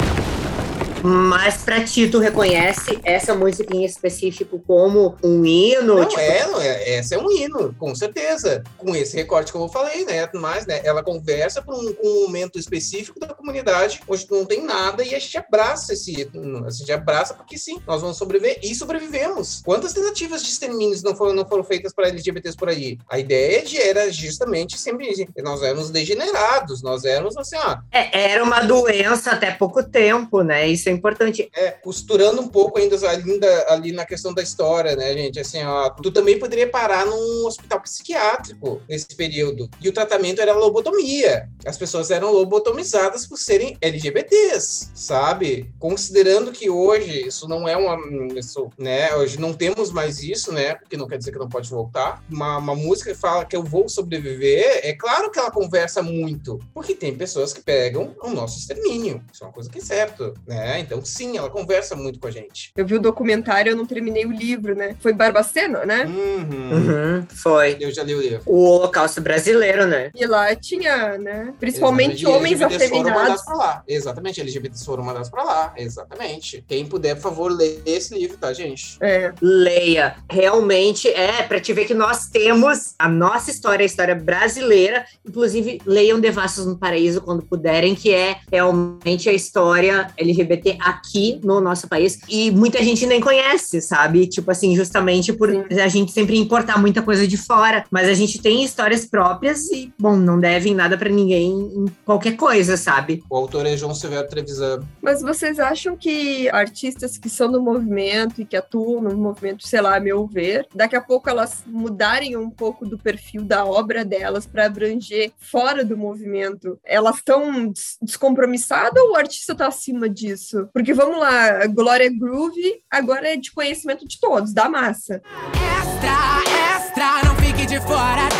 Mas 1.03 1.63
pra 1.63 1.83
ti, 1.83 2.07
tu 2.07 2.19
reconhece 2.19 2.99
essa 3.03 3.33
música 3.33 3.75
em 3.75 3.85
específico 3.85 4.59
como 4.65 5.15
um 5.23 5.45
hino? 5.45 5.95
Não, 5.95 6.05
tipo, 6.05 6.19
é, 6.19 6.47
não 6.47 6.61
é, 6.61 6.95
essa 6.95 7.15
é 7.15 7.17
um 7.17 7.31
hino, 7.31 7.73
com 7.77 7.93
certeza. 7.95 8.63
Com 8.77 8.95
esse 8.95 9.15
recorte 9.15 9.51
que 9.51 9.57
eu 9.57 9.69
falei, 9.69 10.05
né? 10.05 10.27
Mas, 10.33 10.65
né, 10.65 10.81
ela 10.83 11.03
conversa 11.03 11.61
por 11.61 11.75
um, 11.75 11.93
com 11.93 12.07
um 12.07 12.21
momento 12.25 12.59
específico 12.59 13.19
da 13.19 13.33
comunidade, 13.33 14.01
onde 14.07 14.27
não 14.29 14.45
tem 14.45 14.63
nada, 14.63 15.03
e 15.03 15.13
a 15.13 15.19
gente 15.19 15.37
abraça 15.37 15.93
esse 15.93 16.17
a 16.65 16.69
gente 16.69 16.91
abraça 16.91 17.33
porque 17.33 17.57
sim, 17.57 17.79
nós 17.85 18.01
vamos 18.01 18.17
sobreviver 18.17 18.59
e 18.63 18.73
sobrevivemos. 18.73 19.61
Quantas 19.63 19.93
tentativas 19.93 20.43
de 20.43 20.49
extermínios 20.49 21.03
não 21.03 21.15
foram, 21.15 21.33
não 21.33 21.47
foram 21.47 21.63
feitas 21.63 21.93
para 21.93 22.07
LGBTs 22.07 22.55
por 22.57 22.69
aí? 22.69 22.97
A 23.09 23.19
ideia 23.19 23.63
de, 23.63 23.77
era 23.77 24.11
justamente 24.11 24.77
sempre 24.77 25.27
nós 25.43 25.61
éramos 25.61 25.89
degenerados, 25.89 26.81
nós 26.81 27.05
éramos 27.05 27.37
assim, 27.37 27.55
ó, 27.57 27.77
é, 27.91 28.31
era 28.31 28.43
uma 28.43 28.61
doença 28.61 29.31
até 29.31 29.51
pouco 29.51 29.83
tempo, 29.83 30.41
né? 30.41 30.67
Isso 30.67 30.86
é 30.89 30.93
importante. 30.93 31.49
é, 31.55 31.71
costurando 31.71 32.41
um 32.41 32.47
pouco 32.47 32.79
ainda, 32.79 32.95
ainda 33.09 33.65
ali 33.69 33.91
na 33.91 34.05
questão 34.05 34.33
da 34.33 34.41
história, 34.41 34.95
né, 34.95 35.13
gente? 35.13 35.39
Assim, 35.39 35.63
ó, 35.63 35.89
tu 35.89 36.11
também 36.11 36.39
poderia 36.39 36.69
parar 36.69 37.05
num 37.05 37.45
hospital 37.45 37.81
psiquiátrico 37.81 38.81
nesse 38.87 39.15
período. 39.15 39.69
E 39.81 39.89
o 39.89 39.93
tratamento 39.93 40.41
era 40.41 40.53
lobotomia. 40.53 41.49
As 41.65 41.77
pessoas 41.77 42.11
eram 42.11 42.31
lobotomizadas 42.31 43.25
por 43.25 43.37
serem 43.37 43.77
LGBTs, 43.81 44.91
sabe? 44.93 45.71
Considerando 45.79 46.51
que 46.51 46.69
hoje 46.69 47.27
isso 47.27 47.47
não 47.47 47.67
é 47.67 47.75
uma. 47.75 47.97
Isso, 48.37 48.69
né? 48.77 49.13
Hoje 49.15 49.39
não 49.39 49.53
temos 49.53 49.91
mais 49.91 50.21
isso, 50.21 50.51
né? 50.51 50.75
Porque 50.75 50.97
não 50.97 51.07
quer 51.07 51.17
dizer 51.17 51.31
que 51.31 51.39
não 51.39 51.49
pode 51.49 51.69
voltar. 51.69 52.23
Uma, 52.29 52.57
uma 52.57 52.75
música 52.75 53.13
que 53.13 53.19
fala 53.19 53.45
que 53.45 53.55
eu 53.55 53.63
vou 53.63 53.89
sobreviver, 53.89 54.81
é 54.83 54.93
claro 54.93 55.31
que 55.31 55.39
ela 55.39 55.51
conversa 55.51 56.01
muito. 56.01 56.59
Porque 56.73 56.93
tem 56.93 57.15
pessoas 57.15 57.53
que 57.53 57.61
pegam 57.61 58.15
o 58.21 58.29
nosso 58.29 58.59
extermínio. 58.59 59.23
Isso 59.31 59.43
é 59.43 59.47
uma 59.47 59.53
coisa 59.53 59.69
que 59.69 59.79
é 59.79 59.81
certo, 59.81 60.33
né? 60.45 60.76
Então, 60.79 61.03
sim, 61.03 61.37
ela 61.37 61.49
conversa 61.49 61.95
muito 61.95 62.19
com 62.19 62.27
a 62.27 62.31
gente. 62.31 62.71
Eu 62.75 62.85
vi 62.85 62.95
o 62.95 62.99
documentário, 62.99 63.71
eu 63.71 63.75
não 63.75 63.85
terminei 63.85 64.25
o 64.25 64.31
livro, 64.31 64.75
né? 64.75 64.95
Foi 64.99 65.13
Barbacena, 65.13 65.85
né? 65.85 66.05
Uhum. 66.05 66.71
Uhum, 66.71 67.27
foi. 67.29 67.77
Eu 67.79 67.91
já 67.91 68.03
li 68.03 68.15
o 68.15 68.21
livro. 68.21 68.41
O 68.45 68.63
Holocausto 68.63 69.21
Brasileiro, 69.21 69.85
né? 69.85 70.11
E 70.15 70.25
lá 70.25 70.55
tinha, 70.55 71.17
né? 71.17 71.53
Principalmente 71.59 72.23
Exatamente. 72.23 72.37
homens 72.37 72.61
LGBTs 72.61 72.89
foram 72.89 73.01
afeminados. 73.01 73.21
mandados 73.21 73.45
pra 73.45 73.55
lá. 73.55 73.83
Exatamente, 73.87 74.41
LGBTs 74.41 74.85
foram 74.85 75.03
mandados 75.03 75.29
pra 75.29 75.43
lá. 75.43 75.73
Exatamente. 75.77 76.63
Quem 76.67 76.85
puder, 76.85 77.15
por 77.15 77.21
favor, 77.21 77.51
ler 77.51 77.81
esse 77.85 78.13
livro, 78.13 78.37
tá, 78.37 78.53
gente? 78.53 78.97
É, 79.01 79.33
Leia. 79.41 80.17
Realmente 80.29 81.07
é 81.09 81.43
pra 81.43 81.59
te 81.59 81.73
ver 81.73 81.85
que 81.85 81.93
nós 81.93 82.27
temos 82.27 82.93
a 82.97 83.07
nossa 83.07 83.51
história, 83.51 83.83
a 83.83 83.85
história 83.85 84.15
brasileira. 84.15 85.05
Inclusive, 85.25 85.81
leiam 85.85 86.19
Devassos 86.19 86.65
no 86.65 86.77
Paraíso 86.77 87.21
quando 87.21 87.43
puderem, 87.43 87.95
que 87.95 88.13
é 88.13 88.37
realmente 88.51 89.29
a 89.29 89.33
história 89.33 90.11
LGBT 90.17 90.66
aqui 90.81 91.39
no 91.43 91.61
nosso 91.61 91.87
país. 91.87 92.19
E 92.27 92.51
muita 92.51 92.83
gente 92.83 93.05
nem 93.05 93.21
conhece, 93.21 93.79
sabe? 93.81 94.27
Tipo 94.27 94.51
assim, 94.51 94.75
justamente 94.75 95.31
por 95.31 95.49
Sim. 95.49 95.63
a 95.79 95.87
gente 95.87 96.11
sempre 96.11 96.37
importar 96.37 96.79
muita 96.79 97.01
coisa 97.01 97.27
de 97.27 97.37
fora. 97.37 97.83
Mas 97.91 98.09
a 98.09 98.13
gente 98.13 98.41
tem 98.41 98.63
histórias 98.63 99.05
próprias 99.05 99.69
e, 99.71 99.93
bom, 99.99 100.15
não 100.15 100.39
devem 100.39 100.73
nada 100.73 100.97
pra 100.97 101.09
ninguém 101.09 101.51
em 101.51 101.85
qualquer 102.03 102.35
coisa, 102.35 102.75
sabe? 102.75 103.23
O 103.29 103.35
autor 103.35 103.65
é 103.65 103.77
João 103.77 103.93
Severo 103.93 104.27
Trevisan. 104.27 104.81
Mas 105.01 105.21
vocês 105.21 105.59
acham 105.59 105.95
que 105.95 106.49
artistas 106.49 107.17
que 107.17 107.29
são 107.29 107.51
do 107.51 107.61
movimento 107.61 108.41
e 108.41 108.45
que 108.45 108.55
atuam 108.55 109.01
no 109.01 109.15
movimento, 109.15 109.67
sei 109.67 109.81
lá, 109.81 109.95
a 109.95 109.99
meu 109.99 110.25
ver, 110.27 110.67
daqui 110.73 110.95
a 110.95 111.01
pouco 111.01 111.29
elas 111.29 111.63
mudarem 111.67 112.35
um 112.35 112.49
pouco 112.49 112.85
do 112.85 112.97
perfil 112.97 113.43
da 113.43 113.65
obra 113.65 114.03
delas 114.03 114.45
para 114.45 114.65
abranger 114.65 115.31
fora 115.37 115.83
do 115.85 115.97
movimento, 115.97 116.79
elas 116.83 117.17
estão 117.17 117.67
des- 117.67 117.97
descompromissadas 118.01 119.01
ou 119.03 119.11
o 119.11 119.15
artista 119.15 119.55
tá 119.55 119.67
acima 119.67 120.09
disso? 120.09 120.56
Porque 120.73 120.93
vamos 120.93 121.19
lá, 121.19 121.65
Glória 121.67 122.09
Groove 122.09 122.81
agora 122.89 123.33
é 123.33 123.35
de 123.35 123.51
conhecimento 123.51 124.07
de 124.07 124.19
todos, 124.19 124.53
da 124.53 124.69
massa. 124.69 125.21
Extra, 125.53 126.75
extra, 126.75 127.23
não 127.23 127.35
fique 127.35 127.65
de 127.65 127.79
fora. 127.81 128.36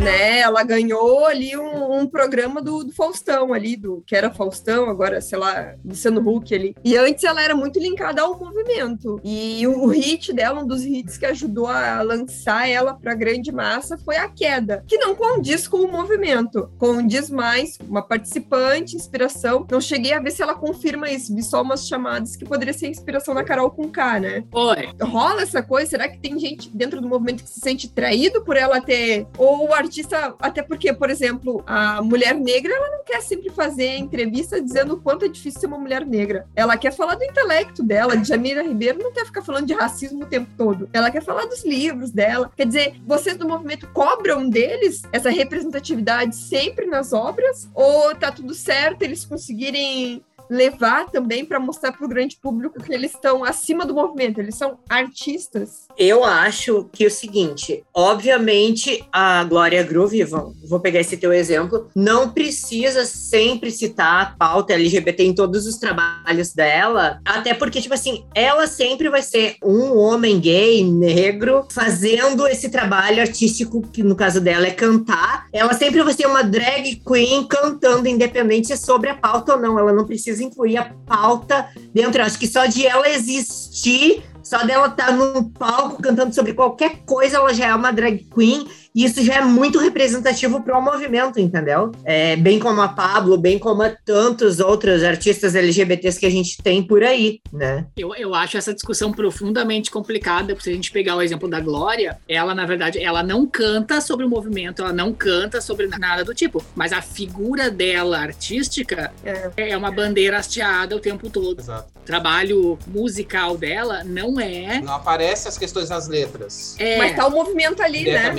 Né? 0.00 0.40
Ela 0.40 0.62
ganhou 0.62 1.26
ali 1.26 1.56
um, 1.56 2.00
um 2.00 2.06
programa 2.06 2.62
do, 2.62 2.84
do 2.84 2.92
Faustão 2.92 3.52
ali, 3.52 3.76
do 3.76 4.02
que 4.06 4.16
era 4.16 4.30
Faustão, 4.30 4.88
agora, 4.88 5.20
sei 5.20 5.38
lá, 5.38 5.74
Luciano 5.84 6.26
Huck 6.26 6.54
ali. 6.54 6.74
E 6.82 6.96
antes 6.96 7.24
ela 7.24 7.42
era 7.42 7.54
muito 7.54 7.78
linkada 7.78 8.22
ao 8.22 8.38
movimento. 8.38 9.20
E 9.22 9.66
o, 9.66 9.84
o 9.84 9.86
hit 9.88 10.32
dela, 10.32 10.62
um 10.62 10.66
dos 10.66 10.84
hits 10.84 11.18
que 11.18 11.26
ajudou 11.26 11.66
a 11.66 12.00
lançar 12.02 12.68
ela 12.68 12.94
pra 12.94 13.14
grande 13.14 13.52
massa 13.52 13.98
foi 13.98 14.16
a 14.16 14.28
queda, 14.28 14.84
que 14.86 14.98
não 14.98 15.14
condiz 15.14 15.68
com 15.68 15.78
o 15.78 15.92
movimento, 15.92 16.70
condiz 16.78 17.28
mais 17.28 17.78
uma 17.88 18.02
participante, 18.02 18.96
inspiração. 18.96 19.66
Não 19.70 19.80
cheguei 19.80 20.12
a 20.12 20.20
ver 20.20 20.30
se 20.30 20.42
ela 20.42 20.54
confirma 20.54 21.10
isso, 21.10 21.34
vi 21.34 21.42
só 21.42 21.62
umas 21.62 21.86
chamadas 21.86 22.36
que 22.36 22.44
poderia 22.44 22.72
ser 22.72 22.88
inspiração 22.88 23.34
na 23.34 23.44
Carol 23.44 23.70
com 23.70 23.88
K, 23.88 24.20
né? 24.20 24.44
Oi. 24.52 24.88
rola 25.02 25.42
essa 25.42 25.62
coisa? 25.62 25.90
Será 25.90 26.08
que 26.08 26.18
tem 26.18 26.38
gente 26.38 26.70
dentro 26.70 27.00
do 27.00 27.08
movimento 27.08 27.42
que 27.42 27.50
se 27.50 27.60
sente 27.60 27.88
traído 27.88 28.42
por 28.42 28.56
ela 28.56 28.80
ter. 28.80 29.26
Ou 29.36 29.68
o 29.68 29.74
artista 29.90 30.34
até 30.38 30.62
porque, 30.62 30.92
por 30.92 31.10
exemplo, 31.10 31.62
a 31.66 32.00
mulher 32.00 32.34
negra, 32.34 32.72
ela 32.72 32.96
não 32.96 33.04
quer 33.04 33.20
sempre 33.20 33.50
fazer 33.50 33.96
entrevista 33.96 34.62
dizendo 34.62 34.94
o 34.94 35.00
quanto 35.00 35.24
é 35.24 35.28
difícil 35.28 35.60
ser 35.60 35.66
uma 35.66 35.78
mulher 35.78 36.06
negra. 36.06 36.46
Ela 36.54 36.76
quer 36.76 36.92
falar 36.92 37.16
do 37.16 37.24
intelecto 37.24 37.82
dela. 37.82 38.22
Jamila 38.24 38.62
Ribeiro 38.62 39.02
não 39.02 39.12
quer 39.12 39.26
ficar 39.26 39.42
falando 39.42 39.66
de 39.66 39.74
racismo 39.74 40.22
o 40.22 40.26
tempo 40.26 40.48
todo. 40.56 40.88
Ela 40.92 41.10
quer 41.10 41.22
falar 41.22 41.46
dos 41.46 41.64
livros 41.64 42.12
dela. 42.12 42.52
Quer 42.56 42.66
dizer, 42.66 42.94
vocês 43.04 43.36
do 43.36 43.48
movimento 43.48 43.88
cobram 43.88 44.48
deles 44.48 45.02
essa 45.12 45.28
representatividade 45.28 46.36
sempre 46.36 46.86
nas 46.86 47.12
obras? 47.12 47.68
Ou 47.74 48.14
tá 48.14 48.30
tudo 48.30 48.54
certo 48.54 49.02
eles 49.02 49.24
conseguirem 49.24 50.24
levar 50.50 51.08
também 51.10 51.44
para 51.44 51.60
mostrar 51.60 51.92
para 51.92 52.04
o 52.04 52.08
grande 52.08 52.36
público 52.36 52.82
que 52.82 52.92
eles 52.92 53.12
estão 53.12 53.44
acima 53.44 53.86
do 53.86 53.94
movimento, 53.94 54.40
eles 54.40 54.56
são 54.56 54.78
artistas. 54.88 55.86
Eu 55.96 56.24
acho 56.24 56.88
que 56.92 57.04
é 57.04 57.06
o 57.06 57.10
seguinte, 57.10 57.84
obviamente 57.94 59.04
a 59.12 59.44
Glória 59.44 59.82
Groove, 59.82 60.24
vou 60.24 60.80
pegar 60.80 61.00
esse 61.00 61.16
teu 61.16 61.32
exemplo, 61.32 61.88
não 61.94 62.30
precisa 62.30 63.04
sempre 63.06 63.70
citar 63.70 64.22
a 64.22 64.26
pauta 64.36 64.72
LGBT 64.72 65.24
em 65.24 65.34
todos 65.34 65.66
os 65.66 65.76
trabalhos 65.76 66.52
dela, 66.52 67.20
até 67.24 67.54
porque, 67.54 67.80
tipo 67.80 67.94
assim, 67.94 68.24
ela 68.34 68.66
sempre 68.66 69.08
vai 69.08 69.22
ser 69.22 69.56
um 69.62 69.96
homem 69.96 70.40
gay, 70.40 70.82
negro, 70.84 71.66
fazendo 71.70 72.46
esse 72.46 72.68
trabalho 72.68 73.20
artístico, 73.20 73.82
que 73.82 74.02
no 74.02 74.16
caso 74.16 74.40
dela 74.40 74.66
é 74.66 74.70
cantar. 74.70 75.46
Ela 75.52 75.74
sempre 75.74 76.02
vai 76.02 76.12
ser 76.12 76.26
uma 76.26 76.42
drag 76.42 77.02
queen 77.06 77.46
cantando, 77.46 78.08
independente 78.08 78.76
sobre 78.76 79.10
a 79.10 79.14
pauta 79.14 79.54
ou 79.54 79.60
não. 79.60 79.78
Ela 79.78 79.92
não 79.92 80.06
precisa 80.06 80.39
incluir 80.40 80.76
a 80.76 80.94
pauta 81.06 81.68
dentro. 81.92 82.20
Eu 82.20 82.26
acho 82.26 82.38
que 82.38 82.46
só 82.46 82.66
de 82.66 82.86
ela 82.86 83.08
existir, 83.08 84.22
só 84.42 84.64
dela 84.64 84.88
estar 84.88 85.06
tá 85.06 85.12
num 85.12 85.44
palco 85.44 86.02
cantando 86.02 86.34
sobre 86.34 86.54
qualquer 86.54 87.04
coisa, 87.04 87.36
ela 87.36 87.54
já 87.54 87.66
é 87.66 87.74
uma 87.74 87.92
drag 87.92 88.26
queen 88.34 88.66
e 88.94 89.04
isso 89.04 89.22
já 89.22 89.36
é 89.36 89.40
muito 89.44 89.78
representativo 89.78 90.62
para 90.62 90.78
o 90.78 90.82
movimento, 90.82 91.38
entendeu? 91.38 91.92
É, 92.04 92.36
bem 92.36 92.58
como 92.58 92.80
a 92.80 92.88
Pablo, 92.88 93.36
bem 93.38 93.58
como 93.58 93.82
a 93.82 93.90
tantos 93.90 94.60
outros 94.60 95.02
artistas 95.02 95.54
LGBTs 95.54 96.18
que 96.18 96.26
a 96.26 96.30
gente 96.30 96.62
tem 96.62 96.82
por 96.82 97.02
aí, 97.02 97.40
né? 97.52 97.86
Eu, 97.96 98.14
eu 98.14 98.34
acho 98.34 98.56
essa 98.56 98.74
discussão 98.74 99.12
profundamente 99.12 99.90
complicada, 99.90 100.54
porque 100.54 100.64
se 100.64 100.70
a 100.70 100.74
gente 100.74 100.90
pegar 100.90 101.16
o 101.16 101.22
exemplo 101.22 101.48
da 101.48 101.60
Glória, 101.60 102.18
ela, 102.28 102.54
na 102.54 102.66
verdade, 102.66 102.98
ela 103.02 103.22
não 103.22 103.46
canta 103.46 104.00
sobre 104.00 104.26
o 104.26 104.28
movimento, 104.28 104.82
ela 104.82 104.92
não 104.92 105.12
canta 105.12 105.60
sobre 105.60 105.86
nada 105.86 106.24
do 106.24 106.34
tipo, 106.34 106.64
mas 106.74 106.92
a 106.92 107.00
figura 107.00 107.70
dela 107.70 108.18
artística 108.18 109.12
é, 109.24 109.70
é 109.70 109.76
uma 109.76 109.90
bandeira 109.90 110.38
hasteada 110.38 110.96
o 110.96 111.00
tempo 111.00 111.30
todo. 111.30 111.60
Exato. 111.60 111.88
O 111.96 112.04
trabalho 112.04 112.78
musical 112.86 113.56
dela 113.56 114.02
não 114.04 114.40
é. 114.40 114.80
Não 114.80 114.94
aparece 114.94 115.46
as 115.46 115.56
questões 115.56 115.90
nas 115.90 116.08
letras. 116.08 116.74
é 116.78 116.98
Mas 116.98 117.14
tá 117.14 117.26
o 117.26 117.30
movimento 117.30 117.82
ali, 117.82 118.04
né? 118.04 118.32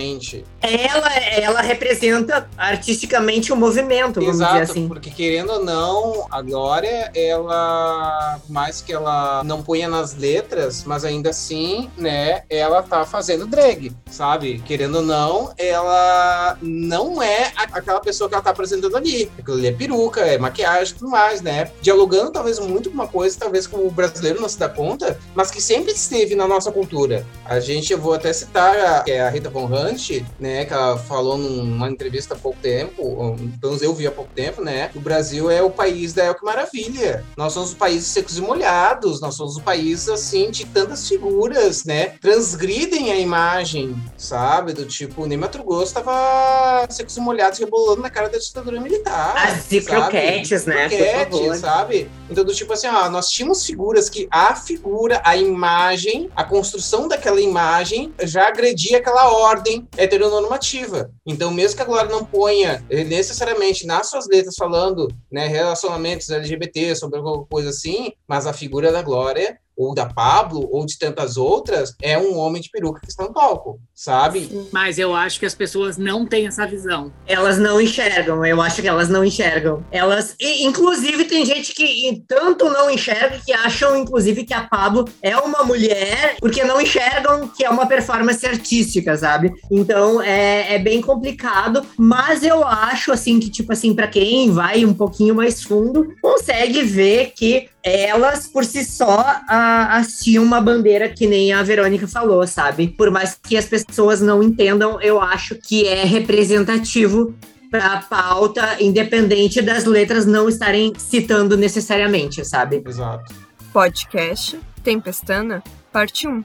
Ela, 0.62 1.14
ela 1.18 1.62
representa 1.62 2.48
artisticamente 2.58 3.52
o 3.52 3.56
movimento, 3.56 4.20
vamos 4.20 4.36
Exato, 4.36 4.60
dizer 4.60 4.72
assim. 4.72 4.88
porque 4.88 5.10
querendo 5.10 5.54
ou 5.54 5.64
não, 5.64 6.28
a 6.30 6.42
Glória, 6.42 7.12
ela, 7.16 8.40
mais 8.48 8.82
que 8.82 8.94
ela 8.94 9.44
não 9.44 9.64
ponha 9.64 9.88
nas 9.88 10.16
letras, 10.16 10.84
mas 10.86 11.04
ainda 11.04 11.32
assim, 11.32 11.90
né, 11.98 12.44
ela 12.50 12.84
tá 12.84 13.06
fazendo 13.06 13.48
drag, 13.48 13.92
sabe? 14.10 14.60
Querendo 14.66 14.96
ou 14.96 15.02
não, 15.02 15.54
ela 15.58 16.58
não 16.62 17.22
é 17.22 17.52
aquela 17.56 18.00
pessoa 18.00 18.28
que 18.30 18.36
ela 18.36 18.44
tá 18.44 18.52
apresentando 18.52 18.96
ali. 18.96 19.32
Aquilo 19.40 19.58
ali 19.58 19.68
é 19.68 19.72
peruca, 19.72 20.22
é 20.22 20.38
maquiagem 20.38 20.94
e 20.94 20.98
tudo 20.98 21.10
mais, 21.10 21.42
né? 21.42 21.72
Dialogando 21.82 22.32
talvez 22.32 22.60
muito 22.60 22.90
com 22.90 22.96
uma 22.96 23.08
coisa, 23.08 23.38
talvez 23.40 23.66
que 23.66 23.76
o 23.76 23.90
brasileiro 23.90 24.40
não 24.40 24.50
se 24.50 24.60
dá 24.60 24.70
conta, 24.70 25.18
mas 25.34 25.50
que 25.50 25.62
sempre 25.62 25.92
esteve 25.92 26.36
na 26.36 26.48
nossa 26.48 26.72
cultura. 26.72 27.26
A 27.46 27.60
gente, 27.60 27.94
eu 27.94 28.00
vou 28.00 28.14
até 28.14 28.32
citar 28.32 28.76
a, 28.78 29.04
é 29.08 29.22
a 29.22 29.30
Rita 29.30 29.50
Von 29.50 29.66
Hunt, 29.66 30.24
né, 30.40 30.66
que 30.66 30.74
ela 30.74 30.98
falou 30.98 31.38
numa 31.38 31.90
entrevista 31.90 32.34
há 32.34 32.38
pouco 32.38 32.58
tempo, 32.62 33.36
pelo 33.60 33.72
menos 33.72 33.82
eu 33.82 33.94
vi 33.94 34.08
há 34.08 34.12
pouco 34.12 34.32
tempo, 34.34 34.62
né, 34.62 34.88
que 34.90 34.98
o 34.98 35.02
Brasil 35.02 35.50
é 35.50 35.62
o 35.62 35.70
país 35.70 36.14
da 36.14 36.26
El 36.26 36.36
que 36.36 36.46
Maravilha. 36.46 37.24
Nós 37.38 37.54
somos 37.54 37.74
o 37.74 37.76
país 37.76 38.04
secos 38.06 38.38
e 38.38 38.42
molhados, 38.42 39.22
nós 39.22 39.36
somos 39.36 39.56
o 39.58 39.62
país, 39.62 40.10
assim, 40.10 40.50
de 40.52 40.66
tantas 40.66 41.08
figuras, 41.08 41.86
né, 41.86 42.14
transgridem 42.22 43.12
a 43.12 43.18
imagem, 43.18 43.96
sabe, 44.18 44.74
do 44.74 44.86
tipo, 44.86 45.26
nem 45.26 45.38
Mato 45.38 45.64
Grosso 45.64 45.94
tava 45.94 46.86
secos 46.90 47.16
e 47.18 47.20
molhados 47.20 47.60
rebolando 47.60 48.02
na 48.02 48.10
cara 48.10 48.30
da 48.30 48.38
ditadura 48.38 48.80
militar. 48.80 49.36
As 49.38 49.68
croquetes, 49.86 50.66
né, 50.66 50.90
por 50.90 50.98
Croquete, 50.98 51.32
favor. 51.32 51.56
sabe? 51.56 52.12
Então, 52.30 52.44
do 52.44 52.54
tipo 52.54 52.74
assim, 52.74 52.88
ó, 52.88 53.10
nós 53.10 53.30
tínhamos 53.30 53.66
figuras 53.66 54.10
que 54.10 54.28
a 54.32 54.56
figura, 54.56 55.22
a 55.24 55.36
imagem, 55.36 56.30
a 56.36 56.44
construção 56.44 57.08
daquela 57.08 57.42
imagem 57.42 58.14
já 58.24 58.48
agredia 58.48 58.98
aquela 58.98 59.32
ordem 59.32 59.88
heteronormativa. 60.22 61.12
Então, 61.26 61.52
mesmo 61.52 61.76
que 61.76 61.82
a 61.82 61.86
Glória 61.86 62.12
não 62.12 62.24
ponha 62.24 62.86
eh, 62.90 63.04
necessariamente 63.04 63.86
nas 63.86 64.10
suas 64.10 64.28
letras 64.28 64.56
falando, 64.56 65.08
né, 65.32 65.48
relacionamentos 65.48 66.30
LGBT, 66.30 66.96
sobre 66.96 67.18
alguma 67.18 67.46
coisa 67.46 67.70
assim, 67.70 68.14
mas 68.28 68.46
a 68.46 68.54
figura 68.54 68.92
da 68.92 69.02
Glória 69.02 69.58
ou 69.82 69.94
da 69.94 70.06
Pablo, 70.06 70.68
ou 70.72 70.86
de 70.86 70.98
tantas 70.98 71.38
outras, 71.38 71.96
é 72.02 72.18
um 72.18 72.38
homem 72.38 72.62
de 72.62 72.70
peruca 72.70 73.02
que 73.02 73.08
está 73.10 73.24
no 73.24 73.34
palco, 73.34 73.80
sabe? 73.96 74.68
Mas 74.72 74.98
eu 75.00 75.16
acho 75.16 75.40
que 75.40 75.46
as 75.46 75.56
pessoas 75.56 75.98
não 75.98 76.26
têm 76.26 76.48
essa 76.48 76.68
visão. 76.68 77.12
Elas 77.26 77.58
não 77.58 77.82
enxergam, 77.82 78.46
eu 78.46 78.62
acho 78.62 78.82
que 78.82 78.88
elas 78.88 79.10
não 79.10 79.24
enxergam. 79.24 79.84
Elas, 79.92 80.36
e, 80.40 80.66
inclusive, 80.66 81.26
tem 81.26 81.46
gente 81.46 81.74
que 81.74 82.24
tanto 82.28 82.66
não 82.66 82.90
enxerga 82.90 83.40
que 83.44 83.52
acham, 83.52 83.98
inclusive, 83.98 84.44
que 84.44 84.54
a 84.54 84.62
Pablo 84.62 85.06
é 85.22 85.36
uma 85.38 85.64
mulher, 85.64 86.36
porque 86.40 86.64
não 86.64 86.80
enxergam 86.80 87.48
que 87.48 87.64
é 87.64 87.70
uma 87.70 87.86
performance 87.86 88.46
artística, 88.46 89.18
sabe? 89.18 89.52
Então 89.72 90.22
é, 90.22 90.76
é 90.76 90.80
bem 90.80 91.02
complicado, 91.02 91.86
mas 91.98 92.44
eu 92.44 92.66
acho, 92.66 93.12
assim, 93.12 93.40
que, 93.40 93.50
tipo 93.50 93.72
assim, 93.74 93.94
para 93.94 94.08
quem 94.08 94.52
vai 94.52 94.86
um 94.86 94.94
pouquinho 94.94 95.36
mais 95.36 95.64
fundo, 95.64 96.14
consegue 96.22 96.84
ver 96.84 97.34
que 97.36 97.70
elas, 97.84 98.48
por 98.48 98.64
si 98.66 98.84
só, 98.84 99.24
a, 99.48 99.98
hastiam 99.98 100.44
uma 100.44 100.62
bandeira 100.62 101.10
que 101.10 101.28
nem 101.28 101.52
a 101.54 101.64
Verônica 101.64 102.08
falou, 102.08 102.46
sabe? 102.46 102.88
Por 102.88 103.10
mais 103.10 103.36
que 103.36 103.58
as 103.58 103.66
pessoas 103.66 104.22
não 104.22 104.44
entendam, 104.44 105.02
eu 105.02 105.22
acho 105.22 105.56
que 105.56 105.88
é 105.88 106.04
representativo 106.04 107.36
para 107.72 107.94
a 107.94 108.02
pauta, 108.02 108.82
independente 108.82 109.62
das 109.62 109.86
letras 109.86 110.26
não 110.26 110.50
estarem 110.50 110.94
citando 110.98 111.56
necessariamente, 111.56 112.44
sabe? 112.44 112.84
Exato. 112.86 113.34
Podcast 113.72 114.60
Tempestana, 114.84 115.64
parte 115.92 116.28
1. 116.28 116.44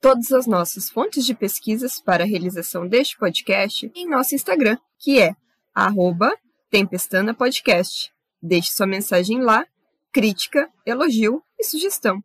Todas 0.00 0.32
as 0.32 0.46
nossas 0.46 0.90
fontes 0.90 1.24
de 1.24 1.34
pesquisas 1.34 2.00
para 2.00 2.24
a 2.24 2.26
realização 2.26 2.86
deste 2.86 3.16
podcast 3.16 3.90
em 3.94 4.08
nosso 4.08 4.34
Instagram, 4.34 4.76
que 4.98 5.20
é 5.20 5.34
arroba 5.74 6.32
Tempestana 6.70 7.32
Podcast. 7.32 8.10
Deixe 8.42 8.72
sua 8.72 8.86
mensagem 8.86 9.40
lá, 9.40 9.64
crítica, 10.16 10.70
elogio 10.86 11.42
e 11.60 11.62
sugestão. 11.62 12.22